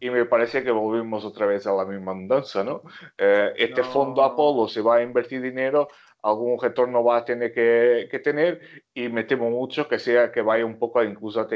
y 0.00 0.10
me 0.10 0.26
parece 0.26 0.62
que 0.62 0.70
volvimos 0.70 1.24
otra 1.24 1.46
vez 1.46 1.66
a 1.66 1.72
la 1.72 1.86
misma 1.86 2.12
andanza, 2.12 2.62
¿no? 2.62 2.82
Eh, 3.16 3.52
este 3.56 3.82
fondo 3.82 4.22
Apolo 4.22 4.68
se 4.68 4.82
va 4.82 4.96
a 4.96 5.02
invertir 5.02 5.40
dinero 5.40 5.88
algún 6.22 6.58
retorno 6.60 7.02
va 7.02 7.18
a 7.18 7.24
tener 7.24 7.52
que, 7.52 8.08
que, 8.08 8.18
tener 8.20 8.60
y 8.94 9.08
me 9.08 9.24
temo 9.24 9.50
mucho 9.50 9.88
que 9.88 9.98
sea 9.98 10.30
que 10.30 10.40
vaya 10.40 10.64
un 10.64 10.78
poco 10.78 11.02
incluso 11.02 11.46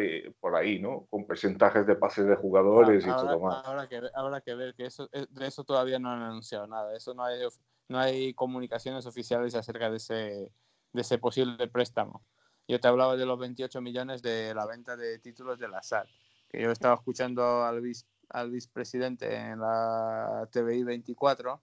por 0.40 0.56
ahí, 0.56 0.80
¿no? 0.80 1.06
Con 1.08 1.24
porcentajes 1.24 1.86
de 1.86 1.94
pases 1.94 2.26
de 2.26 2.34
jugadores 2.34 3.04
y 3.04 3.08
todo 3.08 3.38
más. 3.38 3.64
Ahora 3.64 3.88
que, 3.88 4.02
ahora 4.14 4.40
que 4.40 4.54
ver 4.54 4.74
que 4.74 4.86
eso, 4.86 5.08
eh, 5.12 5.26
de 5.30 5.46
eso 5.46 5.62
todavía 5.62 6.00
no 6.00 6.10
han 6.10 6.20
anunciado 6.20 6.66
nada, 6.66 6.96
eso 6.96 7.14
no 7.14 7.24
hay, 7.24 7.40
no 7.88 7.98
hay 7.98 8.34
comunicaciones 8.34 9.06
oficiales 9.06 9.54
acerca 9.54 9.88
de 9.88 9.98
ese, 9.98 10.52
de 10.92 11.00
ese 11.00 11.18
posible 11.18 11.68
préstamo. 11.68 12.24
Yo 12.66 12.80
te 12.80 12.88
hablaba 12.88 13.16
de 13.16 13.24
los 13.24 13.38
28 13.38 13.80
millones 13.80 14.20
de 14.20 14.52
la 14.52 14.66
venta 14.66 14.96
de 14.96 15.20
títulos 15.20 15.60
de 15.60 15.68
la 15.68 15.80
SAT, 15.80 16.08
que 16.48 16.60
yo 16.60 16.72
estaba 16.72 16.96
escuchando 16.96 17.62
al, 17.64 17.80
vice, 17.80 18.04
al 18.30 18.50
vicepresidente 18.50 19.32
en 19.32 19.60
la 19.60 20.48
TVI 20.50 20.82
24 20.82 21.62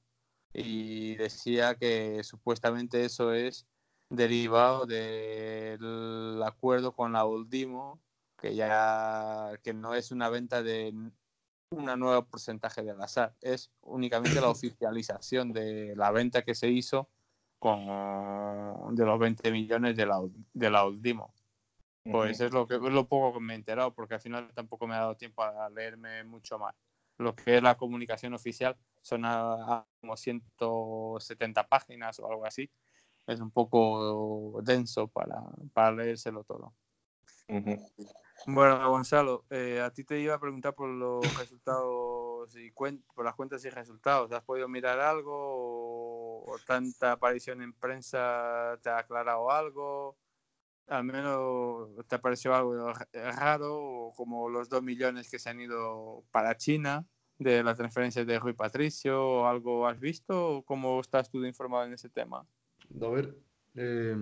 y 0.53 1.15
decía 1.15 1.75
que 1.75 2.23
supuestamente 2.23 3.05
eso 3.05 3.33
es 3.33 3.67
derivado 4.09 4.85
del 4.85 6.41
acuerdo 6.43 6.93
con 6.93 7.13
la 7.13 7.25
Uldimo, 7.25 7.99
que 8.37 8.55
ya 8.55 9.51
que 9.63 9.73
no 9.73 9.95
es 9.95 10.11
una 10.11 10.29
venta 10.29 10.61
de 10.61 10.93
una 11.71 11.95
nueva 11.95 12.25
porcentaje 12.25 12.83
del 12.83 13.01
azar, 13.01 13.35
es 13.41 13.71
únicamente 13.81 14.39
la 14.39 14.49
oficialización 14.49 15.51
de 15.51 15.95
la 15.95 16.11
venta 16.11 16.43
que 16.43 16.53
se 16.53 16.69
hizo 16.69 17.09
con 17.59 18.95
de 18.95 19.05
los 19.05 19.19
20 19.19 19.51
millones 19.51 19.95
de 19.95 20.05
la, 20.05 20.21
de 20.53 20.69
la 20.69 20.85
Uldimo. 20.85 21.33
Pues 22.03 22.41
es 22.41 22.51
lo 22.51 22.67
que 22.67 22.75
es 22.75 22.81
lo 22.81 23.07
poco 23.07 23.33
que 23.33 23.39
me 23.39 23.53
he 23.53 23.55
enterado, 23.55 23.93
porque 23.93 24.15
al 24.15 24.19
final 24.19 24.51
tampoco 24.53 24.85
me 24.85 24.95
ha 24.95 24.99
dado 24.99 25.15
tiempo 25.15 25.41
a 25.41 25.69
leerme 25.69 26.25
mucho 26.25 26.59
más. 26.59 26.75
Lo 27.23 27.35
que 27.35 27.57
es 27.57 27.63
la 27.63 27.75
comunicación 27.75 28.33
oficial 28.33 28.77
son 29.01 29.23
a, 29.25 29.85
como 30.01 30.17
170 30.17 31.67
páginas 31.67 32.19
o 32.19 32.29
algo 32.29 32.45
así. 32.45 32.69
Es 33.25 33.39
un 33.39 33.51
poco 33.51 34.61
denso 34.63 35.07
para, 35.07 35.41
para 35.73 35.91
leérselo 35.93 36.43
todo. 36.43 36.73
Bueno, 38.45 38.89
Gonzalo, 38.89 39.45
eh, 39.49 39.79
a 39.79 39.91
ti 39.91 40.03
te 40.03 40.19
iba 40.19 40.35
a 40.35 40.39
preguntar 40.39 40.73
por 40.75 40.89
los 40.89 41.21
resultados 41.39 42.55
y 42.55 42.71
por 42.71 43.23
las 43.23 43.35
cuentas 43.35 43.63
y 43.63 43.69
resultados. 43.69 44.31
¿Has 44.31 44.43
podido 44.43 44.67
mirar 44.67 44.99
algo 44.99 46.43
o, 46.45 46.57
tanta 46.67 47.13
aparición 47.13 47.61
en 47.61 47.73
prensa 47.73 48.77
te 48.81 48.89
ha 48.89 48.99
aclarado 48.99 49.49
algo? 49.49 50.17
Al 50.87 51.05
menos 51.05 51.89
te 52.07 52.19
pareció 52.19 52.53
algo 52.53 52.93
raro, 53.13 54.11
como 54.17 54.49
los 54.49 54.67
dos 54.67 54.83
millones 54.83 55.29
que 55.29 55.39
se 55.39 55.49
han 55.49 55.61
ido 55.61 56.25
para 56.31 56.57
China 56.57 57.05
de 57.43 57.63
las 57.63 57.77
transferencias 57.77 58.25
de 58.25 58.39
Rui 58.39 58.53
Patricio 58.53 59.21
o 59.23 59.45
algo 59.45 59.87
has 59.87 59.99
visto? 59.99 60.63
¿Cómo 60.65 60.99
estás 60.99 61.29
tú 61.29 61.43
informado 61.45 61.85
en 61.85 61.93
ese 61.93 62.09
tema? 62.09 62.45
A 63.01 63.07
ver, 63.07 63.35
eh, 63.75 64.15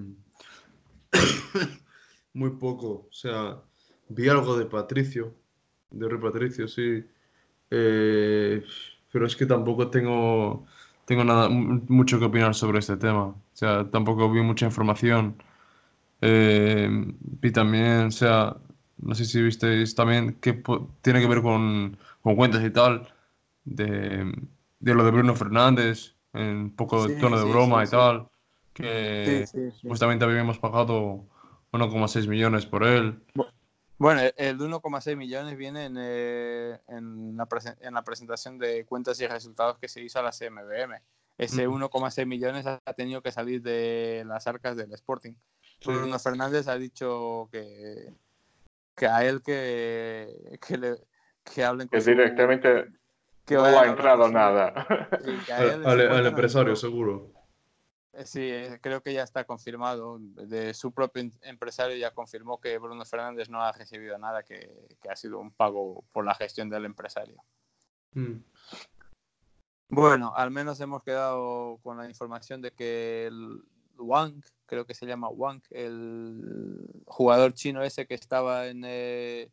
muy 2.34 2.52
poco. 2.52 3.08
O 3.10 3.14
sea, 3.14 3.62
vi 4.10 4.30
algo 4.30 4.58
de 4.58 4.66
Patricio, 4.66 5.34
de 5.90 6.08
Rui 6.10 6.22
Patricio, 6.22 6.68
sí. 6.68 7.04
Eh, 7.70 8.64
pero 9.12 9.26
es 9.26 9.36
que 9.36 9.46
tampoco 9.46 9.90
tengo, 9.90 10.66
tengo 11.06 11.24
nada, 11.24 11.50
mucho 11.50 12.20
que 12.20 12.26
opinar 12.26 12.56
sobre 12.56 12.80
este 12.80 12.98
tema. 12.98 13.26
O 13.28 13.42
sea, 13.54 13.90
tampoco 13.90 14.32
vi 14.32 14.42
mucha 14.42 14.66
información. 14.66 15.42
Eh, 16.22 16.88
vi 17.20 17.52
también, 17.52 18.08
o 18.08 18.12
sea, 18.12 18.56
no 19.02 19.16
sé 19.16 19.26
si 19.26 19.42
visteis 19.42 19.96
también 19.96 20.36
que 20.36 20.62
tiene 21.02 21.20
que 21.20 21.28
ver 21.28 21.42
con, 21.42 21.98
con 22.22 22.36
cuentas 22.36 22.64
y 22.64 22.70
tal, 22.70 23.14
de, 23.64 24.32
de, 24.80 24.94
lo 24.94 25.04
de 25.04 25.12
Bruno 25.12 25.36
Fernández, 25.36 26.16
en 26.34 26.58
un 26.58 26.76
poco 26.76 27.08
de 27.08 27.16
tono 27.16 27.40
de 27.40 27.50
broma 27.50 27.84
y 27.84 27.88
tal, 27.88 28.28
que 28.74 29.46
justamente 29.84 30.26
habíamos 30.26 30.60
pagado 30.60 31.26
1,6 31.72 32.28
millones 32.28 32.66
por 32.66 32.84
él. 32.84 33.22
Bueno, 33.98 34.22
el 34.38 34.58
1,6 34.58 35.16
millones 35.16 35.58
viene 35.58 35.86
en, 35.86 35.96
eh, 36.00 36.80
en, 36.88 37.38
la 37.38 37.48
en, 37.82 37.94
la 37.94 38.04
presentación 38.04 38.58
de 38.58 38.86
cuentas 38.86 39.20
y 39.22 39.28
resultados 39.28 39.78
que 39.78 39.88
se 39.88 40.02
hizo 40.02 40.20
a 40.20 40.24
la 40.24 40.32
CMBM. 40.32 41.02
Ese 41.38 41.68
1,6 41.68 42.26
millones 42.26 42.66
ha 42.66 42.94
tenido 42.94 43.22
que 43.22 43.32
salir 43.32 43.62
de 43.62 44.24
las 44.28 44.48
arcas 44.48 44.76
del 44.76 44.92
Sporting. 44.94 45.34
Bruno 45.86 46.20
Fernández 46.20 46.68
ha 46.68 46.78
dicho 46.78 47.50
que, 47.52 48.14
que 48.96 49.08
a 49.08 49.26
él 49.26 49.42
que, 49.42 50.58
que, 50.66 50.78
le, 50.78 50.96
que 51.44 51.64
hablen 51.64 51.88
con 51.88 52.00
que 52.00 52.06
directamente 52.06 52.88
que 53.46 53.56
no 53.56 53.64
ha 53.66 53.86
entrado 53.88 54.30
nada. 54.30 54.88
al, 55.54 56.26
empresario, 56.26 56.76
seguro. 56.76 57.32
Eh, 58.14 58.26
sí, 58.26 58.42
eh, 58.42 58.80
creo 58.82 59.02
que 59.02 59.14
ya 59.14 59.24
está 59.24 59.46
confirmado. 59.46 60.20
De 60.20 60.74
su 60.74 60.94
propio 60.94 61.30
empresario 61.42 61.98
ya 61.98 62.12
confirmó 62.14 62.60
que 62.60 62.78
Bruno 62.78 63.06
Fernández 63.06 63.50
no 63.50 63.62
ha 63.62 63.72
recibido 63.72 64.18
nada, 64.18 64.44
que, 64.44 64.70
que 65.02 65.10
ha 65.10 65.16
sido 65.16 65.40
un 65.40 65.52
pago 65.52 66.06
por 66.12 66.26
la 66.26 66.36
gestión 66.36 66.70
del 66.70 66.86
empresario. 66.86 67.44
Mm. 68.14 68.44
Bueno, 69.90 70.34
al 70.36 70.52
menos 70.52 70.80
hemos 70.80 71.04
quedado 71.04 71.80
con 71.84 71.98
la 71.98 72.08
información 72.08 72.62
de 72.62 72.72
que 72.72 73.28
el 73.28 73.62
Wang, 74.02 74.42
creo 74.66 74.86
que 74.86 74.94
se 74.94 75.06
llama 75.06 75.30
Wang, 75.30 75.62
el 75.70 77.04
jugador 77.06 77.54
chino 77.54 77.84
ese 77.84 78.08
que 78.08 78.14
estaba 78.14 78.68
en, 78.68 78.84
eh, 78.86 79.52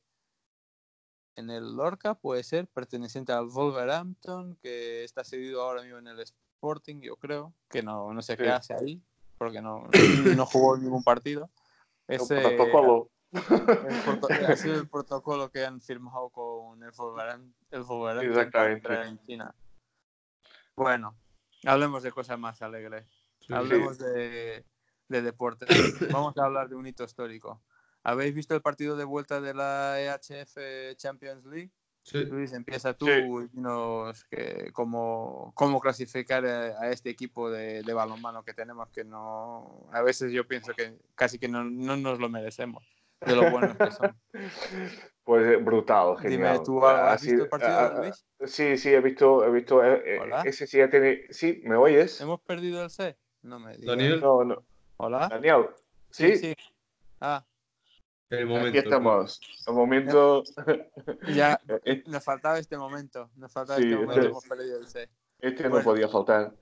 en 1.37 1.51
el 1.51 1.77
Lorca, 1.77 2.15
puede 2.15 2.43
ser, 2.43 2.67
perteneciente 2.67 3.33
al 3.33 3.47
Wolverhampton, 3.47 4.57
que 4.57 5.05
está 5.05 5.25
cedido 5.25 5.63
ahora 5.63 5.83
mismo 5.83 5.99
en 5.99 6.09
el 6.09 6.21
Sporting, 6.21 7.01
yo 7.01 7.17
creo, 7.17 7.55
que 7.69 7.83
no, 7.83 8.13
no 8.13 8.23
sé 8.23 8.37
qué 8.37 8.51
hace 8.51 8.75
ahí, 8.75 9.03
porque 9.39 9.63
no, 9.63 9.89
no 10.37 10.47
jugó 10.47 10.77
ningún 10.77 11.03
partido. 11.03 11.51
Ese, 12.09 12.39
el 12.39 12.57
protocolo. 12.57 13.11
ha 14.49 14.57
sido 14.57 14.81
el 14.81 14.89
protocolo 14.89 15.51
que 15.51 15.65
han 15.65 15.81
firmado 15.81 16.31
con 16.31 16.83
el 16.83 16.91
Wolverhampton, 16.91 17.55
el 17.71 18.29
Exactamente. 18.29 19.03
en 19.03 19.19
China. 19.27 19.55
Bueno, 20.75 21.17
hablemos 21.65 22.03
de 22.03 22.13
cosas 22.13 22.39
más 22.39 22.63
alegres. 22.63 23.05
Hablemos 23.51 23.99
de, 23.99 24.65
de 25.09 25.23
deporte. 25.23 25.67
Vamos 26.13 26.37
a 26.37 26.45
hablar 26.45 26.69
de 26.69 26.77
un 26.77 26.87
hito 26.87 27.05
histórico. 27.05 27.63
¿Habéis 28.03 28.35
visto 28.35 28.55
el 28.55 28.63
partido 28.63 28.97
de 28.97 29.05
vuelta 29.05 29.41
de 29.41 29.55
la 29.55 30.01
EHF 30.01 30.97
Champions 30.97 31.45
League? 31.45 31.73
Sí. 32.03 32.25
Luis, 32.25 32.55
empieza 32.55 32.95
tú 32.95 33.07
y 33.07 33.49
dinos 33.49 34.25
que, 34.31 34.71
cómo, 34.73 35.53
cómo, 35.55 35.79
clasificar 35.79 36.47
a, 36.47 36.91
este 36.91 37.11
equipo 37.11 37.51
de, 37.51 37.83
de, 37.83 37.93
balonmano 37.93 38.43
que 38.45 38.55
tenemos, 38.55 38.89
que 38.89 39.05
no, 39.05 39.91
a 39.93 40.01
veces 40.01 40.33
yo 40.33 40.49
pienso 40.49 40.73
que 40.73 40.97
casi 41.15 41.39
que 41.39 41.49
no, 41.49 41.65
no 41.65 41.99
nos 41.99 42.19
lo 42.19 42.31
merecemos, 42.31 42.83
de 43.21 43.37
lo 43.37 43.51
buenos 43.51 43.77
que 43.77 43.91
son. 43.91 44.17
Pues 45.29 45.47
eh, 45.47 45.57
brutal, 45.57 46.17
genial. 46.17 46.55
Dime, 46.55 46.65
¿tú 46.65 46.87
has 46.87 47.21
visto 47.21 47.43
el 47.43 47.49
partido, 47.51 47.93
uh, 47.93 47.99
Luis? 47.99 48.25
Sí, 48.47 48.79
sí, 48.79 48.89
he 48.89 49.01
visto, 49.03 49.45
he 49.45 49.51
visto, 49.51 49.85
eh, 49.85 50.03
eh, 50.03 50.21
ese 50.47 50.67
sí 50.67 50.79
ya 50.79 50.89
tiene, 50.89 51.27
sí, 51.29 51.61
¿me 51.65 51.77
oyes? 51.77 52.19
¿Hemos 52.23 52.41
perdido 52.41 52.83
el 52.83 52.89
C? 52.89 53.15
No 53.43 53.59
me 53.59 53.77
digas. 53.77 53.97
Daniel. 53.97 54.21
No, 54.21 54.45
no. 54.45 54.65
Hola. 54.97 55.29
Daniel. 55.29 55.67
Sí, 56.11 56.37
sí. 56.37 56.39
sí. 56.39 56.55
Ah, 57.21 57.45
el 58.31 58.47
momento. 58.47 58.69
Aquí 58.69 58.79
estamos. 58.79 59.41
El 59.67 59.75
momento. 59.75 60.43
Ya, 61.35 61.61
eh, 61.85 62.03
nos 62.07 62.25
faltaba 62.25 62.59
este 62.59 62.77
momento. 62.77 63.31
Nos 63.37 63.53
faltaba 63.53 63.79
este 63.79 63.95
momento. 63.95 64.15
Este, 64.15 64.27
hemos 64.29 64.45
perdido 64.45 64.79
el 64.79 64.87
C. 64.87 65.09
Este 65.41 65.69
no 65.69 65.83
podía 65.83 66.09
faltar. 66.09 66.55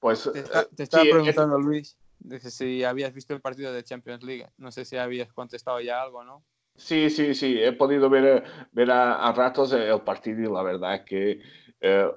Pues, 0.00 0.28
te, 0.32 0.40
está, 0.40 0.64
te 0.64 0.82
estaba 0.82 1.04
sí, 1.04 1.10
preguntando, 1.10 1.58
es... 1.58 1.64
Luis, 1.64 1.98
si 2.40 2.82
habías 2.82 3.12
visto 3.12 3.34
el 3.34 3.40
partido 3.40 3.72
de 3.72 3.84
Champions 3.84 4.22
League. 4.22 4.48
No 4.56 4.72
sé 4.72 4.84
si 4.84 4.96
habías 4.96 5.32
contestado 5.32 5.80
ya 5.80 6.02
algo, 6.02 6.24
¿no? 6.24 6.44
Sí, 6.76 7.10
sí, 7.10 7.34
sí. 7.34 7.62
He 7.62 7.72
podido 7.72 8.08
ver, 8.08 8.44
ver 8.72 8.90
a, 8.90 9.28
a 9.28 9.32
ratos 9.32 9.72
el 9.72 10.00
partido 10.00 10.40
y 10.40 10.52
la 10.52 10.62
verdad 10.62 10.94
es 10.94 11.02
que 11.02 11.40
eh, 11.80 12.10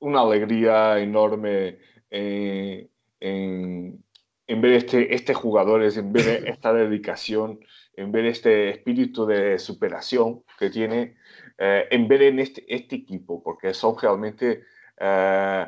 una 0.00 0.22
alegría 0.22 0.98
enorme 0.98 1.78
en, 2.10 2.90
en, 3.22 4.04
en 4.46 4.60
ver 4.60 4.72
este, 4.72 5.14
este 5.14 5.34
jugadores, 5.34 5.96
en 5.96 6.12
ver 6.12 6.26
esta 6.48 6.72
dedicación 6.72 7.60
en 7.94 8.12
ver 8.12 8.26
este 8.26 8.70
espíritu 8.70 9.26
de 9.26 9.58
superación 9.58 10.42
que 10.58 10.70
tiene, 10.70 11.16
eh, 11.58 11.86
en 11.90 12.08
ver 12.08 12.22
en 12.22 12.38
este, 12.38 12.64
este 12.74 12.96
equipo, 12.96 13.42
porque 13.42 13.74
son 13.74 13.96
realmente, 14.00 14.64
eh, 14.98 15.66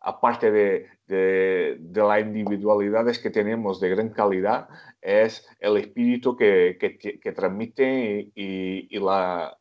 aparte 0.00 0.50
de, 0.50 0.86
de, 1.06 1.76
de, 1.78 2.02
las 2.02 2.20
individualidades 2.20 3.18
que 3.18 3.30
tenemos 3.30 3.80
de 3.80 3.90
gran 3.90 4.10
calidad, 4.10 4.68
es 5.02 5.46
el 5.60 5.76
espíritu 5.76 6.36
que, 6.36 6.76
que, 6.80 6.98
que 6.98 7.32
transmite 7.32 8.30
y, 8.34 8.88
y, 8.90 8.98
la, 8.98 9.56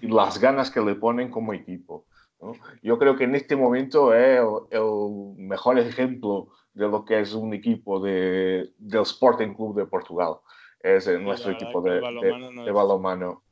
y, 0.00 0.08
las 0.08 0.38
ganas 0.38 0.70
que 0.70 0.80
le 0.80 0.94
ponen 0.94 1.30
como 1.30 1.54
equipo. 1.54 2.06
¿no? 2.40 2.52
Yo 2.82 2.98
creo 2.98 3.16
que 3.16 3.24
en 3.24 3.34
este 3.34 3.56
momento 3.56 4.14
es 4.14 4.38
el, 4.38 4.78
el, 4.78 5.34
mejor 5.36 5.78
ejemplo 5.78 6.48
de 6.78 6.88
lo 6.88 7.04
que 7.04 7.20
es 7.20 7.34
un 7.34 7.52
equipo 7.52 7.98
de, 7.98 8.72
del 8.78 9.02
Sporting 9.02 9.52
Club 9.54 9.74
de 9.74 9.86
Portugal 9.86 10.36
es 10.80 11.08
nuestro 11.20 11.50
equipo 11.50 11.82
de, 11.82 11.94
de, 11.94 12.70
balonmano. 12.70 13.42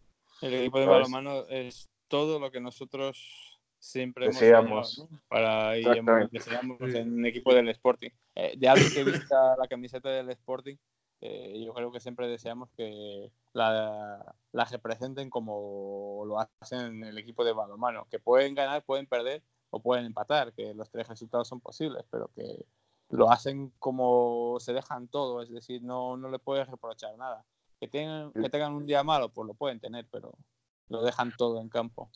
El 0.41 0.55
equipo 0.55 0.79
de 0.79 0.87
balonmano 0.87 1.45
es 1.49 1.89
todo 2.07 2.39
lo 2.39 2.53
que 2.53 2.61
nosotros 2.61 3.59
siempre 3.81 4.27
deseamos 4.27 4.99
¿no? 5.11 5.21
para 5.29 5.77
y 5.77 5.85
deseamos 6.31 6.81
en 6.81 7.15
un 7.15 7.27
equipo 7.27 7.53
del 7.53 7.69
Sporting. 7.71 8.11
Eh, 8.37 8.55
de 8.57 8.69
alguien 8.69 8.93
que 8.93 9.03
vista 9.03 9.57
la 9.59 9.67
camiseta 9.67 10.09
del 10.09 10.31
Sporting, 10.31 10.77
eh, 11.21 11.65
yo 11.65 11.75
creo 11.75 11.91
que 11.91 11.99
siempre 11.99 12.29
deseamos 12.29 12.71
que 12.77 13.33
la, 13.55 14.37
la, 14.53 14.65
representen 14.67 15.31
como 15.31 16.23
lo 16.27 16.39
hacen 16.61 16.81
en 16.81 17.05
el 17.05 17.19
equipo 17.19 17.45
de 17.45 17.53
balonmano, 17.53 18.07
que 18.09 18.21
pueden 18.21 18.55
ganar, 18.55 18.85
pueden 18.85 19.07
perder 19.07 19.43
o 19.71 19.81
pueden 19.81 20.07
empatar, 20.07 20.53
que 20.53 20.75
los 20.75 20.91
tres 20.91 21.09
resultados 21.09 21.49
son 21.49 21.61
posibles, 21.61 22.05
pero 22.09 22.31
que 22.37 22.65
lo 23.11 23.31
hacen 23.31 23.73
como 23.79 24.57
se 24.61 24.73
dejan 24.73 25.09
todo, 25.09 25.43
es 25.43 25.51
decir, 25.51 25.83
no, 25.83 26.17
no 26.17 26.29
le 26.29 26.39
puedes 26.39 26.69
reprochar 26.69 27.17
nada. 27.17 27.45
Que 27.79 27.89
tengan, 27.89 28.33
que 28.33 28.49
tengan 28.49 28.73
un 28.73 28.87
día 28.87 29.03
malo, 29.03 29.29
pues 29.29 29.47
lo 29.47 29.55
pueden 29.55 29.81
tener, 29.81 30.07
pero 30.11 30.33
lo 30.89 31.03
dejan 31.03 31.33
todo 31.37 31.61
en 31.61 31.69
campo. 31.69 32.11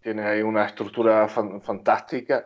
Tiene 0.00 0.22
ahí 0.22 0.42
una 0.42 0.66
estructura 0.66 1.26
fan, 1.28 1.60
fantástica 1.62 2.44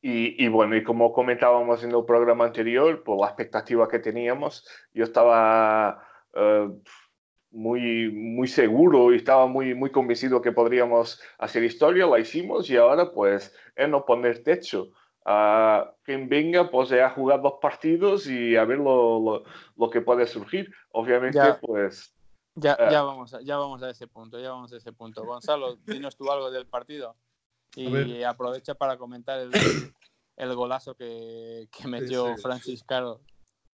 y, 0.00 0.44
y, 0.44 0.48
bueno, 0.48 0.74
y 0.74 0.82
como 0.82 1.12
comentábamos 1.12 1.84
en 1.84 1.92
el 1.92 2.04
programa 2.04 2.46
anterior, 2.46 3.04
por 3.04 3.20
la 3.20 3.26
expectativa 3.26 3.86
que 3.88 3.98
teníamos, 3.98 4.66
yo 4.92 5.04
estaba 5.04 6.02
uh, 6.34 6.80
muy, 7.50 8.10
muy 8.10 8.48
seguro 8.48 9.12
y 9.12 9.16
estaba 9.16 9.46
muy, 9.46 9.74
muy 9.74 9.90
convencido 9.90 10.42
que 10.42 10.50
podríamos 10.50 11.20
hacer 11.38 11.62
historia, 11.62 12.06
la 12.06 12.18
hicimos 12.18 12.68
y 12.70 12.76
ahora 12.76 13.12
pues 13.12 13.54
es 13.76 13.88
no 13.88 14.04
poner 14.04 14.42
techo 14.42 14.88
a 15.24 15.94
quien 16.02 16.28
venga 16.28 16.70
pues 16.70 16.92
a 16.92 17.10
jugar 17.10 17.40
dos 17.40 17.54
partidos 17.60 18.26
y 18.26 18.56
a 18.56 18.64
ver 18.64 18.78
lo, 18.78 19.20
lo, 19.20 19.44
lo 19.76 19.90
que 19.90 20.00
puede 20.00 20.26
surgir. 20.26 20.72
Obviamente, 20.90 21.38
ya, 21.38 21.58
pues... 21.60 22.14
Ya, 22.56 22.76
uh, 22.78 22.90
ya, 22.90 23.02
vamos 23.02 23.34
a, 23.34 23.40
ya 23.40 23.56
vamos 23.56 23.82
a 23.82 23.90
ese 23.90 24.06
punto, 24.06 24.38
ya 24.38 24.50
vamos 24.50 24.72
a 24.72 24.76
ese 24.76 24.92
punto. 24.92 25.24
Gonzalo, 25.24 25.76
dinos 25.86 26.16
tú 26.16 26.30
algo 26.30 26.50
del 26.50 26.66
partido 26.66 27.16
y 27.74 28.22
aprovecha 28.22 28.76
para 28.76 28.96
comentar 28.96 29.40
el, 29.40 29.50
el 30.36 30.54
golazo 30.54 30.94
que, 30.94 31.68
que 31.72 31.88
metió 31.88 32.26
sí, 32.26 32.32
sí. 32.36 32.42
Francis 32.42 32.84
Caro, 32.84 33.20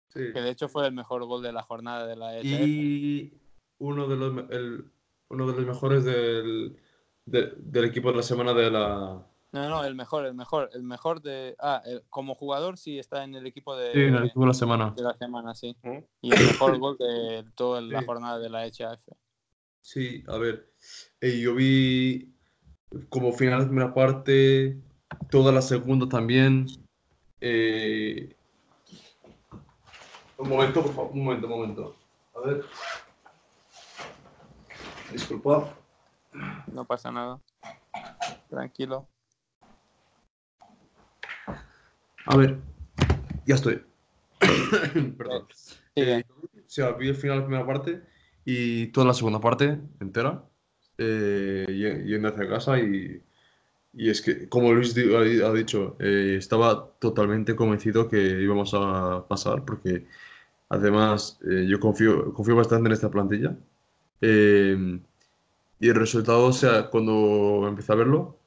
sí. 0.10 0.34
que 0.34 0.41
de 0.41 0.50
hecho 0.50 0.68
fue 0.68 0.86
el 0.88 0.93
mejor 0.93 1.24
gol 1.24 1.41
de 1.41 1.54
la 1.54 1.64
jornada 1.64 2.06
de 2.06 2.16
la 2.18 2.38
ESF. 2.38 2.46
Y 2.46 3.39
uno 3.78 4.08
de 4.08 4.16
los, 4.18 4.50
el, 4.50 4.91
uno 5.30 5.48
de 5.48 5.54
los 5.54 5.66
mejores 5.66 6.04
del, 6.04 6.78
de, 7.26 7.54
del 7.56 7.86
equipo 7.86 8.12
de 8.12 8.18
la 8.18 8.24
semana 8.24 8.54
de 8.54 8.70
la, 8.70 9.26
no, 9.64 9.70
no, 9.70 9.84
el 9.86 9.95
mejor, 9.95 10.26
el 10.26 10.34
mejor, 10.34 10.70
el 10.74 10.84
mejor 10.84 11.22
de. 11.22 11.56
Ah, 11.60 11.82
el, 11.86 12.03
como 12.10 12.36
jugador 12.36 12.78
sí 12.78 12.99
está 12.99 13.24
en 13.24 13.36
el 13.36 13.47
equipo 13.47 13.76
de. 13.78 13.93
Sí, 13.93 13.99
en 13.99 14.16
el 14.16 14.26
equipo 14.26 14.41
de 14.41 14.47
la 14.47 14.53
semana. 14.53 14.93
De 14.95 15.03
la 15.03 15.18
semana, 15.18 15.56
sí. 15.56 15.78
¿Mm? 15.82 15.97
Y 16.22 16.34
el 16.34 16.45
mejor 16.45 16.78
gol 16.80 16.97
de 16.97 17.45
toda 17.56 17.80
la 17.80 17.99
sí. 17.99 18.06
jornada 18.06 18.39
de 18.39 18.49
la 18.49 18.66
HF. 18.66 19.01
Sí, 19.82 20.24
a 20.28 20.38
ver. 20.38 20.70
Eh, 21.22 21.39
yo 21.39 21.56
vi. 21.56 22.34
como 23.10 23.32
final 23.32 23.62
de 23.62 23.68
primera 23.68 23.93
parte, 23.93 24.78
toda 25.30 25.53
la 25.53 25.62
segunda 25.62 26.10
también. 26.10 26.68
Eh, 27.39 28.36
un 30.38 30.49
momento, 30.49 30.82
por 30.82 30.93
favor, 30.93 31.12
un 31.14 31.24
momento, 31.24 31.47
un 31.47 31.53
momento. 31.53 31.95
A 32.36 32.39
ver. 32.41 32.66
Disculpa. 35.14 35.74
No 36.68 36.84
pasa 36.84 37.10
nada. 37.10 37.39
Tranquilo. 38.49 39.08
A 42.28 42.38
ver, 42.38 42.57
ya 43.45 43.55
estoy. 43.55 43.82
Perdón. 45.17 45.47
Eh, 45.95 46.23
o 46.55 46.69
sea, 46.69 46.91
vi 46.93 47.09
el 47.09 47.15
final 47.15 47.38
de 47.38 47.41
la 47.41 47.47
primera 47.47 47.67
parte 47.67 48.01
y 48.43 48.88
toda 48.88 49.07
la 49.07 49.13
segunda 49.13 49.39
parte 49.39 49.80
entera, 49.99 50.43
eh, 50.97 52.03
yendo 52.05 52.28
hacia 52.30 52.49
casa 52.49 52.80
y, 52.80 53.21
y, 53.93 54.09
es 54.09 54.21
que, 54.21 54.49
como 54.49 54.73
Luis 54.73 54.95
ha 54.97 55.53
dicho, 55.53 55.95
eh, 55.99 56.36
estaba 56.38 56.91
totalmente 56.99 57.55
convencido 57.55 58.09
que 58.09 58.41
íbamos 58.41 58.73
a 58.73 59.26
pasar 59.28 59.63
porque 59.63 60.05
además 60.69 61.39
eh, 61.47 61.65
yo 61.67 61.80
confío, 61.80 62.34
confío 62.34 62.55
bastante 62.55 62.88
en 62.88 62.93
esta 62.93 63.11
plantilla. 63.11 63.55
y 64.21 65.89
el 65.89 65.95
resultado, 65.95 66.47
o 66.47 66.53
sea, 66.53 66.89
cuando 66.89 67.65
empecé 67.67 67.91
a 67.93 67.95
verlo, 67.95 68.38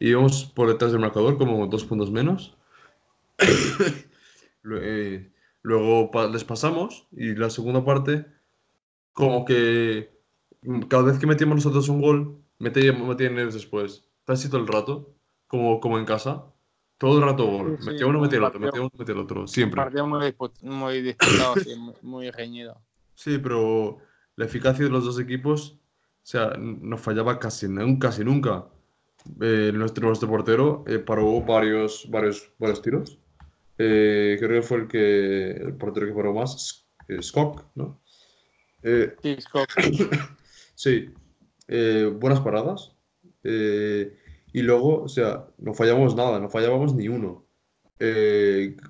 íbamos 0.00 0.44
por 0.46 0.68
detrás 0.68 0.92
del 0.92 1.00
marcador 1.00 1.38
como 1.38 1.66
dos 1.68 1.84
puntos 1.84 2.10
menos. 2.10 2.57
Luego 5.62 6.10
les 6.32 6.44
pasamos 6.44 7.08
y 7.12 7.34
la 7.34 7.50
segunda 7.50 7.84
parte, 7.84 8.26
como 9.12 9.44
que 9.44 10.18
cada 10.88 11.04
vez 11.04 11.18
que 11.18 11.26
metíamos 11.26 11.56
nosotros 11.56 11.88
un 11.88 12.00
gol, 12.00 12.38
metían, 12.58 13.06
metían 13.06 13.38
ellos 13.38 13.54
después. 13.54 14.08
Casi 14.24 14.48
todo 14.48 14.60
el 14.60 14.66
rato, 14.66 15.14
como, 15.46 15.80
como 15.80 15.98
en 15.98 16.04
casa. 16.04 16.44
Todo 16.98 17.18
el 17.18 17.24
rato 17.24 17.46
gol. 17.46 17.78
metía 17.84 18.06
uno, 18.06 18.20
metía 18.20 18.38
el 18.38 18.44
otro, 18.44 18.60
metía 18.60 18.80
uno, 18.80 18.90
metía 18.98 19.14
el 19.14 19.20
otro. 19.20 19.46
Siempre. 19.46 19.80
Partido 19.80 20.06
muy, 20.06 20.34
muy 20.62 21.02
disputado, 21.02 21.54
muy 22.02 22.30
reñido. 22.30 22.80
Sí, 23.14 23.38
pero 23.38 23.98
la 24.36 24.44
eficacia 24.44 24.84
de 24.84 24.90
los 24.90 25.04
dos 25.04 25.20
equipos, 25.20 25.72
o 25.72 26.26
sea, 26.26 26.52
no 26.58 26.96
fallaba 26.98 27.38
casi, 27.38 27.68
casi 28.00 28.24
nunca. 28.24 28.66
Eh, 29.40 29.72
nuestro, 29.74 30.08
nuestro 30.08 30.28
portero 30.28 30.84
eh, 30.86 30.98
paró 30.98 31.40
varios, 31.42 32.08
varios, 32.10 32.50
varios 32.58 32.82
tiros 32.82 33.17
eh, 33.78 34.36
creo 34.40 34.60
que 34.60 34.66
fue 34.66 34.78
el 34.78 34.88
que 34.88 35.50
el 35.52 35.74
portero 35.74 36.06
que 36.06 36.12
paró 36.12 36.34
más, 36.34 36.88
Skok, 37.20 37.64
¿no? 37.76 38.00
Eh, 38.82 39.14
sí, 39.22 39.36
Skok. 39.40 39.68
sí, 40.74 41.10
eh, 41.68 42.12
buenas 42.12 42.40
paradas. 42.40 42.96
y 43.44 44.62
luego, 44.62 45.04
o 45.04 45.08
sea, 45.08 45.46
no 45.58 45.74
fallamos 45.74 46.16
nada, 46.16 46.40
no 46.40 46.50
fallábamos 46.50 46.94
ni 46.94 47.08
uno. 47.08 47.46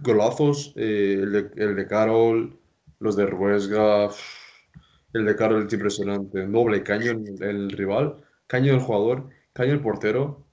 golazos, 0.00 0.72
el 0.76 1.32
de, 1.32 1.50
el, 1.56 1.76
de, 1.76 1.86
Carol, 1.86 2.58
los 2.98 3.16
de 3.16 3.26
Ruesga, 3.26 4.08
el 5.12 5.24
de 5.26 5.36
Carol 5.36 5.66
es 5.66 5.72
impresionante. 5.72 6.46
Doble 6.46 6.82
caño 6.82 7.12
el, 7.12 7.42
el 7.42 7.70
rival, 7.70 8.24
caño 8.46 8.72
el 8.74 8.80
jugador, 8.80 9.28
caño 9.52 9.72
el 9.72 9.80
portero. 9.80 10.46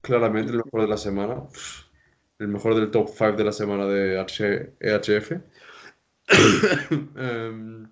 Claramente 0.00 0.52
el 0.52 0.58
mejor 0.58 0.82
de 0.82 0.88
la 0.88 0.96
semana 0.96 1.48
el 2.38 2.48
mejor 2.48 2.74
del 2.74 2.90
top 2.90 3.08
5 3.08 3.32
de 3.32 3.44
la 3.44 3.52
semana 3.52 3.86
de 3.86 4.18
EHF. 4.80 5.32
Em, 7.16 7.88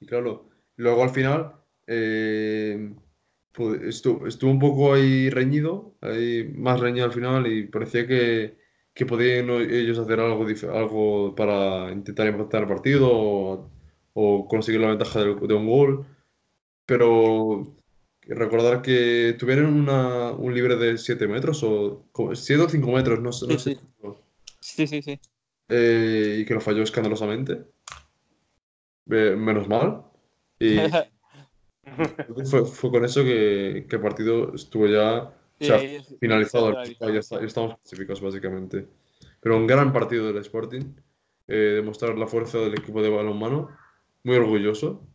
y 0.00 0.06
claro, 0.06 0.48
luego 0.76 1.02
al 1.02 1.10
final 1.10 1.52
eh, 1.86 2.94
estuvo, 3.82 4.26
estuvo, 4.26 4.50
un 4.50 4.58
poco 4.58 4.94
ahí 4.94 5.28
reñido, 5.30 5.96
ahí 6.00 6.50
más 6.56 6.80
reñido 6.80 7.06
al 7.06 7.12
final 7.12 7.46
y 7.46 7.66
parecía 7.66 8.06
que, 8.06 8.58
que 8.94 9.06
podían 9.06 9.50
ellos 9.50 9.98
hacer 9.98 10.20
algo, 10.20 10.46
algo 10.72 11.34
para 11.34 11.92
intentar 11.92 12.26
empatar 12.28 12.62
el 12.62 12.68
partido 12.68 13.08
o, 13.12 13.70
o 14.14 14.48
conseguir 14.48 14.80
la 14.80 14.88
ventaja 14.88 15.20
de, 15.20 15.34
de 15.34 15.54
un 15.54 15.66
gol. 15.68 16.06
Pero 16.86 17.79
recordar 18.34 18.82
que 18.82 19.36
tuvieron 19.38 19.74
una, 19.74 20.30
un 20.30 20.54
libre 20.54 20.76
de 20.76 20.96
7 20.96 21.26
metros 21.26 21.62
o 21.62 22.06
7 22.32 22.62
o 22.62 22.68
5 22.68 22.92
metros, 22.92 23.18
no, 23.18 23.24
no 23.24 23.58
sé. 23.58 23.78
Sí, 24.60 24.86
sí, 24.86 25.02
sí. 25.02 25.18
Eh, 25.68 26.38
y 26.40 26.44
que 26.44 26.54
lo 26.54 26.60
falló 26.60 26.82
escandalosamente. 26.82 27.64
menos 29.06 29.68
mal. 29.68 30.04
Y 30.58 30.78
fue, 32.44 32.64
fue, 32.66 32.90
con 32.90 33.04
eso 33.04 33.24
que, 33.24 33.86
que, 33.88 33.96
el 33.96 34.02
partido 34.02 34.54
estuvo 34.54 34.86
ya 34.86 35.32
finalizado. 36.20 36.82
Ya, 36.84 37.18
estamos 37.18 37.78
clasificados 37.78 38.20
básicamente. 38.20 38.86
Pero 39.40 39.56
un 39.56 39.66
gran 39.66 39.92
partido 39.92 40.26
del 40.26 40.38
Sporting. 40.38 40.94
Eh, 41.48 41.72
demostrar 41.76 42.16
la 42.16 42.28
fuerza 42.28 42.58
del 42.58 42.74
equipo 42.74 43.02
de 43.02 43.08
balonmano. 43.08 43.70
Muy 44.22 44.36
orgulloso. 44.36 45.06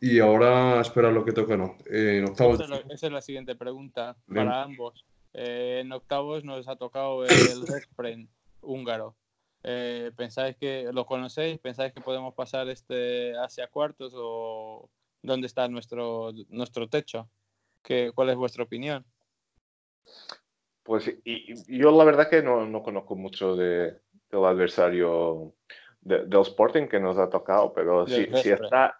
Y 0.00 0.20
ahora 0.20 0.80
espera 0.80 1.10
lo 1.10 1.24
que 1.24 1.32
toca 1.32 1.54
en, 1.54 2.24
octavos. 2.24 2.60
Esa 2.90 3.06
es, 3.06 3.12
la, 3.12 3.20
siguiente 3.20 3.56
pregunta 3.56 4.16
para 4.32 4.62
ambos. 4.62 5.04
Eh, 5.34 5.80
en 5.82 5.92
octavos 5.92 6.44
nos 6.44 6.68
ha 6.68 6.76
tocado 6.76 7.24
el 7.24 7.28
Respren 7.66 8.28
húngaro. 8.60 9.16
Eh, 9.64 10.12
¿Pensáis 10.16 10.56
que 10.56 10.90
lo 10.92 11.04
conocéis? 11.04 11.58
¿Pensáis 11.58 11.92
que 11.92 12.00
podemos 12.00 12.34
pasar 12.34 12.68
este 12.68 13.36
hacia 13.38 13.66
cuartos 13.66 14.12
o 14.16 14.88
dónde 15.22 15.48
está 15.48 15.66
nuestro, 15.66 16.30
nuestro 16.48 16.88
techo? 16.88 17.28
¿Qué, 17.82 18.12
¿Cuál 18.14 18.30
es 18.30 18.36
vuestra 18.36 18.62
opinión? 18.62 19.04
Pues 20.84 21.12
y, 21.24 21.54
yo 21.76 21.90
la 21.90 22.04
verdad 22.04 22.30
que 22.30 22.42
no, 22.42 22.66
no 22.66 22.82
conozco 22.82 23.16
mucho 23.16 23.56
de, 23.56 23.98
del 24.30 24.44
adversario 24.44 25.54
del 26.00 26.40
Sporting 26.40 26.86
que 26.86 27.00
nos 27.00 27.18
ha 27.18 27.28
tocado, 27.28 27.72
pero 27.72 28.06
si, 28.06 28.26
si, 28.36 28.50
está, 28.50 28.98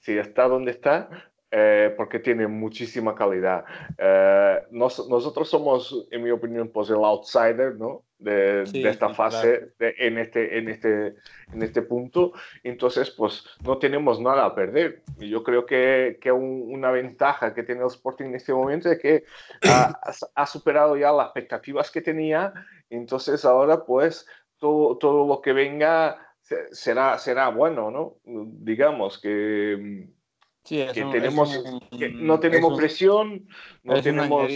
si 0.00 0.18
está 0.18 0.48
donde 0.48 0.72
está, 0.72 1.08
eh, 1.52 1.92
porque 1.96 2.20
tiene 2.20 2.46
muchísima 2.46 3.12
calidad. 3.12 3.64
Eh, 3.98 4.62
nosotros 4.70 5.50
somos, 5.50 6.06
en 6.12 6.22
mi 6.22 6.30
opinión, 6.30 6.68
pues 6.68 6.90
el 6.90 7.04
outsider, 7.04 7.74
¿no? 7.74 8.04
De, 8.18 8.62
esta 8.88 9.14
fase 9.14 9.72
en, 9.80 10.18
este, 10.18 10.58
en, 10.58 10.68
este, 10.68 11.16
en 11.52 11.62
este 11.62 11.82
punto. 11.82 12.34
Entonces, 12.62 13.10
pues 13.10 13.44
no 13.64 13.78
tenemos 13.78 14.20
nada 14.20 14.44
a 14.44 14.54
perder. 14.54 15.02
Y 15.18 15.28
yo 15.28 15.42
creo 15.42 15.66
que, 15.66 16.18
que 16.20 16.30
una 16.30 16.92
ventaja 16.92 17.52
que 17.52 17.64
tiene 17.64 17.80
el 17.80 17.88
Sporting 17.88 18.26
en 18.26 18.34
este 18.36 18.52
momento 18.52 18.88
es 18.88 19.00
que 19.00 19.24
ha, 19.66 19.98
ha, 20.36 20.46
superado 20.46 20.96
ya 20.96 21.10
las 21.10 21.26
expectativas 21.26 21.90
que 21.90 22.00
tenía. 22.00 22.52
Entonces, 22.90 23.44
ahora, 23.44 23.84
pues, 23.84 24.24
todo, 24.58 24.98
todo 24.98 25.26
lo 25.26 25.40
que 25.40 25.52
venga 25.52 26.29
será, 26.72 27.18
será 27.18 27.48
bueno, 27.48 27.90
¿no? 27.90 28.16
Digamos 28.24 29.18
que, 29.18 30.08
que 30.64 31.06
tenemos, 31.12 31.62
no 32.12 32.40
tenemos 32.40 32.78
presión, 32.78 33.46
no 33.82 34.02
tenemos... 34.02 34.50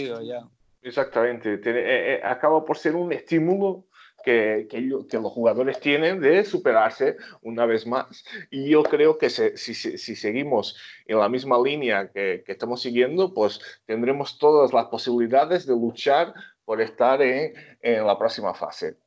Exactamente, 0.81 1.55
eh, 1.55 1.61
eh, 1.65 2.21
acaba 2.23 2.63
por 2.63 2.77
ser 2.77 2.95
un 2.95 3.11
estímulo 3.11 3.87
que, 4.23 4.67
que, 4.69 4.81
los 4.81 5.31
jugadores 5.31 5.79
tienen 5.79 6.19
de 6.19 6.45
superarse 6.45 7.17
una 7.41 7.65
vez 7.65 7.87
más. 7.87 8.23
Y 8.51 8.69
yo 8.69 8.83
creo 8.83 9.17
que 9.17 9.31
si, 9.31 9.55
si, 9.55 10.15
seguimos 10.15 10.77
en 11.07 11.17
la 11.17 11.27
misma 11.27 11.59
línea 11.59 12.11
que, 12.11 12.43
que, 12.45 12.51
estamos 12.51 12.83
siguiendo, 12.83 13.33
pues 13.33 13.59
tendremos 13.85 14.37
todas 14.37 14.73
las 14.73 14.85
posibilidades 14.85 15.65
de 15.65 15.73
luchar 15.73 16.35
por 16.65 16.79
estar 16.79 17.19
en, 17.19 17.53
en 17.81 18.05
la 18.05 18.15
próxima 18.17 18.53
fase 18.53 18.97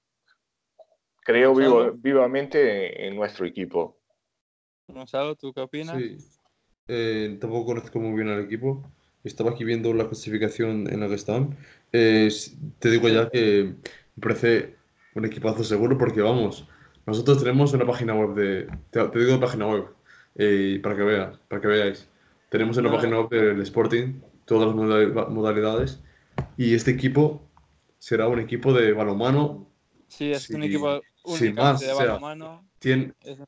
creo 1.29 1.55
vivo, 1.55 1.93
vivamente 1.93 3.07
en, 3.07 3.15
nuestro 3.15 3.45
equipo. 3.45 3.99
Gonzalo, 4.87 5.37
¿tú 5.37 5.53
qué 5.53 5.61
opinas? 5.61 5.99
Sí, 5.99 6.17
eh, 6.89 7.37
tampoco 7.39 7.67
conozco 7.67 8.01
muy 8.01 8.17
bien 8.17 8.29
al 8.29 8.43
equipo. 8.43 8.91
Estaba 9.25 9.51
aquí 9.51 9.63
viendo 9.63 9.93
la 9.93 10.07
clasificación 10.07 10.91
en 10.91 11.01
la 11.01 11.09
que 11.09 11.17
están. 11.17 11.55
Eh, 11.93 12.31
te 12.79 12.91
digo 12.91 13.11
ya 13.11 13.29
que 13.29 13.75
me 14.17 14.23
parece 14.23 14.77
un 15.15 15.27
equipazo 15.27 15.65
seguro 15.65 15.99
porque 15.99 16.23
vamos, 16.23 16.67
nosotros 17.05 17.41
tenemos 17.41 17.75
una 17.75 17.85
página 17.85 18.15
web 18.15 18.35
de... 18.35 18.67
Te, 18.91 19.19
digo 19.19 19.39
página 19.39 19.67
web, 19.67 19.85
eh, 20.37 20.81
para, 20.83 20.97
que 20.97 21.03
veas, 21.03 21.39
para 21.49 21.61
que 21.61 21.69
veáis. 21.69 22.09
Tenemos 22.49 22.79
una 22.79 22.91
página 22.91 23.21
web 23.21 23.29
del 23.29 23.61
Sporting, 23.61 24.23
todas 24.47 24.75
las 24.75 25.29
modalidades, 25.29 26.03
y 26.57 26.75
este 26.75 26.91
equipo 26.93 27.43
será 27.99 28.29
un 28.29 28.39
equipo 28.39 28.73
de 28.73 28.95
balonmano. 28.95 29.67
Sí, 30.07 30.33
es 30.33 30.49
un 30.49 30.63
equipo 30.63 31.03
sin 31.37 31.55
más, 31.55 31.81
de 31.81 31.93
balonmano. 31.93 32.69
tiene... 32.79 33.13
Es, 33.23 33.39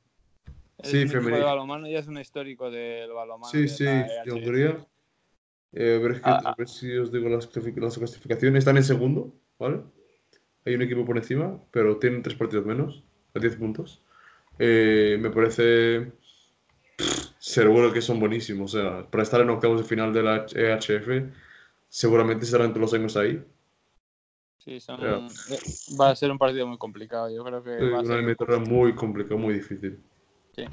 sí, 0.83 1.03
un 1.03 1.27
de 1.27 1.41
balonmano 1.41 1.89
y 1.89 1.97
es 1.97 2.07
un 2.07 2.19
histórico 2.19 2.71
del 2.71 3.13
balonmano. 3.13 3.51
Sí, 3.51 3.69
sí, 3.69 3.85
de 3.85 4.33
Hungría. 4.33 4.87
Eh, 5.73 5.97
a, 5.97 6.03
ver, 6.03 6.15
que, 6.15 6.21
ah, 6.25 6.43
a, 6.45 6.55
ver, 6.57 6.69
si 6.69 6.91
os 6.97 7.13
digo 7.13 7.29
las, 7.29 7.49
las, 7.55 7.99
clasificaciones. 7.99 8.61
Están 8.61 8.77
en 8.77 8.85
segundo, 8.85 9.33
¿vale? 9.59 9.83
Hay 10.65 10.75
un 10.75 10.83
equipo 10.83 11.05
por 11.05 11.17
encima, 11.17 11.61
pero 11.71 11.99
tienen 11.99 12.23
tres 12.23 12.35
partidos 12.35 12.67
menos, 12.67 13.03
a 13.35 13.39
10 13.39 13.57
puntos. 13.57 14.03
Eh, 14.59 15.17
me 15.21 15.31
parece 15.31 16.13
seguro 17.39 17.93
que 17.93 18.01
son 18.01 18.21
buenísimos. 18.21 18.75
O 18.75 18.79
sea, 18.79 19.11
para 19.11 19.23
estar 19.23 19.41
en 19.41 19.51
octavos 19.51 19.81
de 19.81 19.87
final 19.87 20.13
de 20.13 20.23
la 20.23 20.47
EHF 20.55 21.31
seguramente 21.89 22.45
estarán 22.45 22.71
todos 22.71 22.93
los 22.93 22.95
años 22.95 23.17
ahí. 23.17 23.43
Sí, 24.61 24.79
va 25.99 26.11
a 26.11 26.17
ser 26.17 26.31
un 26.31 26.39
partido 26.39 26.67
muy 26.67 26.77
complicado. 26.77 27.31
Yo 27.31 27.43
creo 27.43 27.63
que 27.63 27.91
va 27.91 27.99
a 27.99 28.03
una 28.03 28.15
eliminatoria 28.15 28.59
muy 28.59 28.95
complicado, 28.95 29.39
muy 29.39 29.55
difícil. 29.55 30.03
Sí. 30.55 30.65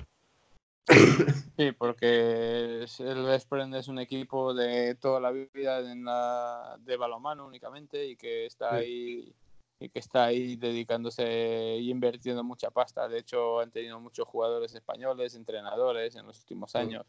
Sí, 1.57 1.71
porque 1.71 2.85
el 2.99 3.23
Vespren 3.23 3.73
es 3.73 3.87
un 3.87 3.97
equipo 3.97 4.53
de 4.53 4.93
toda 4.93 5.19
la 5.19 5.31
vida 5.31 5.79
en 5.91 6.05
la, 6.05 6.77
de 6.81 6.97
balonmano 6.97 7.47
únicamente 7.47 8.05
y 8.05 8.15
que 8.15 8.45
está 8.45 8.75
ahí 8.75 9.33
y 9.79 9.89
que 9.89 9.97
está 9.97 10.25
ahí 10.25 10.55
dedicándose 10.55 11.77
y 11.79 11.89
invirtiendo 11.89 12.43
mucha 12.43 12.69
pasta. 12.69 13.07
De 13.07 13.17
hecho, 13.17 13.59
han 13.59 13.71
tenido 13.71 13.99
muchos 13.99 14.27
jugadores 14.27 14.75
españoles, 14.75 15.33
entrenadores 15.33 16.15
en 16.15 16.27
los 16.27 16.39
últimos 16.39 16.75
años. 16.75 17.05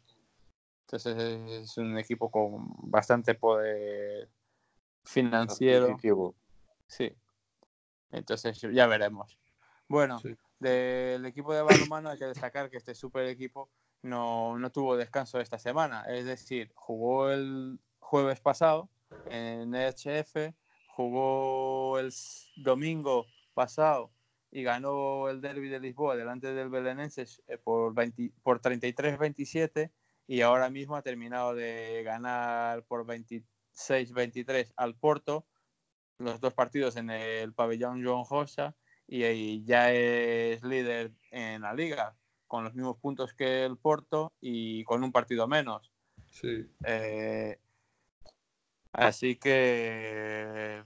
Entonces 0.87 1.15
es 1.17 1.77
un 1.77 1.97
equipo 1.99 2.31
con 2.31 2.67
bastante 2.89 3.35
poder 3.35 4.29
financiero. 5.03 5.95
Sí. 6.89 7.15
Entonces 8.11 8.59
ya 8.61 8.87
veremos. 8.87 9.39
Bueno, 9.87 10.19
del 10.59 11.25
equipo 11.25 11.53
de 11.53 11.61
balonmano 11.61 12.09
hay 12.09 12.17
que 12.17 12.25
destacar 12.25 12.69
que 12.69 12.77
este 12.77 12.95
super 12.95 13.25
equipo 13.27 13.71
no, 14.01 14.57
no 14.57 14.71
tuvo 14.71 14.97
descanso 14.97 15.39
esta 15.39 15.59
semana. 15.59 16.03
Es 16.07 16.25
decir, 16.25 16.71
jugó 16.75 17.31
el 17.31 17.79
jueves 17.99 18.41
pasado 18.41 18.89
en 19.25 19.73
EHF, 19.73 20.53
jugó 20.87 21.99
el 21.99 22.11
domingo 22.55 23.25
pasado 23.53 24.11
y 24.51 24.63
ganó 24.63 25.29
el 25.29 25.41
derby 25.41 25.69
de 25.69 25.79
Lisboa 25.79 26.15
delante 26.15 26.53
del 26.53 26.69
Belenenses 26.69 27.43
eh, 27.47 27.57
por, 27.57 27.93
por 28.41 28.61
33-27 28.61 29.91
y 30.25 30.41
ahora 30.41 30.69
mismo 30.69 30.95
ha 30.95 31.03
terminado 31.03 31.53
de 31.53 32.01
ganar 32.03 32.83
por 32.85 33.05
26-23 33.05 34.73
al 34.75 34.95
Porto, 34.95 35.47
los 36.19 36.39
dos 36.39 36.53
partidos 36.53 36.95
en 36.97 37.09
el 37.09 37.53
pabellón 37.53 38.03
Joan 38.05 38.23
Josa 38.23 38.75
y, 39.07 39.63
ya 39.63 39.91
es 39.91 40.63
líder 40.63 41.11
en 41.31 41.61
la 41.63 41.73
liga 41.73 42.15
con 42.47 42.63
los 42.63 42.75
mismos 42.75 42.97
puntos 42.97 43.33
que 43.33 43.65
el 43.65 43.77
Porto 43.77 44.33
y 44.39 44.83
con 44.83 45.03
un 45.03 45.11
partido 45.11 45.47
menos. 45.47 45.91
Sí. 46.29 46.67
Eh, 46.83 47.57
así 48.91 49.35
que 49.35 50.83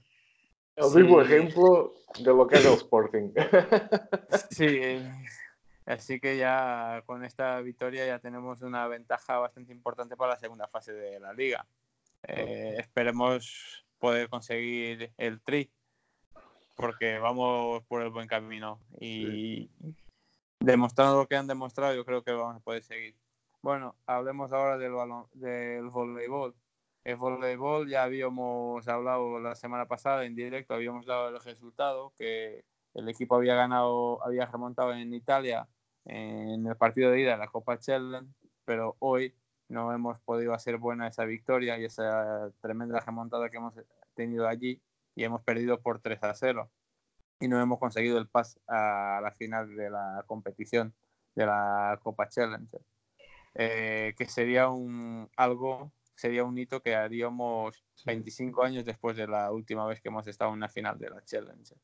el 0.75 0.89
mismo 0.95 1.21
ejemplo 1.21 1.93
de 2.17 2.33
lo 2.33 2.47
que 2.47 2.55
es 2.55 2.65
el 2.65 2.73
Sporting. 2.73 3.31
sí, 4.49 4.99
así 5.85 6.19
que 6.19 6.37
ya 6.37 7.03
con 7.05 7.23
esta 7.23 7.61
victoria 7.61 8.07
ya 8.07 8.19
tenemos 8.19 8.61
una 8.61 8.87
ventaja 8.87 9.37
bastante 9.37 9.71
importante 9.71 10.17
para 10.17 10.33
la 10.33 10.39
segunda 10.39 10.67
fase 10.67 10.93
de 10.93 11.19
la 11.19 11.33
liga. 11.33 11.65
Eh, 12.23 12.77
esperemos 12.79 13.82
poder 14.03 14.27
conseguir 14.27 15.13
el 15.15 15.39
tri, 15.39 15.71
porque 16.75 17.19
vamos 17.19 17.83
por 17.83 18.01
el 18.01 18.09
buen 18.09 18.27
camino 18.27 18.81
y 18.99 19.69
demostrando 20.59 21.19
lo 21.19 21.25
que 21.25 21.37
han 21.37 21.47
demostrado, 21.47 21.95
yo 21.95 22.03
creo 22.03 22.21
que 22.21 22.33
vamos 22.33 22.57
a 22.57 22.59
poder 22.59 22.83
seguir. 22.83 23.15
Bueno, 23.61 23.95
hablemos 24.05 24.51
ahora 24.51 24.77
del, 24.77 24.91
balón, 24.91 25.27
del 25.31 25.87
voleibol. 25.87 26.53
El 27.05 27.15
voleibol 27.15 27.89
ya 27.89 28.03
habíamos 28.03 28.85
hablado 28.89 29.39
la 29.39 29.55
semana 29.55 29.85
pasada 29.85 30.25
en 30.25 30.35
directo, 30.35 30.73
habíamos 30.73 31.05
dado 31.05 31.29
el 31.29 31.41
resultado 31.41 32.11
que 32.17 32.65
el 32.95 33.07
equipo 33.07 33.37
había 33.37 33.55
ganado, 33.55 34.21
había 34.25 34.47
remontado 34.47 34.93
en 34.93 35.13
Italia 35.13 35.65
en 36.03 36.67
el 36.67 36.75
partido 36.75 37.09
de 37.09 37.21
ida 37.21 37.31
de 37.31 37.37
la 37.37 37.47
Copa 37.47 37.79
Challenge, 37.79 38.29
pero 38.65 38.97
hoy 38.99 39.33
no 39.69 39.93
hemos 39.93 40.19
podido 40.21 40.53
hacer 40.53 40.77
buena 40.77 41.07
esa 41.07 41.25
victoria 41.25 41.77
y 41.77 41.85
esa 41.85 42.51
tremenda 42.61 42.99
remontada 42.99 43.49
que 43.49 43.57
hemos 43.57 43.73
tenido 44.15 44.47
allí 44.47 44.81
y 45.15 45.23
hemos 45.23 45.41
perdido 45.43 45.81
por 45.81 45.99
3 45.99 46.23
a 46.23 46.33
0 46.33 46.71
y 47.39 47.47
no 47.47 47.61
hemos 47.61 47.79
conseguido 47.79 48.17
el 48.17 48.27
pas 48.27 48.59
a 48.67 49.19
la 49.21 49.31
final 49.31 49.75
de 49.75 49.89
la 49.89 50.23
competición 50.27 50.93
de 51.35 51.45
la 51.45 51.99
Copa 52.01 52.29
Challenge, 52.29 52.77
eh, 53.55 54.13
que 54.17 54.25
sería 54.25 54.69
un 54.69 55.29
algo 55.35 55.91
sería 56.15 56.43
un 56.43 56.57
hito 56.57 56.81
que 56.81 56.95
haríamos 56.95 57.83
25 58.05 58.63
años 58.63 58.85
después 58.85 59.17
de 59.17 59.27
la 59.27 59.51
última 59.51 59.85
vez 59.85 59.99
que 59.99 60.09
hemos 60.09 60.27
estado 60.27 60.51
en 60.51 60.57
una 60.57 60.69
final 60.69 60.97
de 60.97 61.09
la 61.09 61.23
Challenge. 61.25 61.75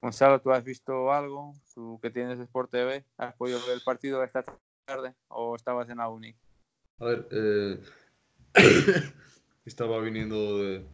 Gonzalo, 0.00 0.40
¿tú 0.40 0.52
has 0.52 0.62
visto 0.62 1.12
algo? 1.12 1.54
¿Tú 1.74 1.98
que 2.00 2.10
tienes 2.10 2.38
Sport 2.38 2.70
TV? 2.70 3.04
¿Has 3.16 3.34
podido 3.34 3.58
ver 3.60 3.70
el 3.70 3.82
partido 3.82 4.22
esta 4.22 4.44
tarde 4.84 5.14
o 5.28 5.56
estabas 5.56 5.88
en 5.88 5.98
la 5.98 6.08
uni? 6.08 6.36
A 7.00 7.04
ver, 7.06 7.28
eh, 7.30 7.80
estaba 9.64 10.00
viniendo 10.00 10.58
de... 10.58 10.84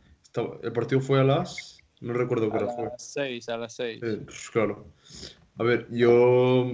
el 0.63 0.73
partido 0.73 1.01
fue 1.01 1.21
a 1.21 1.25
las... 1.25 1.79
No 2.01 2.15
recuerdo 2.15 2.51
qué 2.51 2.57
hora 2.57 2.67
fue. 2.69 2.87
A 2.87 2.91
las 2.91 3.03
6, 3.13 3.49
a 3.51 3.59
las 3.59 3.75
6. 3.75 4.03
Eh, 4.03 4.23
pues 4.25 4.51
claro. 4.51 4.87
A 5.59 5.63
ver, 5.63 5.87
yo 5.91 6.67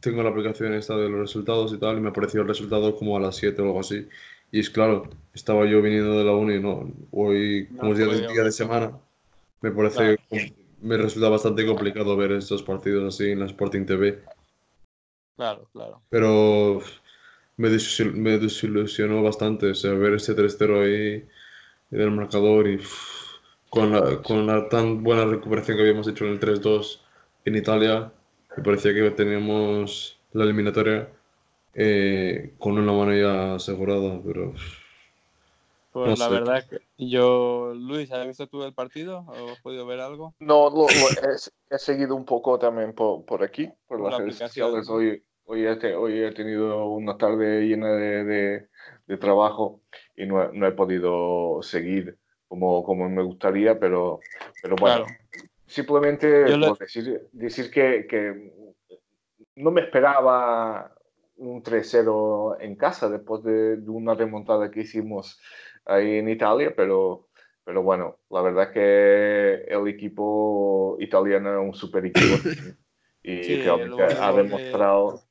tengo 0.00 0.22
la 0.22 0.30
aplicación 0.30 0.72
esta 0.72 0.96
de 0.96 1.08
los 1.08 1.20
resultados 1.20 1.72
y 1.72 1.78
tal, 1.78 1.98
y 1.98 2.00
me 2.00 2.08
apareció 2.08 2.40
el 2.40 2.48
resultado 2.48 2.96
como 2.96 3.16
a 3.16 3.20
las 3.20 3.36
7 3.36 3.60
o 3.60 3.66
algo 3.66 3.80
así. 3.80 4.08
Y 4.50 4.60
es 4.60 4.70
claro, 4.70 5.08
estaba 5.34 5.66
yo 5.66 5.82
viniendo 5.82 6.18
de 6.18 6.24
la 6.24 6.32
uni, 6.32 6.58
¿no? 6.58 6.90
Hoy, 7.10 7.68
como 7.78 7.92
es 7.92 7.98
día, 7.98 8.06
de, 8.06 8.28
día 8.28 8.44
de 8.44 8.52
semana, 8.52 8.98
me 9.60 9.70
parece, 9.70 10.18
me 10.80 10.96
resulta 10.96 11.28
bastante 11.28 11.66
complicado 11.66 12.16
ver 12.16 12.32
estos 12.32 12.62
partidos 12.62 13.14
así 13.14 13.30
en 13.30 13.40
la 13.40 13.46
Sporting 13.46 13.84
TV. 13.84 14.22
Claro, 15.36 15.68
claro. 15.72 16.02
Pero 16.08 16.82
me, 17.62 18.12
me 18.14 18.38
desilusionó 18.38 19.22
bastante, 19.22 19.70
o 19.70 19.74
sea, 19.74 19.92
ver 19.92 20.14
ese 20.14 20.34
3-0 20.34 20.82
ahí 20.82 21.28
del 21.90 22.10
marcador 22.10 22.68
y 22.68 22.80
con, 23.70 23.92
la, 23.92 24.20
con 24.22 24.46
la 24.46 24.68
tan 24.68 25.02
buena 25.02 25.24
recuperación 25.24 25.76
que 25.76 25.82
habíamos 25.82 26.08
hecho 26.08 26.24
en 26.24 26.32
el 26.32 26.40
3-2 26.40 27.00
en 27.44 27.56
Italia, 27.56 28.12
me 28.56 28.62
parecía 28.62 28.92
que 28.92 29.10
teníamos 29.12 30.18
la 30.32 30.44
eliminatoria 30.44 31.08
eh, 31.74 32.54
con 32.58 32.78
una 32.78 32.92
mano 32.92 33.14
ya 33.14 33.54
asegurada, 33.54 34.20
pero... 34.24 34.54
Pues 35.92 36.18
la 36.18 36.28
verdad 36.28 36.66
que 36.66 36.80
yo, 36.96 37.74
Luis, 37.74 38.10
¿has 38.12 38.26
visto 38.26 38.46
tú 38.46 38.62
el 38.64 38.72
partido 38.72 39.26
o 39.28 39.50
has 39.50 39.60
podido 39.60 39.84
ver 39.84 40.00
algo? 40.00 40.34
No, 40.40 40.70
lo, 40.70 40.86
he, 40.88 41.78
seguido 41.78 42.16
un 42.16 42.24
poco 42.24 42.58
también 42.58 42.94
por, 42.94 43.26
por 43.26 43.44
aquí, 43.44 43.68
por, 43.86 44.00
las 44.00 44.18
redes 44.18 44.36
sociales. 44.36 44.88
Hoy, 44.88 45.22
hoy, 45.44 45.66
he, 45.66 45.94
hoy 45.94 46.22
he 46.22 46.32
tenido 46.32 46.88
una 46.88 47.16
tarde 47.16 47.66
llena 47.66 47.92
de, 47.92 48.66
de, 49.06 49.16
trabajo 49.18 49.82
y 50.16 50.26
no, 50.26 50.50
no, 50.52 50.66
he 50.66 50.72
podido 50.72 51.60
seguir 51.62 52.16
como, 52.48 52.82
como 52.82 53.08
me 53.08 53.22
gustaría, 53.22 53.78
pero, 53.78 54.20
pero 54.62 54.76
bueno, 54.76 55.06
simplemente 55.66 56.26
decir, 56.78 57.28
decir 57.32 57.70
que, 57.70 58.06
que 58.08 58.52
no 59.56 59.70
me 59.70 59.82
esperaba 59.82 60.94
un 61.36 61.62
3-0 61.62 62.56
en 62.60 62.76
casa 62.76 63.08
después 63.08 63.42
de, 63.42 63.78
una 63.86 64.14
remontada 64.14 64.70
que 64.70 64.80
hicimos 64.80 65.40
ahí 65.84 66.18
en 66.18 66.28
Italia, 66.28 66.72
pero, 66.76 67.28
pero 67.64 67.82
bueno, 67.82 68.18
la 68.30 68.42
verdad 68.42 68.64
es 68.64 68.70
que 68.70 69.74
el 69.74 69.88
equipo 69.88 70.96
italiano 71.00 71.60
es 71.60 71.68
un 71.68 71.74
super 71.74 72.06
equipo 72.06 72.36
y 73.22 73.56
realmente 73.62 74.02
ha 74.02 74.32
demostrado, 74.32 75.22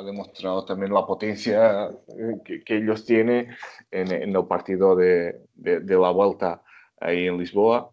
ha 0.00 0.04
demostrado 0.04 0.64
también 0.64 0.92
la 0.92 1.06
potencia 1.06 1.90
que, 2.44 2.64
que 2.64 2.76
ellos 2.76 3.04
tienen 3.04 3.48
en, 3.90 4.12
en, 4.12 4.34
el 4.34 4.46
partido 4.46 4.96
de, 4.96 5.42
de, 5.54 5.80
de 5.80 5.96
la 5.96 6.10
vuelta 6.10 6.62
ahí 6.98 7.26
en 7.26 7.38
Lisboa. 7.38 7.92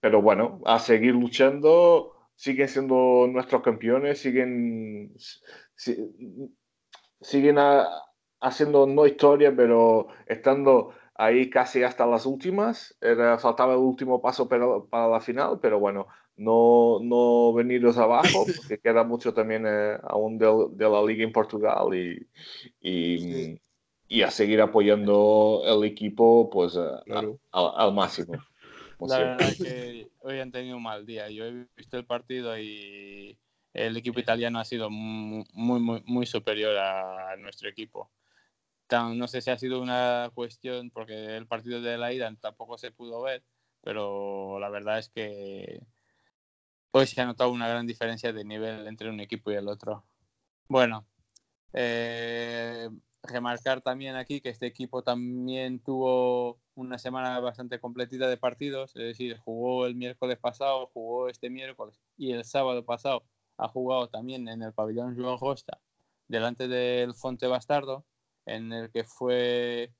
Pero 0.00 0.22
bueno, 0.22 0.60
a 0.64 0.78
seguir 0.78 1.14
luchando, 1.14 2.12
siguen 2.34 2.68
siendo 2.68 3.28
nuestros 3.28 3.62
campeones, 3.62 4.20
siguen 4.20 5.14
siguen 7.20 7.56
haciendo 8.40 8.86
no 8.86 9.06
historia, 9.06 9.54
pero 9.54 10.08
estando 10.26 10.94
ahí 11.14 11.50
casi 11.50 11.82
hasta 11.82 12.06
las 12.06 12.26
últimas. 12.26 12.96
Era, 13.00 13.38
faltaba 13.38 13.74
el 13.74 13.80
último 13.80 14.20
paso 14.20 14.48
para, 14.48 14.66
para 14.88 15.08
la 15.08 15.20
final, 15.20 15.58
pero 15.60 15.78
bueno, 15.78 16.06
no, 16.36 16.98
no 17.02 17.52
veniros 17.52 17.98
abajo, 17.98 18.46
porque 18.56 18.78
queda 18.78 19.04
mucho 19.04 19.34
también 19.34 19.64
eh, 19.66 19.98
aún 20.04 20.38
de, 20.38 20.46
de, 20.72 20.88
la 20.88 21.02
liga 21.02 21.24
en 21.24 21.32
Portugal 21.32 21.94
y, 21.94 22.26
y, 22.80 23.58
y, 24.08 24.22
a 24.22 24.30
seguir 24.30 24.60
apoyando 24.60 25.62
el 25.64 25.84
equipo 25.84 26.48
pues 26.50 26.76
al 26.76 27.94
máximo. 27.94 28.34
La 29.00 29.18
verdad 29.18 29.48
es 29.48 29.58
que 29.58 30.08
hoy 30.20 30.38
han 30.38 30.52
tenido 30.52 30.76
un 30.76 30.82
mal 30.82 31.04
día. 31.04 31.28
Yo 31.28 31.44
he 31.44 31.66
visto 31.76 31.98
el 31.98 32.06
partido 32.06 32.56
y 32.56 33.36
el 33.74 33.96
equipo 33.96 34.20
italiano 34.20 34.60
ha 34.60 34.64
sido 34.64 34.90
muy, 34.90 35.44
muy, 35.52 36.02
muy 36.06 36.26
superior 36.26 36.76
a 36.78 37.34
nuestro 37.36 37.68
equipo. 37.68 38.10
No 38.90 39.28
sé 39.28 39.40
si 39.40 39.50
ha 39.50 39.58
sido 39.58 39.80
una 39.80 40.30
cuestión, 40.34 40.90
porque 40.90 41.36
el 41.36 41.46
partido 41.46 41.80
de 41.80 41.98
la 41.98 42.12
ida 42.12 42.34
tampoco 42.40 42.78
se 42.78 42.90
pudo 42.92 43.22
ver, 43.22 43.42
pero 43.80 44.58
la 44.58 44.68
verdad 44.68 44.98
es 44.98 45.08
que 45.08 45.80
hoy 46.92 47.06
se 47.06 47.20
ha 47.20 47.26
notado 47.26 47.50
una 47.50 47.68
gran 47.68 47.86
diferencia 47.86 48.32
de 48.32 48.44
nivel 48.44 48.86
entre 48.86 49.08
un 49.10 49.20
equipo 49.20 49.50
y 49.50 49.54
el 49.54 49.68
otro. 49.68 50.04
Bueno, 50.68 51.06
eh, 51.72 52.88
remarcar 53.22 53.80
también 53.80 54.16
aquí 54.16 54.40
que 54.40 54.50
este 54.50 54.66
equipo 54.66 55.02
también 55.02 55.80
tuvo 55.80 56.60
una 56.74 56.98
semana 56.98 57.38
bastante 57.40 57.80
completita 57.80 58.28
de 58.28 58.36
partidos, 58.36 58.96
es 58.96 59.02
decir, 59.02 59.38
jugó 59.38 59.86
el 59.86 59.94
miércoles 59.94 60.38
pasado, 60.38 60.90
jugó 60.92 61.28
este 61.28 61.50
miércoles 61.50 62.00
y 62.16 62.32
el 62.32 62.44
sábado 62.44 62.84
pasado 62.84 63.24
ha 63.56 63.68
jugado 63.68 64.08
también 64.08 64.48
en 64.48 64.62
el 64.62 64.72
pabellón 64.72 65.16
Joan 65.16 65.38
Costa 65.38 65.80
delante 66.28 66.68
del 66.68 67.14
Fonte 67.14 67.46
Bastardo, 67.46 68.04
en 68.46 68.72
el 68.72 68.90
que 68.90 69.04
fue 69.04 69.92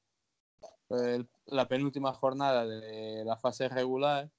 la 1.47 1.69
penúltima 1.69 2.13
jornada 2.13 2.67
de 2.67 3.25
la 3.25 3.37
fase 3.37 3.69
regular 3.69 4.31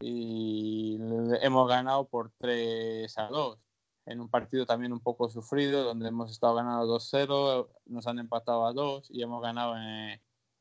y 0.00 0.98
hemos 1.40 1.68
ganado 1.68 2.06
por 2.06 2.30
3 2.38 3.16
a 3.18 3.28
2 3.28 3.58
en 4.06 4.20
un 4.20 4.28
partido 4.28 4.66
también 4.66 4.92
un 4.92 5.00
poco 5.00 5.28
sufrido 5.28 5.84
donde 5.84 6.08
hemos 6.08 6.30
estado 6.30 6.54
ganando 6.54 6.86
2-0, 6.98 7.68
nos 7.86 8.06
han 8.06 8.18
empatado 8.18 8.66
a 8.66 8.72
2 8.72 9.08
y 9.10 9.22
hemos 9.22 9.42
ganado 9.42 9.76
en, 9.76 10.20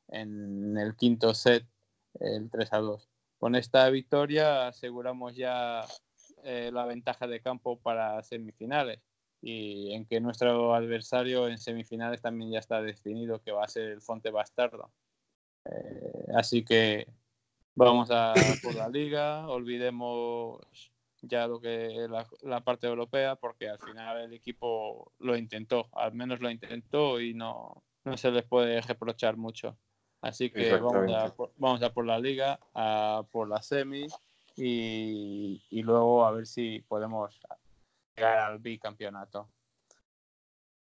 en 0.09 0.77
el 0.77 0.95
quinto 0.95 1.33
set 1.33 1.65
el 2.19 2.49
3 2.49 2.73
a 2.73 2.77
2. 2.77 3.09
Con 3.39 3.55
esta 3.55 3.89
victoria 3.89 4.67
aseguramos 4.67 5.35
ya 5.35 5.85
eh, 6.43 6.69
la 6.71 6.85
ventaja 6.85 7.27
de 7.27 7.41
campo 7.41 7.79
para 7.79 8.21
semifinales 8.23 8.99
y 9.41 9.93
en 9.93 10.05
que 10.05 10.19
nuestro 10.19 10.75
adversario 10.75 11.47
en 11.47 11.57
semifinales 11.57 12.21
también 12.21 12.51
ya 12.51 12.59
está 12.59 12.81
definido 12.81 13.41
que 13.41 13.51
va 13.51 13.63
a 13.63 13.69
ser 13.69 13.89
el 13.89 14.01
Fonte 14.01 14.29
Bastardo. 14.29 14.91
Eh, 15.65 16.27
así 16.35 16.63
que 16.63 17.07
vamos 17.75 18.09
a 18.11 18.33
por 18.63 18.75
la 18.75 18.87
liga, 18.87 19.47
olvidemos 19.47 20.61
ya 21.23 21.47
lo 21.47 21.59
que 21.59 22.07
la, 22.09 22.25
la, 22.41 22.61
parte 22.61 22.87
europea 22.87 23.35
porque 23.35 23.69
al 23.69 23.79
final 23.79 24.21
el 24.21 24.33
equipo 24.33 25.11
lo 25.19 25.35
intentó, 25.35 25.87
al 25.93 26.13
menos 26.13 26.39
lo 26.39 26.49
intentó 26.49 27.19
y 27.19 27.33
no, 27.33 27.83
no 28.03 28.17
se 28.17 28.31
les 28.31 28.43
puede 28.43 28.81
reprochar 28.81 29.37
mucho. 29.37 29.77
Así 30.21 30.51
que 30.51 30.75
vamos 30.75 31.11
a, 31.11 31.33
vamos 31.57 31.81
a 31.81 31.93
por 31.93 32.05
la 32.05 32.19
liga, 32.19 32.59
a 32.75 33.23
por 33.31 33.49
la 33.49 33.61
semi 33.61 34.05
y, 34.55 35.63
y 35.69 35.81
luego 35.81 36.25
a 36.25 36.31
ver 36.31 36.45
si 36.45 36.83
podemos 36.87 37.39
llegar 38.21 38.51
al 38.51 38.59
bicampeonato. 38.59 39.49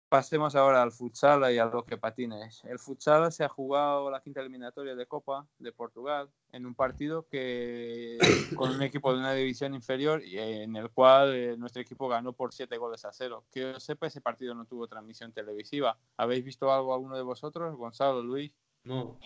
Pasemos 0.09 0.55
ahora 0.57 0.83
al 0.83 0.93
futsal 0.93 1.51
y 1.55 1.59
a 1.59 1.65
lo 1.65 1.87
que 1.87 1.97
patines. 1.97 2.63
El 2.65 2.79
futsal 2.79 3.33
se 3.33 3.45
ha 3.45 3.49
jugado 3.49 4.11
la 4.11 4.21
quinta 4.21 4.43
eliminatoria 4.43 4.95
de 4.95 5.07
Copa 5.07 5.47
de 5.59 5.73
Portugal 5.73 6.31
en 6.53 6.67
un 6.67 6.75
partido 6.75 7.27
que 7.29 8.19
con 8.55 8.75
un 8.75 8.83
equipo 8.83 9.11
de 9.15 9.21
una 9.21 9.33
división 9.33 9.75
inferior 9.75 10.23
y 10.23 10.39
en 10.39 10.77
el 10.77 10.91
cual 10.91 11.35
eh, 11.35 11.57
nuestro 11.57 11.81
equipo 11.81 12.09
ganó 12.09 12.35
por 12.35 12.53
siete 12.53 12.77
goles 12.77 13.07
a 13.07 13.13
cero. 13.13 13.47
Que 13.51 13.61
yo 13.61 13.81
sepa, 13.81 14.07
ese 14.07 14.21
partido 14.21 14.55
no 14.55 14.67
tuvo 14.67 14.87
transmisión 14.87 15.33
televisiva. 15.33 15.97
¿Habéis 16.19 16.45
visto 16.45 16.71
algo 16.71 16.93
alguno 16.93 17.17
de 17.17 17.23
vosotros, 17.23 17.75
Gonzalo, 17.75 18.23
Luis? 18.23 18.53
No. 18.85 19.19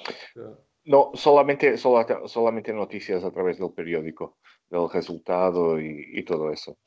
No, 0.87 1.11
solamente, 1.15 1.77
solamente 1.77 2.73
noticias 2.73 3.25
a 3.25 3.33
través 3.33 3.59
del 3.59 3.73
periódico, 3.73 4.39
del 4.71 4.89
resultado 4.89 5.81
y, 5.81 6.23
todo 6.25 6.53
eso. 6.53 6.79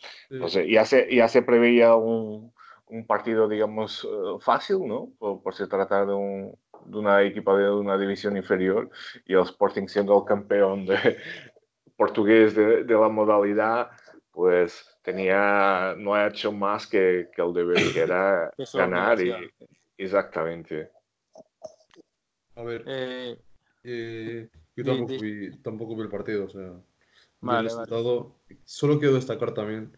Sí. 0.47 0.71
ya 0.71 0.85
se, 0.85 1.13
ya 1.13 1.27
se 1.27 1.41
preveía 1.41 1.95
un, 1.95 2.53
un 2.87 3.05
partido, 3.05 3.49
digamos, 3.49 4.05
eh, 4.05 4.39
fácil, 4.39 4.87
¿no? 4.87 5.09
Por, 5.19 5.53
se 5.53 5.67
tratar 5.67 6.07
de, 6.07 6.13
un, 6.13 6.57
de, 6.85 6.97
una 6.97 7.21
equipa 7.23 7.57
de 7.57 7.69
una 7.69 7.97
división 7.97 8.37
inferior 8.37 8.89
y 9.25 9.33
el 9.33 9.41
Sporting 9.41 9.87
siendo 9.87 10.17
el 10.17 10.25
campeón 10.25 10.85
de, 10.85 10.95
portugués 11.97 12.55
de, 12.55 12.85
de, 12.85 12.93
la 12.93 13.09
modalidad, 13.09 13.89
pues 14.31 14.97
tenía, 15.03 15.93
no 15.97 16.15
ha 16.15 16.27
hecho 16.27 16.53
más 16.53 16.87
que, 16.87 17.27
que 17.35 17.41
el 17.41 17.53
deber 17.53 17.83
que 17.93 17.99
era 17.99 18.49
ganar 18.73 19.21
y 19.21 19.33
exactamente. 19.97 20.89
A 22.55 22.63
ver, 22.63 22.83
eh, 22.87 23.37
eh, 23.89 24.49
yo 24.75 24.83
tampoco 24.83 25.13
vi, 25.19 25.57
tampoco 25.57 25.95
vi, 25.95 26.01
el 26.03 26.09
partido, 26.09 26.45
o 26.45 26.49
sea, 26.49 26.73
vale, 27.41 27.73
vale. 27.73 27.89
solo 28.65 28.99
quiero 28.99 29.15
destacar 29.15 29.53
también 29.53 29.91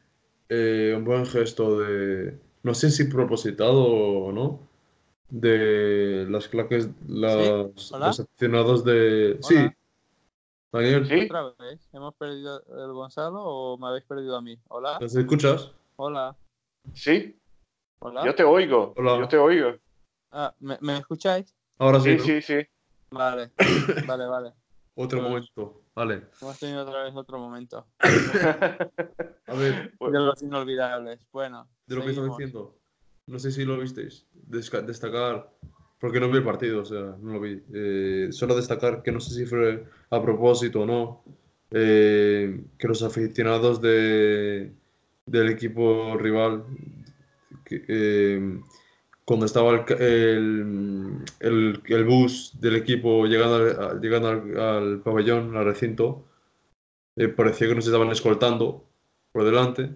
eh, 0.49 0.93
un 0.95 1.03
buen 1.03 1.25
gesto 1.25 1.79
de 1.79 2.37
no 2.63 2.73
sé 2.73 2.91
si 2.91 3.05
propositado 3.05 3.83
o 3.83 4.31
no, 4.31 4.59
de 5.29 6.27
las 6.29 6.47
claques, 6.47 6.89
las, 7.07 7.33
¿Sí? 7.75 7.93
los 7.97 8.19
aficionados 8.19 8.83
de... 8.83 9.39
Hola. 9.41 9.41
Sí, 9.41 9.69
Daniel. 10.71 11.07
¿Sí? 11.07 11.25
¿Otra 11.25 11.53
vez? 11.57 11.89
¿Hemos 11.93 12.13
perdido 12.15 12.63
el 12.85 12.93
Gonzalo 12.93 13.43
o 13.43 13.77
me 13.77 13.87
habéis 13.87 14.05
perdido 14.05 14.35
a 14.35 14.41
mí? 14.41 14.59
Hola. 14.67 14.99
¿Nos 14.99 15.15
escuchas? 15.15 15.71
Hola. 15.95 16.35
Sí. 16.93 17.35
Hola. 17.99 18.25
Yo 18.25 18.35
te 18.35 18.43
oigo. 18.43 18.93
Hola. 18.97 19.19
Yo 19.19 19.27
te 19.27 19.37
oigo. 19.37 19.77
Ah, 20.31 20.53
¿me, 20.59 20.77
¿me 20.81 20.97
escucháis? 20.97 21.55
Ahora 21.77 21.99
sí. 21.99 22.11
Sí, 22.11 22.17
¿no? 22.17 22.23
sí, 22.23 22.41
sí. 22.41 22.67
Vale, 23.11 23.51
vale, 24.07 24.25
vale. 24.25 24.53
Otro 24.95 25.19
Pues- 25.19 25.29
momento. 25.29 25.77
Vale. 25.93 26.23
Hemos 26.41 26.57
tenido 26.59 26.83
otra 26.83 27.03
vez 27.03 27.13
otro 27.15 27.37
momento. 27.37 27.85
A 27.99 29.53
ver, 29.53 29.91
De 29.99 30.19
los 30.19 30.41
inolvidables. 30.41 31.19
Bueno, 31.33 31.67
de 31.85 31.95
lo 31.95 32.01
que 32.03 32.09
estaba 32.11 32.27
seguimos. 32.27 32.37
diciendo. 32.37 32.77
No 33.27 33.39
sé 33.39 33.51
si 33.51 33.65
lo 33.65 33.77
visteis. 33.77 34.25
Desca- 34.33 34.81
destacar. 34.85 35.49
Porque 35.99 36.19
no 36.19 36.29
vi 36.29 36.37
el 36.37 36.43
partido, 36.43 36.81
o 36.81 36.85
sea, 36.85 37.15
no 37.19 37.33
lo 37.33 37.39
vi. 37.41 37.61
Eh, 37.73 38.29
solo 38.31 38.55
destacar 38.55 39.03
que 39.03 39.11
no 39.11 39.19
sé 39.19 39.35
si 39.35 39.45
fue 39.45 39.85
a 40.09 40.21
propósito 40.21 40.81
o 40.81 40.85
no. 40.85 41.23
eh, 41.73 42.63
que 42.77 42.87
los 42.87 43.01
aficionados 43.03 43.81
de, 43.81 44.73
del 45.25 45.49
equipo 45.49 46.17
rival. 46.17 46.65
que, 47.65 47.83
eh, 47.87 48.61
cuando 49.25 49.45
estaba 49.45 49.71
el, 49.71 49.85
el, 50.01 51.17
el- 51.39 51.81
el 51.85 52.05
bus 52.05 52.59
del 52.59 52.75
equipo 52.75 53.25
llegando 53.25 53.55
al, 53.55 54.01
llegando 54.01 54.29
al, 54.29 54.59
al 54.59 55.01
pabellón, 55.01 55.55
al 55.55 55.65
recinto, 55.65 56.25
eh, 57.15 57.27
parecía 57.27 57.67
que 57.67 57.75
nos 57.75 57.85
estaban 57.85 58.09
escoltando 58.11 58.85
por 59.31 59.43
delante 59.45 59.95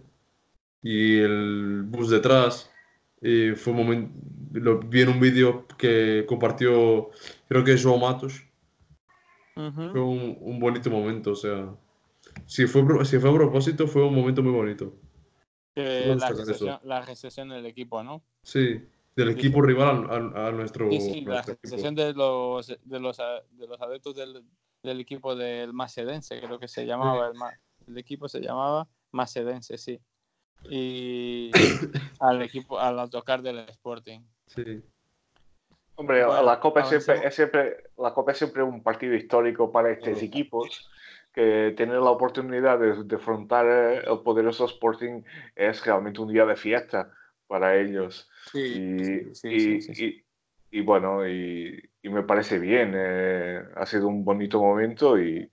y 0.82 1.18
el 1.18 1.84
bus 1.84 2.10
detrás. 2.10 2.72
Y 3.22 3.52
fue 3.52 3.74
un 3.74 3.80
momento, 3.80 4.12
lo 4.54 4.80
vi 4.80 5.02
en 5.02 5.10
un 5.10 5.20
vídeo 5.20 5.66
que 5.78 6.26
compartió, 6.28 7.10
creo 7.48 7.64
que 7.64 7.74
es 7.74 7.84
João 7.86 8.00
Matos. 8.00 8.44
Fue 9.92 10.02
un, 10.02 10.38
un 10.42 10.60
bonito 10.60 10.90
momento, 10.90 11.32
o 11.32 11.36
sea, 11.36 11.74
si 12.46 12.68
fue, 12.68 12.84
si 13.06 13.18
fue 13.18 13.30
a 13.30 13.34
propósito, 13.34 13.88
fue 13.88 14.04
un 14.06 14.14
momento 14.14 14.44
muy 14.44 14.52
bonito. 14.52 14.94
La, 15.76 16.30
recesión, 16.30 16.80
la 16.84 17.02
recesión 17.02 17.50
del 17.50 17.66
equipo, 17.66 18.04
¿no? 18.04 18.22
Sí, 18.44 18.82
del 19.16 19.30
equipo 19.30 19.62
rival 19.62 20.08
al- 20.10 20.34
al- 20.36 20.48
a, 20.48 20.52
nuestro, 20.52 20.90
Sí, 20.90 21.00
sí, 21.00 21.22
la 21.22 21.36
nuestro 21.36 21.58
recesión 21.64 21.96
de 21.96 22.14
los, 22.14 22.68
de 22.68 23.00
los, 23.00 23.20
a- 23.20 23.42
de 23.52 23.68
los 23.68 23.82
adeptos 23.82 24.16
del, 24.16 24.44
del 24.84 25.00
equipo 25.00 25.36
del 25.36 25.74
Macedense, 25.74 26.42
creo 26.42 26.60
que 26.60 26.68
se 26.68 26.86
llamaba, 26.86 27.32
el, 27.88 27.98
equipo 27.98 28.28
se 28.28 28.42
llamaba 28.42 28.88
Macedense, 29.12 29.78
sí. 29.78 30.00
Y 30.70 31.52
al 32.20 32.42
equipo, 32.42 32.80
al 32.80 33.00
autocar 33.00 33.42
del 33.42 33.60
Sporting. 33.60 34.22
Sí, 34.48 34.84
Hombre, 35.98 36.26
Bueno, 36.26 36.44
la 36.44 36.60
Copa 36.60 36.82
es 36.82 36.90
siempre, 36.90 37.26
es 37.26 37.36
siempre, 37.36 37.78
la 37.98 38.14
Copa 38.14 38.34
es 38.34 38.38
siempre 38.38 38.64
un 38.64 38.84
partido 38.84 39.14
histórico 39.16 39.72
para 39.72 39.92
estos 39.92 40.22
equipos 40.22 40.90
que 41.34 41.74
tener 41.78 42.00
la 42.00 42.10
oportunidad 42.10 42.80
de, 42.80 43.04
de 43.04 43.16
afrontar 43.16 43.66
el 43.66 44.20
poderoso 44.20 44.66
Sporting 44.66 45.22
es 45.56 45.86
realmente 45.86 46.20
un 46.22 46.32
día 46.32 46.46
de 46.46 46.56
fiesta 46.58 47.12
para 47.48 47.76
ellos. 47.80 48.30
Sí, 48.52 48.60
Y, 48.60 49.36
sí, 49.36 49.48
y- 49.50 49.82
sí, 49.82 50.06
y- 50.72 50.80
y 50.80 50.82
bueno, 50.82 51.28
y, 51.28 51.82
me 52.04 52.24
parece 52.24 52.60
bien, 52.60 52.94
eh, 52.96 53.62
ha 53.76 53.86
sido 53.86 54.08
un 54.08 54.24
bonito 54.26 54.60
momento 54.62 55.20
y, 55.20 55.52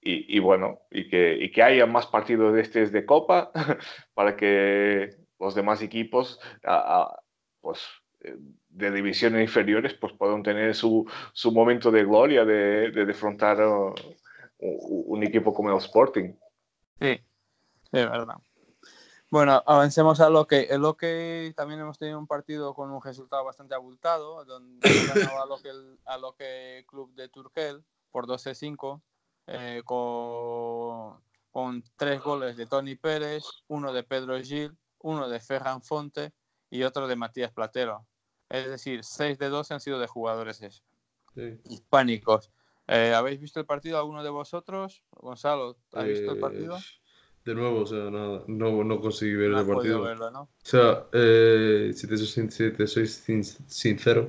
y- 0.00 0.36
y 0.36 0.38
bueno, 0.38 0.80
y 0.90 1.08
que, 1.08 1.34
y 1.34 1.50
que 1.50 1.62
haya 1.62 1.86
más 1.86 2.06
partidos 2.06 2.54
de 2.54 2.60
estos 2.62 2.92
de 2.92 3.04
Copa 3.04 3.50
para 4.14 4.36
que 4.36 5.10
los 5.40 5.54
demás 5.54 5.82
equipos 5.82 6.38
a- 6.64 7.02
a- 7.02 7.22
pues, 7.60 7.86
eh, 8.20 8.36
de 8.68 8.90
divisiones 8.90 9.42
inferiores 9.42 9.94
pues 9.94 10.12
puedan 10.14 10.42
tener 10.42 10.74
su, 10.74 11.08
su 11.32 11.52
momento 11.52 11.90
de 11.90 12.04
gloria 12.04 12.44
de, 12.44 12.90
de 12.90 13.04
defrontar 13.04 13.60
uh, 13.60 13.94
un, 14.58 15.04
un 15.18 15.22
equipo 15.24 15.52
como 15.52 15.70
el 15.70 15.76
Sporting. 15.78 16.34
Sí, 17.00 17.20
de 17.90 18.06
verdad. 18.06 18.36
Bueno, 19.32 19.62
avancemos 19.64 20.20
a 20.20 20.28
lo 20.28 20.46
que. 20.46 20.68
Que 20.98 21.54
también 21.56 21.80
hemos 21.80 21.96
tenido 21.96 22.18
un 22.18 22.26
partido 22.26 22.74
con 22.74 22.90
un 22.90 23.00
resultado 23.02 23.42
bastante 23.42 23.74
abultado, 23.74 24.44
donde 24.44 24.86
ganado 25.06 25.42
a 26.04 26.18
lo 26.18 26.34
que, 26.36 26.84
Club 26.86 27.14
de 27.14 27.30
Turquel 27.30 27.82
por 28.10 28.26
12-5, 28.26 29.00
eh, 29.46 29.80
con, 29.86 31.18
con 31.50 31.82
tres 31.96 32.22
goles 32.22 32.58
de 32.58 32.66
Tony 32.66 32.94
Pérez, 32.94 33.42
uno 33.68 33.94
de 33.94 34.02
Pedro 34.02 34.38
Gil, 34.38 34.76
uno 34.98 35.26
de 35.30 35.40
Ferran 35.40 35.82
Fonte 35.82 36.34
y 36.68 36.82
otro 36.82 37.08
de 37.08 37.16
Matías 37.16 37.52
Platero. 37.52 38.06
Es 38.50 38.68
decir, 38.68 39.02
6 39.02 39.38
de 39.38 39.48
12 39.48 39.72
han 39.72 39.80
sido 39.80 39.98
de 39.98 40.08
jugadores 40.08 40.60
es- 40.60 40.84
sí. 41.34 41.58
hispánicos. 41.70 42.50
Eh, 42.86 43.14
¿Habéis 43.14 43.40
visto 43.40 43.58
el 43.60 43.64
partido 43.64 43.96
alguno 43.96 44.22
de 44.22 44.28
vosotros? 44.28 45.02
Gonzalo, 45.12 45.78
¿has 45.94 46.04
visto 46.04 46.32
el 46.32 46.36
Eh, 46.36 46.40
partido? 46.40 46.78
De 47.44 47.54
nuevo, 47.54 47.80
o 47.80 47.86
sea, 47.86 48.10
nada, 48.10 48.44
no, 48.46 48.84
no 48.84 49.00
conseguí 49.00 49.34
ver 49.34 49.50
No 49.50 49.60
el 49.60 49.66
partido. 49.66 50.02
verlo, 50.02 50.30
¿no? 50.30 50.40
O 50.42 50.48
sea, 50.64 51.06
eh, 51.12 51.90
si, 51.94 52.06
te 52.06 52.16
soy, 52.16 52.50
si 52.50 52.70
te 52.70 52.86
soy 52.86 53.06
sin- 53.06 53.42
sincero, 53.44 54.28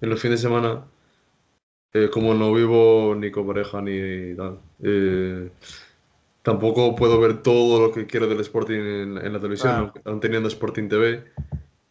en 0.00 0.10
los 0.10 0.20
fines 0.20 0.40
de 0.40 0.48
semana 0.48 0.84
eh, 1.92 2.08
como 2.10 2.34
no 2.34 2.52
vivo 2.54 3.14
ni 3.14 3.30
con 3.30 3.46
pareja 3.46 3.80
ni 3.82 4.34
tal, 4.34 4.58
eh, 4.82 5.50
tampoco 6.42 6.96
puedo 6.96 7.20
ver 7.20 7.42
todo 7.42 7.80
lo 7.88 7.92
que 7.92 8.06
quiero 8.06 8.26
del 8.28 8.40
Sporting 8.40 8.74
en, 8.78 9.18
en 9.18 9.32
la 9.32 9.38
televisión, 9.40 9.72
Claro. 9.90 9.92
aún 10.04 10.20
teniendo 10.20 10.48
Sporting 10.48 10.88
TV. 10.88 11.24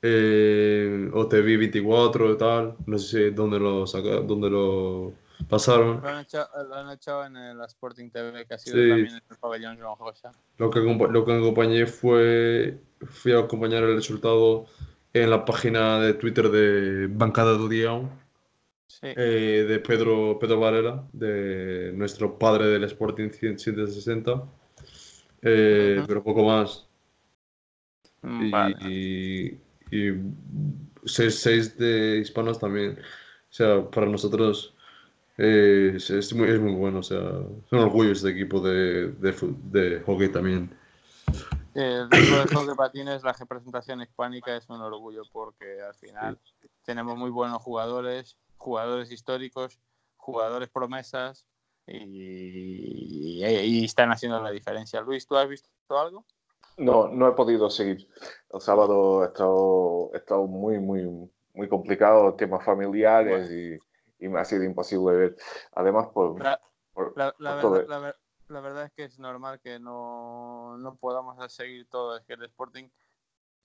eh, 0.04 1.10
o 1.14 1.28
TV 1.28 1.58
24 1.58 2.34
y 2.34 2.38
tal, 2.38 2.76
no 2.88 2.98
sé 2.98 3.30
si 3.30 3.36
dónde 3.36 3.60
lo 3.60 3.86
saca, 3.86 4.22
dónde 4.22 4.50
lo 4.50 5.14
pasaron. 5.50 6.02
Lo 6.02 6.08
han 6.10 6.22
echado, 6.22 6.48
lo 6.68 6.76
han 6.76 6.90
echado 6.92 7.26
en 7.26 7.36
el 7.38 7.62
Sporting 7.62 8.10
TV, 8.10 8.46
que 8.46 8.54
ha 8.54 8.58
sido 8.58 8.78
Sí. 8.78 8.90
también 8.90 9.16
en 9.16 9.22
el 9.30 9.38
pabellón 9.38 9.78
Joan 9.80 9.98
Rosa. 10.00 10.32
Lo 10.58 10.70
que, 10.70 10.80
lo 10.80 11.26
que 11.26 11.34
acompañé 11.38 11.86
fue, 11.86 12.80
fui 13.06 13.34
a 13.34 13.40
acompañar 13.40 13.84
el 13.84 13.96
resultado 13.96 14.66
en 15.14 15.30
la 15.30 15.44
página 15.44 16.00
de 16.00 16.14
Twitter 16.14 16.50
de 16.50 17.08
Bancada 17.08 17.54
do 17.54 17.68
Dião, 17.68 18.10
Sí. 18.88 19.08
eh, 19.16 19.66
de 19.68 19.80
Pedro, 19.80 20.38
Pedro 20.40 20.60
Varela, 20.60 21.08
de 21.14 21.92
nuestro 21.96 22.38
padre 22.38 22.68
del 22.68 22.84
Sporting 22.84 23.30
100 23.30 23.58
160, 23.58 24.44
eh, 25.42 26.04
pero 26.08 26.24
poco 26.24 26.44
más. 26.44 26.88
Mm, 28.22 28.54
Y, 28.82 29.58
y, 29.92 29.98
y 30.10 30.22
seis, 31.06 31.40
seis 31.40 31.78
de 31.78 32.20
hispanos 32.20 32.60
también. 32.60 33.00
O 33.00 33.54
sea, 33.54 33.90
para 33.90 34.06
nosotros 34.08 34.76
eh, 35.38 35.94
es, 35.96 36.10
es 36.10 36.34
muy, 36.34 36.50
es 36.50 36.60
muy 36.60 36.74
bueno. 36.74 37.00
O 37.00 37.04
sea, 37.04 37.20
es 37.20 37.72
un 37.72 37.80
orgullo 37.80 38.12
este 38.12 38.30
equipo 38.30 38.60
de, 38.60 39.12
de, 39.12 39.36
de 39.72 40.00
hockey 40.02 40.30
también. 40.30 40.76
El 41.74 42.08
equipo 42.12 42.36
de 42.38 42.54
hockey 42.54 42.76
patines, 42.76 43.24
la 43.24 43.34
representación 43.34 44.02
hispánica 44.02 44.56
es 44.56 44.70
un 44.70 44.82
orgullo 44.82 45.24
porque 45.32 45.82
al 45.82 45.96
final 45.96 46.38
tenemos 46.84 47.18
muy 47.18 47.30
buenos 47.30 47.62
jugadores, 47.62 48.38
jugadores 48.58 49.12
históricos, 49.12 49.80
jugadores 50.18 50.70
promesas 50.70 51.46
y, 51.88 53.44
y 53.44 53.86
están 53.86 54.12
haciendo 54.12 54.42
la 54.42 54.52
diferencia. 54.52 55.02
Luis, 55.02 55.26
¿tú 55.26 55.36
has 55.38 55.48
visto 55.48 55.70
algo? 55.90 56.26
No, 56.78 57.08
no 57.08 57.28
he 57.28 57.32
podido 57.34 57.70
seguir. 57.70 58.08
El 58.52 58.62
sábado 58.62 59.24
he 59.24 59.28
estado, 59.28 60.12
he 60.14 60.18
estado 60.18 60.48
muy, 60.48 60.80
muy, 60.80 61.30
muy 61.54 61.68
complicado, 61.68 62.34
temas 62.34 62.66
familiares 62.66 63.52
y, 63.52 63.80
y 64.22 64.30
me 64.30 64.40
ha 64.40 64.46
sido 64.46 64.64
imposible 64.64 65.14
ver. 65.18 65.36
Además, 65.74 66.08
por, 66.14 66.42
La, 66.42 66.62
por- 66.94 67.14
la- 67.18 67.36
la 67.40 67.52
por 67.54 67.62
todo- 67.62 67.72
verdad, 67.74 68.02
ver- 68.02 68.16
la 68.48 68.62
verdad 68.62 68.86
es 68.86 68.92
que 68.94 69.04
es 69.04 69.20
normal 69.20 69.60
que 69.62 69.80
no, 69.80 70.78
no 70.78 70.96
podamos 70.96 71.38
seguir 71.54 71.88
todo. 71.90 72.16
Es 72.18 72.24
que 72.26 72.34
el 72.34 72.44
Sporting, 72.44 72.88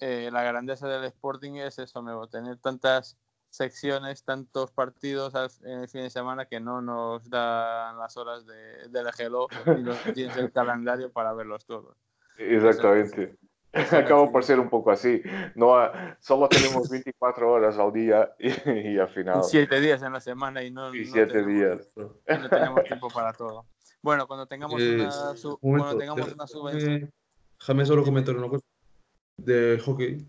eh, 0.01 0.31
la 0.33 0.43
grandeza 0.43 0.89
del 0.89 1.05
Sporting 1.05 1.55
es 1.57 1.79
eso, 1.79 2.03
tener 2.31 2.59
tantas 2.59 3.17
secciones, 3.51 4.25
tantos 4.25 4.71
partidos 4.73 5.35
al- 5.35 5.51
en 5.63 5.81
el 5.81 5.89
fin 5.89 6.03
de 6.03 6.11
semana 6.11 6.47
que 6.47 6.61
no 6.61 6.83
nos 6.83 7.29
dan 7.31 7.99
las 7.99 8.17
horas 8.17 8.45
de, 8.47 8.89
del 8.89 9.11
reloj 9.13 9.51
ni 9.67 9.83
los 9.83 10.05
días 10.15 10.35
del 10.51 10.53
calendario 10.53 11.13
para 11.13 11.33
verlos 11.33 11.65
todos. 11.67 11.97
Exactamente. 12.39 13.37
Acabo 13.93 14.33
por 14.33 14.43
ser 14.45 14.59
un 14.61 14.69
poco 14.71 14.91
así. 14.91 15.21
No, 15.55 15.77
ha- 15.77 16.17
solo 16.21 16.49
tenemos 16.49 16.89
24 16.91 17.51
horas 17.53 17.79
al 17.79 17.93
día 17.93 18.35
y, 18.39 18.49
y 18.95 18.99
al 18.99 19.09
final 19.09 19.43
Siete 19.45 19.81
días 19.81 20.03
en 20.03 20.13
la 20.13 20.21
semana 20.21 20.63
y 20.63 20.71
no, 20.71 20.95
y 20.95 21.05
no 21.07 21.13
7 21.13 21.27
tenemos- 21.33 21.47
días. 21.47 21.91
no 21.97 22.49
tenemos 22.49 22.85
tiempo 22.85 23.09
para 23.09 23.33
todo. 23.33 23.67
Bueno, 24.03 24.27
cuando 24.27 24.47
tengamos 24.47 24.81
Eh, 24.81 24.95
una, 24.95 25.11
su- 25.37 25.59
un 25.61 25.79
cuando 25.79 25.99
tengamos 25.99 26.27
déjame- 26.27 26.35
una 26.35 26.47
subvención. 26.47 27.13
Déjame 27.59 27.87
solo 27.87 28.05
comentar 28.05 28.37
una 28.37 28.49
cosa 28.49 28.65
de 29.39 29.79
hockey 29.85 30.27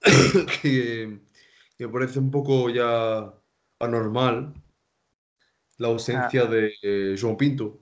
que, 0.62 1.20
que 1.78 1.86
me 1.86 1.92
parece 1.92 2.18
un 2.18 2.30
poco 2.30 2.68
ya 2.70 3.32
anormal 3.80 4.54
la 5.78 5.88
ausencia 5.88 6.42
Ah. 6.42 6.46
de 6.46 6.72
eh, 6.82 7.14
João 7.16 7.36
Pinto, 7.36 7.80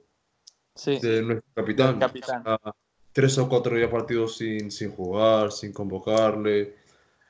Sí, 0.74 0.98
de 1.00 1.22
nuestro 1.22 1.52
capitán. 1.54 1.98
capitán. 1.98 2.40
O 2.46 2.58
sea, 2.62 2.74
tres 3.12 3.36
o 3.38 3.48
cuatro 3.48 3.78
ya 3.78 3.90
partidos 3.90 4.36
sin, 4.36 4.70
sin 4.70 4.90
jugar, 4.94 5.52
sin 5.52 5.72
convocarle. 5.72 6.76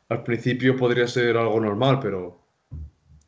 Al 0.09 0.23
principio 0.23 0.77
podría 0.77 1.07
ser 1.07 1.37
algo 1.37 1.59
normal, 1.61 1.99
pero 2.01 2.39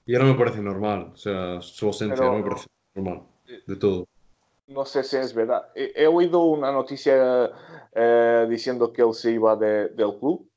ya 0.07 0.19
no 0.19 0.27
me 0.27 0.35
parece 0.35 0.61
normal. 0.61 1.11
O 1.15 1.17
sea, 1.17 1.61
su 1.63 1.87
ausencia 1.87 2.17
Pero- 2.17 2.33
no 2.33 2.39
me 2.39 2.45
parece 2.49 2.67
normal 2.95 3.23
de 3.67 3.77
todo. 3.77 4.07
No 4.67 4.87
sé 4.87 5.03
si 5.03 5.17
es 5.19 5.35
verdad. 5.35 5.69
He, 5.75 5.93
he 5.95 6.07
oído 6.07 6.41
una 6.45 6.73
noticia 6.73 7.51
eh, 7.95 8.47
diciendo 8.49 8.93
que 8.93 9.03
él 9.03 9.13
se 9.13 9.33
iba 9.33 9.55
de- 9.57 9.89
del 9.91 10.19
club. 10.19 10.49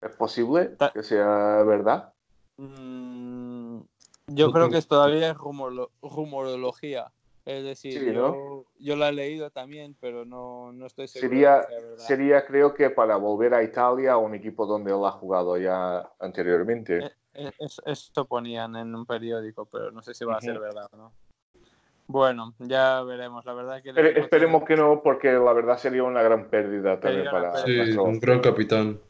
¿Es 0.00 0.14
posible 0.16 0.76
que 0.94 1.02
sea 1.02 1.62
verdad? 1.62 2.12
Mm, 2.56 3.80
yo 4.28 4.50
creo 4.52 4.70
que 4.70 4.78
es 4.78 4.86
todavía 4.86 5.34
rumorlo- 5.34 5.90
rumorología. 6.02 7.10
Es 7.44 7.62
decir, 7.62 7.92
Sí, 8.00 8.06
yo, 8.06 8.12
¿no? 8.12 8.64
yo 8.78 8.96
la 8.96 9.10
he 9.10 9.12
leído 9.12 9.50
también, 9.50 9.96
pero 10.00 10.24
no, 10.24 10.72
no 10.72 10.86
estoy 10.86 11.08
seguro. 11.08 11.28
de 11.28 11.36
Sería, 11.36 11.66
que 11.68 11.96
sea 11.98 12.06
sería, 12.06 12.46
creo 12.46 12.72
que 12.74 12.88
para 12.90 13.16
volver 13.16 13.52
a 13.52 13.62
Italia, 13.62 14.12
a 14.12 14.16
un 14.16 14.34
equipo 14.34 14.64
donde 14.66 14.92
él 14.92 15.04
ha 15.04 15.10
jugado 15.10 15.58
ya 15.58 16.10
anteriormente. 16.20 17.12
Eh, 17.34 17.50
es- 17.58 17.82
Esto 17.84 18.26
ponían 18.26 18.76
en 18.76 18.94
un 18.94 19.04
periódico, 19.04 19.66
pero 19.66 19.90
no 19.90 20.00
sé 20.02 20.14
si 20.14 20.24
va 20.24 20.38
a 20.38 20.40
ser 20.40 20.58
verdad 20.58 20.88
o 20.92 20.96
no. 20.96 21.12
Bueno, 22.06 22.54
ya 22.58 23.02
veremos. 23.02 23.44
La 23.44 23.54
verdad 23.54 23.78
es 23.78 23.82
que 23.82 23.90
esperemos 24.20 24.64
tiene- 24.64 24.66
que 24.66 24.76
no, 24.76 25.02
porque 25.02 25.32
la 25.32 25.52
verdad 25.52 25.76
sería 25.78 26.04
una 26.04 26.22
gran 26.22 26.48
pérdida 26.48 26.98
también 27.00 27.30
para 27.30 27.56
Sí, 27.64 27.76
nuestro- 27.76 28.04
un 28.04 28.20
gran 28.20 28.40
capitán. 28.40 29.00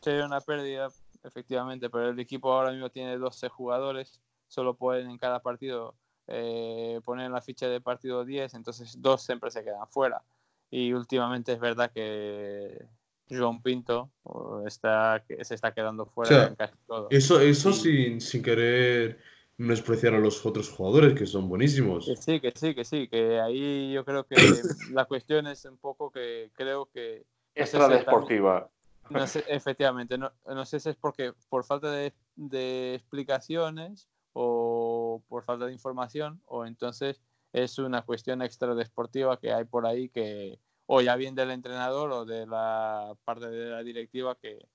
sería 0.00 0.26
una 0.26 0.40
pérdida, 0.40 0.88
efectivamente, 1.22 1.88
pero 1.88 2.08
el 2.10 2.18
equipo 2.18 2.52
ahora 2.52 2.72
mismo 2.72 2.90
tiene 2.90 3.16
12 3.16 3.48
jugadores, 3.48 4.20
solo 4.48 4.74
pueden 4.74 5.08
en 5.10 5.18
cada 5.18 5.40
partido 5.40 5.94
eh, 6.28 7.00
poner 7.04 7.26
en 7.26 7.32
la 7.32 7.40
ficha 7.42 7.68
de 7.68 7.80
partido 7.80 8.24
10, 8.24 8.54
entonces 8.54 9.00
dos 9.00 9.22
siempre 9.22 9.50
se 9.50 9.62
quedan 9.64 9.86
fuera. 9.88 10.22
Y 10.70 10.92
últimamente 10.92 11.52
es 11.52 11.60
verdad 11.60 11.90
que 11.92 12.84
João 13.28 13.62
Pinto 13.62 14.10
oh, 14.24 14.66
está, 14.66 15.22
se 15.42 15.54
está 15.54 15.72
quedando 15.72 16.06
fuera 16.06 16.30
O 16.30 16.34
sea, 16.40 16.48
en 16.48 16.54
casi 16.56 16.74
todo. 16.86 17.08
Eso, 17.10 17.40
eso 17.40 17.72
Sí. 17.72 17.92
sin, 18.06 18.20
sin 18.20 18.42
querer 18.42 19.18
despreciar 19.56 20.14
a 20.14 20.18
los 20.18 20.44
otros 20.44 20.68
jugadores, 20.68 21.14
que 21.14 21.26
son 21.26 21.48
buenísimos. 21.48 22.06
Que 22.06 22.16
sí, 22.16 22.40
que 22.40 22.52
sí, 22.54 22.74
que 22.74 22.84
sí, 22.84 23.08
que 23.08 23.40
ahí 23.40 23.92
yo 23.92 24.04
creo 24.04 24.24
que 24.26 24.36
la 24.92 25.04
cuestión 25.04 25.46
es 25.46 25.64
un 25.64 25.76
poco 25.78 26.10
que 26.10 26.50
creo 26.54 26.86
que 26.86 27.24
no 27.56 27.64
sé 27.66 27.72
si 27.72 27.78
también- 27.78 28.00
Extradeportiva. 28.00 28.70
No 29.10 29.26
sé, 29.26 29.44
efectivamente, 29.48 30.16
no, 30.18 30.32
no 30.46 30.64
sé 30.64 30.80
si 30.80 30.88
es 30.88 30.96
porque 30.96 31.34
por 31.50 31.62
falta 31.64 31.90
de, 31.90 32.14
de 32.36 32.94
explicaciones 32.94 34.08
o 34.32 34.83
por 35.20 35.44
falta 35.44 35.66
de 35.66 35.72
información 35.72 36.40
o 36.46 36.66
entonces 36.66 37.20
es 37.52 37.78
una 37.78 38.02
cuestión 38.02 38.42
extradeportiva 38.42 39.38
que 39.38 39.52
hay 39.52 39.64
por 39.64 39.86
ahí 39.86 40.08
que 40.08 40.58
o 40.86 41.00
ya 41.00 41.16
bien 41.16 41.34
del 41.34 41.50
entrenador 41.50 42.10
o 42.12 42.24
de 42.24 42.46
la 42.46 43.16
parte 43.24 43.48
de 43.48 43.70
la 43.70 43.82
directiva 43.82 44.34
que, 44.34 44.66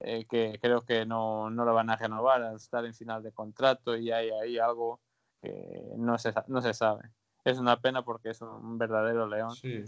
eh, 0.00 0.24
que 0.26 0.58
creo 0.60 0.82
que 0.82 1.04
no, 1.06 1.50
no 1.50 1.64
lo 1.64 1.74
van 1.74 1.90
a 1.90 1.96
renovar 1.96 2.42
al 2.42 2.56
estar 2.56 2.84
en 2.84 2.94
final 2.94 3.22
de 3.22 3.32
contrato 3.32 3.96
y 3.96 4.10
hay 4.10 4.30
ahí 4.30 4.58
algo 4.58 5.00
que 5.42 5.82
no 5.96 6.16
se, 6.18 6.32
no 6.46 6.60
se 6.62 6.72
sabe. 6.74 7.10
Es 7.44 7.58
una 7.58 7.80
pena 7.80 8.02
porque 8.04 8.30
es 8.30 8.40
un 8.40 8.78
verdadero 8.78 9.26
león 9.26 9.50
Sí. 9.54 9.82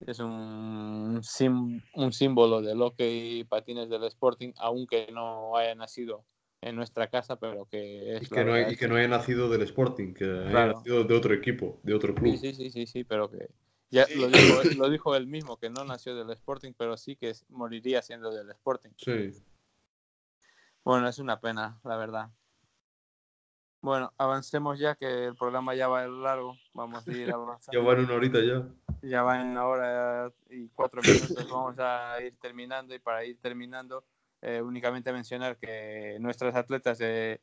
es 0.00 0.18
un, 0.18 1.20
sim- 1.22 1.80
un 1.94 2.12
símbolo 2.12 2.60
del 2.60 2.78
hockey 2.78 3.40
y 3.40 3.44
patines 3.44 3.88
del 3.88 4.04
Sporting, 4.04 4.52
aunque 4.58 5.08
no 5.12 5.56
haya 5.56 5.74
nacido 5.74 6.24
en 6.68 6.76
nuestra 6.76 7.08
casa, 7.08 7.36
pero 7.36 7.66
que 7.66 8.16
es 8.16 8.22
Y 8.24 8.28
que, 8.28 8.44
no, 8.44 8.52
hay- 8.54 8.72
y 8.72 8.76
que 8.76 8.88
no 8.88 8.96
haya 8.96 9.08
nacido 9.08 9.48
del 9.48 9.62
Sporting, 9.62 10.14
que 10.14 10.24
haya 10.24 10.50
Claro. 10.50 10.72
nacido 10.74 11.04
de 11.04 11.14
otro 11.14 11.32
equipo, 11.34 11.78
de 11.82 11.94
otro 11.94 12.14
club. 12.14 12.36
Sí, 12.36 12.52
sí, 12.52 12.54
sí, 12.54 12.70
sí, 12.70 12.86
sí, 12.86 13.04
pero 13.04 13.30
que 13.30 13.48
ya 13.90 14.06
lo 14.16 14.28
dijo, 14.28 14.62
lo 14.76 14.90
dijo 14.90 15.14
él 15.16 15.26
mismo, 15.26 15.56
que 15.58 15.70
no 15.70 15.84
nació 15.84 16.14
del 16.16 16.30
Sporting, 16.30 16.72
pero 16.76 16.96
sí 16.96 17.16
que 17.16 17.32
moriría 17.48 18.02
siendo 18.02 18.30
del 18.32 18.50
Sporting. 18.50 18.90
Sí. 18.96 19.32
Bueno, 20.84 21.08
es 21.08 21.18
una 21.18 21.40
pena, 21.40 21.78
la 21.84 21.96
verdad. 21.96 22.30
Bueno, 23.80 24.12
avancemos 24.18 24.78
ya, 24.78 24.96
que 24.96 25.26
el 25.26 25.36
programa 25.36 25.74
ya 25.74 25.86
va 25.88 26.06
largo. 26.08 26.56
Vamos 26.74 27.06
a 27.06 27.12
ir 27.12 27.30
avanzando. 27.30 27.72
Ya 27.80 27.86
van 27.86 28.04
una 28.04 28.14
horita 28.14 28.40
ya. 28.40 28.66
ya 29.02 29.22
va 29.22 29.40
en 29.40 29.48
una 29.48 29.66
hora 29.66 30.32
y 30.50 30.68
cuatro 30.70 31.02
minutos. 31.02 31.48
Vamos 31.48 31.76
a 31.78 32.20
ir 32.22 32.36
terminando 32.40 32.94
y 32.94 32.98
para 32.98 33.24
ir 33.24 33.38
terminando, 33.40 34.04
eh, 34.46 34.62
únicamente 34.62 35.12
mencionar 35.12 35.56
que 35.58 36.18
nuestras 36.20 36.54
atletas 36.54 36.98
de- 36.98 37.40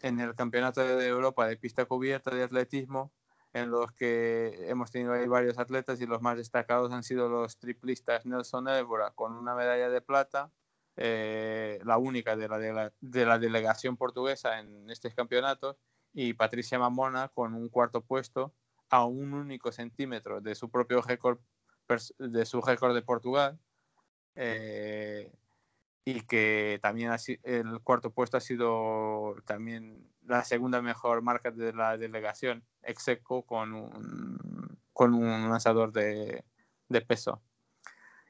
en 0.00 0.18
el 0.18 0.34
Campeonato 0.34 0.80
de 0.80 1.06
Europa 1.06 1.46
de 1.46 1.58
pista 1.58 1.84
cubierta 1.84 2.34
de 2.34 2.42
atletismo, 2.42 3.12
en 3.52 3.70
los 3.70 3.92
que 3.92 4.66
hemos 4.66 4.90
tenido 4.90 5.12
ahí 5.12 5.28
varios 5.28 5.58
atletas 5.58 6.00
y 6.00 6.06
los 6.06 6.22
más 6.22 6.38
destacados 6.38 6.90
han 6.90 7.02
sido 7.02 7.28
los 7.28 7.58
triplistas 7.58 8.24
Nelson 8.24 8.66
Évora 8.68 9.10
con 9.10 9.34
una 9.36 9.54
medalla 9.54 9.90
de 9.90 10.00
plata, 10.00 10.50
eh, 10.96 11.78
la 11.84 11.98
única 11.98 12.34
de 12.34 12.48
la, 12.48 12.58
de, 12.58 12.72
la, 12.72 12.92
de 13.00 13.26
la 13.26 13.38
delegación 13.38 13.98
portuguesa 13.98 14.58
en 14.58 14.88
estos 14.90 15.14
campeonatos, 15.14 15.76
y 16.14 16.32
Patricia 16.32 16.78
Mamona 16.78 17.28
con 17.28 17.54
un 17.54 17.68
cuarto 17.68 18.00
puesto 18.00 18.54
a 18.88 19.04
un 19.04 19.34
único 19.34 19.70
centímetro 19.70 20.40
de 20.40 20.54
su 20.54 20.70
propio 20.70 21.02
récord 21.02 21.38
de 22.18 22.44
su 22.46 22.60
récord 22.62 22.94
de 22.94 23.02
Portugal. 23.02 23.58
Eh, 24.34 25.30
y 26.04 26.22
que 26.22 26.78
también 26.82 27.10
ha 27.10 27.16
el 27.44 27.80
cuarto 27.80 28.10
puesto 28.10 28.36
ha 28.36 28.40
sido 28.40 29.36
también 29.44 30.10
la 30.24 30.44
segunda 30.44 30.82
mejor 30.82 31.22
marca 31.22 31.50
de 31.50 31.72
la 31.72 31.96
delegación, 31.96 32.64
execo 32.82 33.44
con 33.44 33.72
un, 33.74 34.78
con 34.92 35.14
un 35.14 35.48
lanzador 35.48 35.92
de, 35.92 36.44
de 36.88 37.00
peso. 37.02 37.42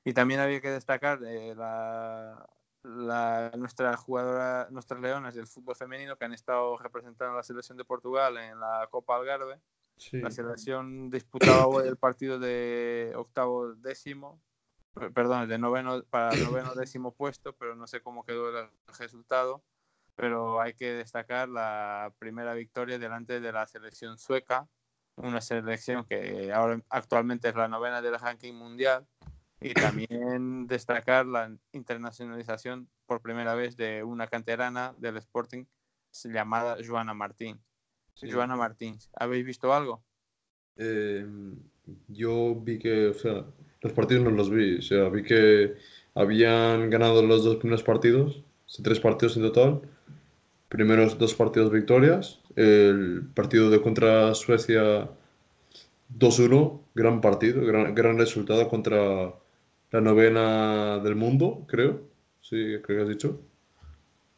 Y 0.04 0.12
también 0.12 0.40
había 0.40 0.60
que 0.60 0.70
destacar 0.70 1.22
eh, 1.24 1.54
la, 1.54 2.46
la, 2.82 3.52
nuestra 3.56 3.96
jugadora, 3.96 4.68
nuestras 4.70 5.00
leonas 5.00 5.34
del 5.34 5.46
fútbol 5.46 5.76
femenino 5.76 6.16
que 6.16 6.24
han 6.24 6.34
estado 6.34 6.76
representando 6.78 7.34
a 7.34 7.36
la 7.36 7.42
selección 7.42 7.78
de 7.78 7.84
Portugal 7.84 8.36
en 8.36 8.58
la 8.58 8.88
Copa 8.90 9.16
Algarve. 9.16 9.60
Sí. 9.96 10.18
La 10.18 10.30
selección 10.30 11.10
disputaba 11.10 11.66
hoy 11.66 11.86
el 11.86 11.96
partido 11.96 12.38
de 12.38 13.12
octavo 13.14 13.74
décimo, 13.74 14.40
perdón, 15.14 15.48
de 15.48 15.58
noveno 15.58 16.02
para 16.04 16.34
el 16.34 16.42
noveno 16.44 16.74
décimo 16.74 17.12
puesto, 17.12 17.54
pero 17.54 17.74
no 17.74 17.86
sé 17.86 18.00
cómo 18.00 18.24
quedó 18.24 18.58
el 18.58 18.68
resultado. 18.98 19.62
Pero 20.14 20.60
hay 20.60 20.74
que 20.74 20.92
destacar 20.92 21.48
la 21.48 22.12
primera 22.18 22.52
victoria 22.54 22.98
delante 22.98 23.40
de 23.40 23.52
la 23.52 23.66
selección 23.66 24.18
sueca, 24.18 24.68
una 25.16 25.40
selección 25.40 26.04
que 26.04 26.52
ahora 26.52 26.82
actualmente 26.90 27.48
es 27.48 27.54
la 27.54 27.68
novena 27.68 28.02
del 28.02 28.18
ranking 28.18 28.52
mundial 28.52 29.06
y 29.60 29.74
también 29.74 30.66
destacar 30.66 31.24
la 31.24 31.56
internacionalización 31.72 32.88
por 33.06 33.22
primera 33.22 33.54
vez 33.54 33.76
de 33.76 34.02
una 34.02 34.26
canterana 34.26 34.94
del 34.98 35.16
Sporting 35.16 35.64
llamada 36.24 36.76
Joana 36.84 37.14
Martín. 37.14 37.62
Sí. 38.14 38.30
Joana 38.30 38.56
Martín, 38.56 38.98
¿habéis 39.14 39.46
visto 39.46 39.72
algo? 39.72 40.04
Eh, 40.76 41.26
yo 42.08 42.54
vi 42.56 42.78
que, 42.78 43.08
o 43.08 43.14
sea, 43.14 43.46
los 43.82 43.92
partidos 43.92 44.24
no 44.24 44.30
los 44.30 44.50
vi, 44.50 44.76
o 44.78 44.82
sea, 44.82 45.08
vi 45.08 45.22
que 45.22 45.74
habían 46.14 46.88
ganado 46.90 47.22
los 47.24 47.44
dos 47.44 47.56
primeros 47.56 47.82
partidos, 47.82 48.42
tres 48.82 49.00
partidos 49.00 49.36
en 49.36 49.42
total, 49.42 49.80
primeros 50.68 51.18
dos 51.18 51.34
partidos 51.34 51.70
victorias, 51.70 52.40
el 52.56 53.22
partido 53.34 53.70
de 53.70 53.80
contra 53.82 54.34
Suecia 54.34 55.08
2-1, 56.18 56.80
gran 56.94 57.20
partido, 57.20 57.64
gran, 57.64 57.94
gran 57.94 58.18
resultado 58.18 58.68
contra 58.68 59.34
la 59.90 60.00
novena 60.00 60.98
del 60.98 61.16
mundo, 61.16 61.64
creo, 61.66 62.02
sí, 62.40 62.76
creo 62.82 62.98
que 62.98 63.02
has 63.02 63.08
dicho, 63.08 63.40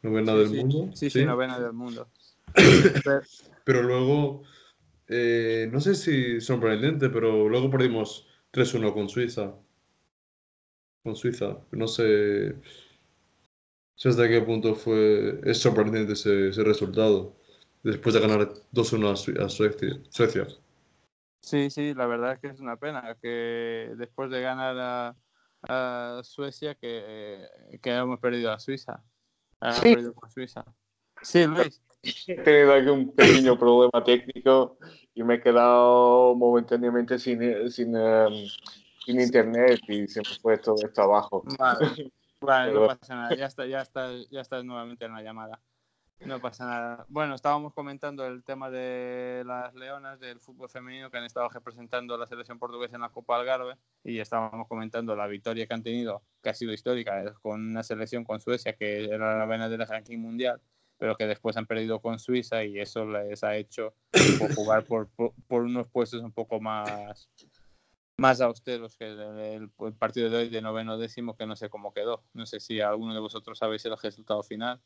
novena 0.02 0.32
Sí, 0.32 0.38
del 0.38 0.48
sí, 0.48 0.56
mundo, 0.56 0.90
Sí, 0.94 1.10
sí, 1.10 1.24
novena 1.24 1.58
del 1.58 1.72
mundo. 1.72 2.08
Pero- 2.54 3.22
Pero 3.64 3.82
luego, 3.82 4.42
eh, 5.08 5.70
no 5.72 5.80
sé 5.80 5.94
si 5.94 6.38
sorprendente, 6.42 7.08
pero 7.08 7.48
luego 7.48 7.70
perdimos 7.70 8.26
3-1 8.54 8.94
con 8.94 9.08
Suiza. 9.08 9.52
Con 11.02 11.16
Suiza. 11.16 11.58
No 11.72 11.86
sé, 11.88 12.54
sé 13.96 14.08
hasta 14.08 14.28
qué 14.28 14.40
punto 14.40 14.74
fue, 14.74 15.40
es 15.44 15.58
sorprendente 15.58 16.12
ese, 16.14 16.48
ese 16.48 16.62
resultado. 16.64 17.36
Después 17.82 18.14
de 18.14 18.20
ganar 18.20 18.48
2-1 18.72 19.10
a, 19.10 19.16
Sue- 19.16 19.38
a 19.44 19.48
Suecia. 19.48 20.46
Sí, 21.40 21.68
sí, 21.68 21.92
la 21.92 22.06
verdad 22.06 22.32
es 22.32 22.38
que 22.38 22.46
es 22.48 22.60
una 22.60 22.76
pena 22.76 23.18
que 23.20 23.92
después 23.98 24.30
de 24.30 24.40
ganar 24.40 24.76
a, 24.78 25.16
a 25.68 26.22
Suecia 26.24 26.74
que, 26.76 27.46
que 27.82 27.90
hemos 27.90 28.18
perdido 28.20 28.50
a 28.52 28.58
Suiza. 28.58 29.02
Sí. 29.72 29.94
perdido 29.94 30.14
con 30.14 30.30
Suiza. 30.30 30.64
Sí, 31.20 31.44
Luis. 31.46 31.82
He 32.26 32.34
tenido 32.42 32.72
aquí 32.74 32.88
un 32.88 33.12
pequeño 33.14 33.58
problema 33.58 34.02
técnico 34.04 34.78
y 35.14 35.22
me 35.22 35.34
he 35.34 35.40
quedado 35.40 36.34
momentáneamente 36.34 37.18
sin, 37.18 37.70
sin, 37.70 37.96
em, 37.96 38.46
sin 39.04 39.20
internet 39.20 39.80
y 39.88 40.06
se 40.08 40.20
me 40.20 40.34
fue 40.40 40.58
todo 40.58 40.76
esto 40.84 41.02
abajo. 41.02 41.42
Vale, 41.58 41.78
vale, 42.40 42.72
no 42.72 42.80
Pero- 42.80 42.98
pasa 42.98 43.14
nada. 43.14 43.34
Ya 43.36 43.46
está, 43.46 43.66
ya 43.66 43.80
está, 43.82 44.10
ya 44.30 44.40
estás 44.40 44.64
nuevamente 44.64 45.04
en 45.04 45.12
la 45.14 45.22
llamada. 45.22 45.60
No 46.20 46.40
pasa 46.40 46.64
nada. 46.64 47.04
Bueno, 47.08 47.34
estábamos 47.34 47.74
comentando 47.74 48.24
el 48.26 48.44
tema 48.44 48.70
de 48.70 49.42
las 49.44 49.74
leonas 49.74 50.18
del 50.20 50.40
fútbol 50.40 50.70
femenino 50.70 51.10
que 51.10 51.18
han 51.18 51.24
estado 51.24 51.48
representando 51.50 52.14
a 52.14 52.18
la 52.18 52.26
selección 52.26 52.58
portuguesa 52.58 52.94
en 52.94 53.02
la 53.02 53.10
Copa 53.10 53.36
Algarve 53.36 53.74
y 54.04 54.20
estábamos 54.20 54.66
comentando 54.68 55.14
la 55.16 55.26
victoria 55.26 55.66
que 55.66 55.74
han 55.74 55.82
tenido, 55.82 56.22
que 56.42 56.48
ha 56.50 56.54
sido 56.54 56.72
histórica, 56.72 57.20
eh, 57.22 57.32
con 57.42 57.60
una 57.68 57.82
selección 57.82 58.24
con 58.24 58.40
Suecia 58.40 58.74
que 58.74 59.04
era 59.04 59.32
la 59.36 59.44
novena 59.44 59.68
del 59.68 59.86
ranking 59.86 60.18
mundial, 60.18 60.60
pero 61.04 61.18
que 61.18 61.26
después 61.26 61.54
han 61.58 61.66
perdido 61.66 62.00
con 62.00 62.18
Suiza 62.18 62.64
y 62.64 62.80
eso 62.80 63.04
les 63.04 63.44
ha 63.44 63.56
hecho 63.56 63.94
por 64.38 64.54
jugar 64.54 64.86
por, 64.86 65.10
por, 65.10 65.34
por 65.46 65.60
unos 65.60 65.86
puestos 65.88 66.22
un 66.22 66.32
poco 66.32 66.60
más 66.62 67.28
más 68.16 68.40
austeros 68.40 68.96
que 68.96 69.08
el, 69.08 69.20
el- 69.20 69.70
el 69.80 69.92
partido 69.92 70.30
de 70.30 70.36
hoy 70.38 70.48
de 70.48 70.62
noveno 70.62 70.96
décimo 70.96 71.36
que 71.36 71.44
no 71.44 71.56
sé 71.56 71.68
cómo 71.68 71.92
quedó. 71.92 72.22
No 72.32 72.46
sé 72.46 72.58
si 72.58 72.80
alguno 72.80 73.12
de 73.12 73.20
vosotros 73.20 73.58
sabéis 73.58 73.84
el 73.84 73.98
resultado 73.98 74.42
final. 74.42 74.80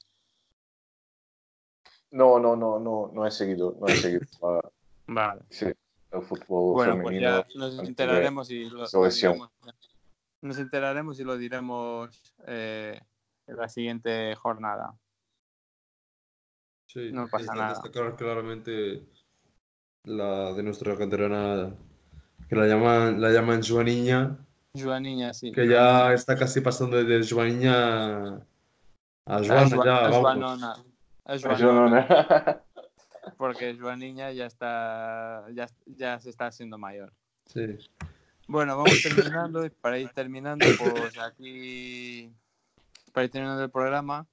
No, 2.10 2.40
no, 2.40 2.56
no, 2.56 2.80
no, 2.80 3.12
no 3.14 3.24
he 3.24 3.30
seguido, 3.30 3.76
no 3.78 3.86
he 3.86 3.94
seguido 3.94 4.26
Vale. 5.06 5.42
sí, 5.50 5.66
el 5.66 6.22
fútbol 6.22 6.74
Bueno, 6.74 6.94
pues 7.00 7.14
femenino. 7.14 7.30
ya 7.30 7.46
nos 7.54 7.78
enteraremos 7.78 8.50
y 8.50 8.64
lo, 8.68 8.88
diremos. 8.88 9.50
Nos 10.42 10.58
enteraremos 10.58 11.20
y 11.20 11.22
lo 11.22 11.36
diremos 11.38 12.34
eh, 12.44 13.00
en 13.46 13.56
la 13.56 13.68
siguiente 13.68 14.34
jornada. 14.34 14.98
Sí, 16.88 17.12
No 17.12 17.28
pasa 17.28 17.54
nada. 17.54 17.68
destacar 17.74 18.16
claramente 18.16 19.02
la 20.04 20.52
de 20.54 20.62
nuestra 20.62 20.96
canterana, 20.96 21.70
que 22.48 22.56
la 22.56 22.66
llaman, 22.66 23.20
la 23.20 23.30
llaman 23.30 23.62
Joaniña, 23.62 24.38
Joaniña, 24.74 25.34
sí. 25.34 25.52
que 25.52 25.68
ya 25.68 26.12
está 26.14 26.34
casi 26.36 26.60
pasando 26.62 26.96
de 27.04 27.22
Joaniña 27.26 28.36
a 28.36 28.40
A 29.26 29.44
Joana, 29.44 29.68
Joa- 29.68 29.84
ya, 29.84 29.96
a 29.98 30.02
vamos. 30.08 30.20
Joanona. 30.22 30.76
A 31.26 31.36
Joanona, 31.38 32.06
no- 32.08 32.62
porque 33.36 33.76
Joaniña 33.78 34.32
ya 34.32 34.46
está 34.46 35.44
ya, 35.52 35.68
ya 35.84 36.18
se 36.20 36.30
está 36.30 36.46
haciendo 36.46 36.78
mayor. 36.78 37.12
Sí. 37.46 37.76
Bueno, 38.46 38.78
vamos 38.78 39.02
terminando 39.02 39.66
y 39.66 39.68
para 39.68 39.98
ir 39.98 40.08
terminando, 40.14 40.64
pues 40.78 41.18
aquí, 41.18 42.32
para 43.12 43.24
ir 43.26 43.30
terminando 43.30 43.62
el 43.62 43.70
programa, 43.70 44.26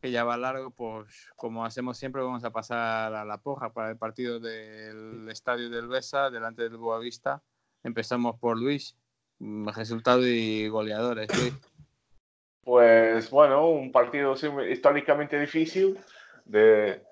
que 0.00 0.10
ya 0.10 0.24
va 0.24 0.36
largo, 0.36 0.70
pues 0.70 1.28
como 1.36 1.64
hacemos 1.64 1.98
siempre, 1.98 2.22
vamos 2.22 2.44
a 2.44 2.50
pasar 2.50 3.14
a 3.14 3.24
la 3.24 3.38
poja 3.38 3.72
para 3.72 3.90
el 3.90 3.98
partido 3.98 4.40
del 4.40 5.28
Estadio 5.28 5.68
del 5.68 5.88
Besa, 5.88 6.30
delante 6.30 6.62
del 6.62 6.78
Boavista. 6.78 7.42
Empezamos 7.82 8.38
por 8.38 8.58
Luis, 8.58 8.96
mm, 9.38 9.68
resultado 9.68 10.26
y 10.26 10.68
goleadores. 10.68 11.28
Luis. 11.38 11.54
Pues 12.62 13.30
bueno, 13.30 13.68
un 13.68 13.90
partido 13.90 14.34
históricamente 14.68 15.38
difícil. 15.38 15.98
De, 16.44 17.02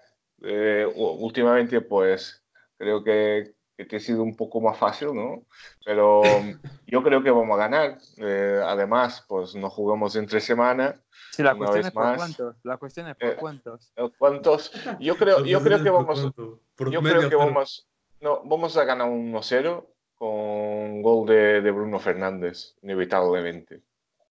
últimamente, 0.94 1.80
pues 1.80 2.42
creo 2.76 3.02
que, 3.02 3.54
que 3.86 3.96
ha 3.96 4.00
sido 4.00 4.22
un 4.22 4.34
poco 4.36 4.60
más 4.60 4.76
fácil, 4.76 5.14
¿no? 5.14 5.44
Pero 5.84 6.22
yo 6.86 7.02
creo 7.02 7.22
que 7.22 7.30
vamos 7.30 7.54
a 7.54 7.68
ganar. 7.68 7.98
Eh, 8.16 8.60
además, 8.64 9.24
pues 9.28 9.54
no 9.54 9.70
jugamos 9.70 10.16
entre 10.16 10.40
semana. 10.40 11.00
Sí, 11.30 11.42
la 11.42 11.54
cuestión 11.54 11.86
es 11.86 11.92
por 11.92 12.04
más. 12.04 12.16
cuántos. 12.16 12.56
La 12.64 12.76
cuestión 12.78 13.08
es 13.08 13.16
por 13.16 13.28
Eh, 13.28 13.36
cuántos. 13.38 13.92
¿Cuántos? 14.18 14.72
Yo 14.98 15.16
creo, 15.16 15.44
yo 15.44 15.60
creo 15.62 15.82
que 15.82 15.90
vamos, 15.90 16.32
Por 16.74 16.90
yo 16.90 17.00
creo 17.00 17.28
que 17.28 17.36
vamos, 17.36 17.88
no, 18.20 18.42
vamos 18.44 18.76
a 18.76 18.84
ganar 18.84 19.08
un 19.08 19.32
1-0 19.32 19.86
con 20.16 21.02
gol 21.02 21.28
de, 21.28 21.60
de 21.60 21.70
Bruno 21.70 22.00
Fernández, 22.00 22.74
inevitablemente. 22.82 23.82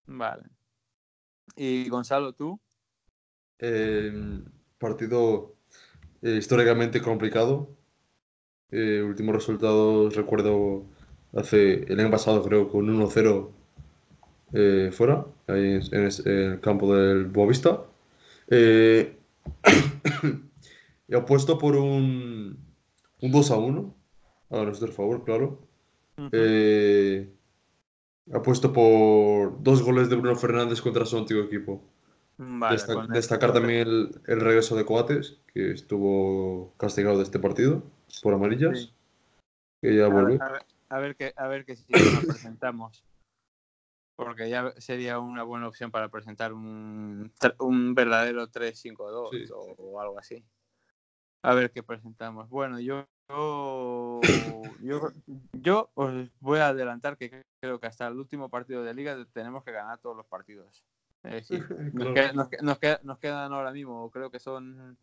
Vale. 0.04 0.42
Y 1.56 1.88
Gonzalo, 1.88 2.34
tú. 2.34 2.60
Eh, 3.58 4.12
partido 4.78 5.54
eh, 6.22 6.32
históricamente 6.32 7.00
complicado. 7.00 7.77
Eh, 8.70 9.02
últimos 9.02 9.34
resultados, 9.34 10.14
recuerdo 10.14 10.84
hace 11.34 11.84
el 11.90 12.00
año 12.00 12.10
pasado, 12.10 12.42
creo, 12.42 12.68
con 12.68 12.86
1-0 12.88 13.48
eh, 14.52 14.90
fuera, 14.92 15.26
ahí 15.46 15.74
en, 15.74 15.82
en 15.94 16.06
es- 16.06 16.24
en 16.26 16.52
el 16.52 16.60
campo 16.60 16.94
del 16.94 17.26
Boavista. 17.26 17.82
Eh, 18.48 19.16
y 21.08 21.14
apuesto 21.14 21.58
por 21.58 21.76
un, 21.76 22.58
un 23.22 23.32
2-1 23.32 23.92
a 24.50 24.64
nuestro 24.64 24.88
favor, 24.92 25.24
claro. 25.24 25.58
Eh, 26.32 27.28
apuesto 28.32 28.72
por 28.72 29.62
dos 29.62 29.82
goles 29.82 30.08
de 30.10 30.16
Bruno 30.16 30.36
Fernández 30.36 30.80
contra 30.80 31.06
su 31.06 31.16
antiguo 31.18 31.44
equipo. 31.44 31.82
Vale, 32.36 32.76
con 32.86 33.08
destacar 33.14 33.52
también 33.52 33.80
el, 33.88 34.10
el 34.26 34.40
regreso 34.40 34.76
de 34.76 34.84
Coates, 34.84 35.38
que 35.52 35.72
estuvo 35.72 36.72
castigado 36.76 37.16
de 37.18 37.24
este 37.24 37.38
partido 37.38 37.82
por 38.22 38.34
amarillas, 38.34 38.78
Sí. 38.80 38.94
que 39.80 39.96
ya 39.96 40.06
A 40.06 40.08
ver, 40.08 40.14
vuelve. 40.24 40.38
a 40.44 40.48
ver, 40.50 40.62
a 40.88 40.98
ver 40.98 41.16
qué, 41.16 41.32
a 41.36 41.46
ver 41.48 41.64
qué 41.64 41.76
sistema 41.76 42.20
presentamos. 42.26 43.04
Porque 44.16 44.50
ya 44.50 44.72
sería 44.78 45.20
una 45.20 45.44
buena 45.44 45.68
opción 45.68 45.92
para 45.92 46.08
presentar 46.08 46.52
un, 46.52 47.32
un 47.60 47.94
verdadero 47.94 48.48
3-5-2 48.48 49.30
Sí. 49.30 49.52
o, 49.54 49.74
o 49.78 50.00
algo 50.00 50.18
así. 50.18 50.44
A 51.44 51.54
ver 51.54 51.70
qué 51.70 51.84
presentamos. 51.84 52.48
Bueno, 52.48 52.80
yo, 52.80 53.06
yo, 53.28 54.22
yo, 54.80 55.12
yo 55.52 55.90
os 55.94 56.12
voy 56.40 56.58
a 56.58 56.68
adelantar 56.68 57.16
que 57.16 57.44
creo 57.60 57.78
que 57.78 57.86
hasta 57.86 58.08
el 58.08 58.18
último 58.18 58.48
partido 58.48 58.82
de 58.82 58.92
liga 58.92 59.16
tenemos 59.32 59.62
que 59.62 59.70
ganar 59.70 59.98
todos 59.98 60.16
los 60.16 60.26
partidos. 60.26 60.84
Es 61.22 61.32
decir, 61.32 61.60
nos, 61.94 62.08
Claro. 62.08 62.14
queda- 62.14 62.32
nos 62.32 62.48
que- 62.48 62.56
nos 62.60 62.78
queda- 62.80 63.00
nos 63.04 63.18
quedan 63.20 63.52
ahora 63.52 63.70
mismo, 63.70 64.10
creo 64.10 64.32
que 64.32 64.40
son 64.40 64.98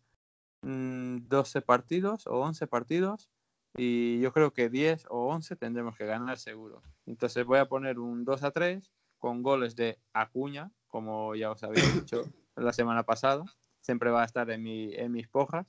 12 0.70 1.62
partidos 1.62 2.26
o 2.26 2.40
11 2.40 2.66
partidos 2.66 3.30
y 3.76 4.20
yo 4.20 4.32
creo 4.32 4.52
que 4.52 4.68
10 4.68 5.06
o 5.10 5.28
11 5.28 5.54
tendremos 5.56 5.96
que 5.96 6.06
ganar 6.06 6.38
seguro. 6.38 6.82
Entonces 7.06 7.44
voy 7.44 7.58
a 7.58 7.66
poner 7.66 7.98
un 7.98 8.24
2 8.24 8.42
a 8.42 8.50
3 8.50 8.90
con 9.18 9.42
goles 9.42 9.76
de 9.76 9.98
Acuña, 10.12 10.70
como 10.88 11.34
ya 11.34 11.50
os 11.50 11.62
había 11.62 11.82
dicho 12.04 12.24
la 12.56 12.72
semana 12.72 13.02
pasada. 13.04 13.44
Siempre 13.80 14.10
va 14.10 14.22
a 14.22 14.26
estar 14.26 14.50
en, 14.50 14.62
mi, 14.62 14.92
en 14.94 15.12
mis 15.12 15.28
pojas. 15.28 15.66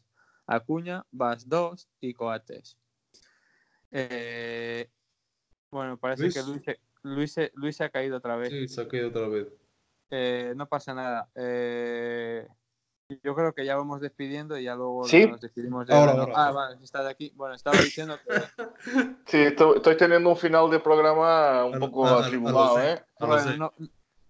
Acuña, 0.48 1.06
Vas 1.12 1.48
2 1.48 1.88
y 2.00 2.14
Coates. 2.14 2.78
Eh, 3.92 4.90
bueno, 5.72 5.98
parece 5.98 6.24
Luis. 6.24 6.34
que 6.34 6.42
Luis, 6.44 6.64
se- 6.64 6.80
Luis, 7.04 7.52
Luis 7.54 7.76
se 7.76 7.84
ha 7.84 7.90
caído 7.90 8.18
otra 8.18 8.36
vez. 8.38 8.50
Sí, 8.50 8.68
se 8.68 8.82
ha 8.82 8.88
caído 8.88 9.10
otra 9.10 9.28
vez. 9.28 9.48
Eh, 10.10 10.54
no 10.56 10.68
pasa 10.68 10.94
nada. 10.94 11.30
Eh, 11.36 12.48
yo 13.10 13.36
creo 13.36 13.54
que 13.54 13.66
ya 13.66 13.76
vamos 13.78 14.02
despidiendo 14.02 14.58
y 14.58 14.64
ya 14.66 14.76
luego 14.76 15.06
¿Sí? 15.08 15.26
nos 15.26 15.40
despedimos 15.42 15.88
de 15.88 15.94
Ahora, 15.94 16.12
ahora. 16.14 16.34
Ah, 16.36 16.52
vale, 16.52 16.84
está 16.84 17.04
de 17.04 17.10
aquí. 17.10 17.32
Bueno, 17.36 17.56
estaba 17.56 17.82
diciendo 17.82 18.20
que 18.26 18.34
Sí, 19.28 19.38
estoy, 19.38 19.78
estoy 19.78 19.98
teniendo 19.98 20.30
un 20.30 20.38
final 20.38 20.70
de 20.70 20.80
programa 20.80 21.66
un 21.66 21.76
A- 21.76 21.80
poco 21.80 22.06
atribulado. 22.08 22.82
¿eh? 22.82 23.02
No 23.20 23.28
Bueno, 23.28 23.54
no, 23.58 23.74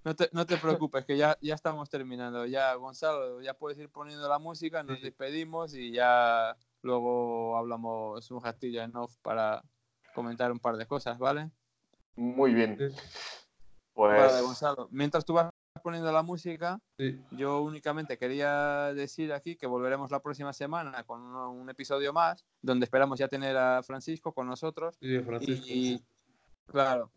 no 0.03 0.15
te, 0.15 0.29
no 0.31 0.45
te 0.45 0.57
preocupes, 0.57 1.05
que 1.05 1.17
ya, 1.17 1.37
ya 1.41 1.55
estamos 1.55 1.89
terminando. 1.89 2.45
Ya, 2.45 2.73
Gonzalo, 2.75 3.41
ya 3.41 3.53
puedes 3.53 3.77
ir 3.79 3.89
poniendo 3.89 4.27
la 4.29 4.39
música, 4.39 4.83
nos 4.83 4.97
Sí. 4.97 5.03
despedimos 5.03 5.73
y 5.73 5.91
ya 5.91 6.55
luego 6.83 7.57
hablamos 7.57 8.29
un 8.31 8.43
ratillo 8.43 8.81
en 8.83 8.95
off 8.95 9.15
para 9.21 9.63
comentar 10.13 10.51
un 10.51 10.59
par 10.59 10.77
de 10.77 10.85
cosas, 10.85 11.17
¿vale? 11.17 11.49
Muy 12.15 12.53
bien. 12.53 12.77
Pues 12.77 12.93
Vale, 14.31 14.41
Gonzalo. 14.41 14.87
Mientras 14.91 15.25
tú 15.25 15.33
vas 15.33 15.49
poniendo 15.87 16.11
la 16.11 16.21
música, 16.21 16.81
Sí, 16.97 17.17
yo 17.31 17.61
únicamente 17.61 18.17
quería 18.17 18.93
decir 18.93 19.31
aquí 19.31 19.55
que 19.55 19.67
volveremos 19.67 20.11
la 20.11 20.19
próxima 20.21 20.51
semana 20.51 21.05
con 21.05 21.21
un, 21.21 21.35
un 21.61 21.69
episodio 21.69 22.11
más, 22.11 22.43
donde 22.61 22.83
esperamos 22.83 23.17
ya 23.17 23.29
tener 23.29 23.55
a 23.55 23.81
Francisco 23.83 24.33
con 24.33 24.47
nosotros. 24.47 24.97
sí, 24.99 25.17
Francisco. 25.21 25.65
Y, 25.65 26.03
claro, 26.65 27.09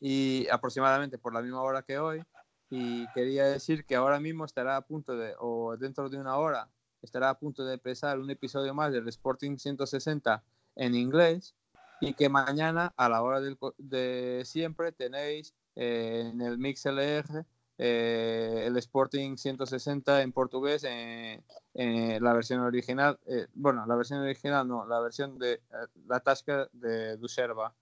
y 0.00 0.48
aproximadamente 0.50 1.18
por 1.18 1.34
la 1.34 1.42
misma 1.42 1.60
hora 1.60 1.82
que 1.82 1.98
hoy. 1.98 2.22
Y 2.70 3.06
quería 3.12 3.44
decir 3.44 3.84
que 3.84 3.94
ahora 3.94 4.18
mismo 4.20 4.46
estará 4.46 4.78
a 4.78 4.80
punto 4.80 5.14
de, 5.14 5.34
o 5.38 5.76
dentro 5.76 6.08
de 6.08 6.16
una 6.16 6.38
hora, 6.38 6.70
estará 7.02 7.28
a 7.28 7.38
punto 7.38 7.62
de 7.62 7.74
empezar 7.74 8.18
un 8.18 8.30
episodio 8.30 8.72
más 8.72 8.90
del 8.90 9.06
Sporting 9.08 9.58
160 9.58 10.42
en 10.76 10.94
inglés. 10.94 11.54
Y 12.00 12.14
que 12.14 12.30
mañana, 12.30 12.94
a 12.96 13.10
la 13.10 13.20
hora 13.20 13.42
del 13.42 13.58
de 13.76 14.44
siempre, 14.46 14.92
tenéis 14.92 15.52
eh, 15.76 16.30
en 16.32 16.40
el 16.40 16.58
MixLR 16.58 17.44
eh, 17.82 18.64
el 18.66 18.76
Sporting 18.76 19.36
160 19.36 20.20
en 20.22 20.32
portugués, 20.32 20.84
en, 20.84 21.42
en 21.74 22.22
la 22.22 22.32
versión 22.34 22.60
original. 22.60 23.18
eh, 23.26 23.46
bueno, 23.54 23.86
la 23.86 23.96
versión 23.96 24.20
original 24.20 24.68
no, 24.68 24.86
la 24.86 25.00
versión 25.00 25.38
de 25.38 25.54
eh, 25.54 25.60
la 26.06 26.20
tasca 26.20 26.68
de 26.72 27.16
Duserva. 27.16 27.72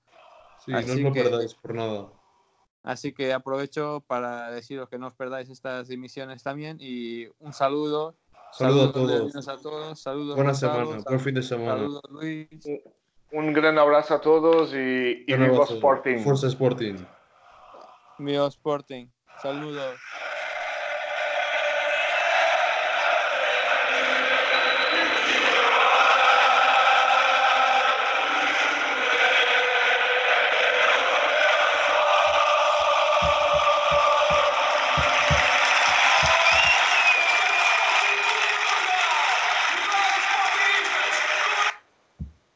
Sí, 0.64 0.70
no 0.72 0.78
os 0.78 0.84
así 0.84 1.00
lo 1.02 1.12
que- 1.12 1.22
perdáis 1.24 1.54
por 1.54 1.74
nada. 1.74 2.12
Así 2.84 3.12
que 3.12 3.32
aprovecho 3.32 4.02
para 4.06 4.50
deciros 4.52 4.88
que 4.88 4.98
no 4.98 5.08
os 5.08 5.14
perdáis 5.14 5.50
estas 5.50 5.90
emisiones 5.90 6.42
también 6.44 6.78
y 6.80 7.26
un 7.40 7.52
saludo. 7.52 8.14
Saludo 8.52 8.52
a 8.52 8.92
Saludos 8.92 8.92
todos. 8.94 9.10
leoninos 9.10 9.48
a 9.48 9.56
todos. 9.58 10.00
Saludos. 10.00 10.36
Buena 10.36 10.54
semana, 10.54 10.86
sal- 10.92 11.04
buen 11.06 11.20
fin 11.20 11.34
de 11.34 11.42
semana. 11.42 11.72
Saludos 11.80 12.02
Luis. 12.10 12.48
un 13.32 13.52
gran 13.52 13.78
abrazo 13.78 14.14
a 14.14 14.20
todos 14.20 14.72
y, 14.72 15.24
y 15.26 15.32
abrazo. 15.32 15.74
Sporting. 15.74 16.18
Forza 16.20 16.46
Sporting. 16.46 16.94
Mío 18.18 18.46
Sporting. 18.46 19.06
Saludos. 19.42 19.98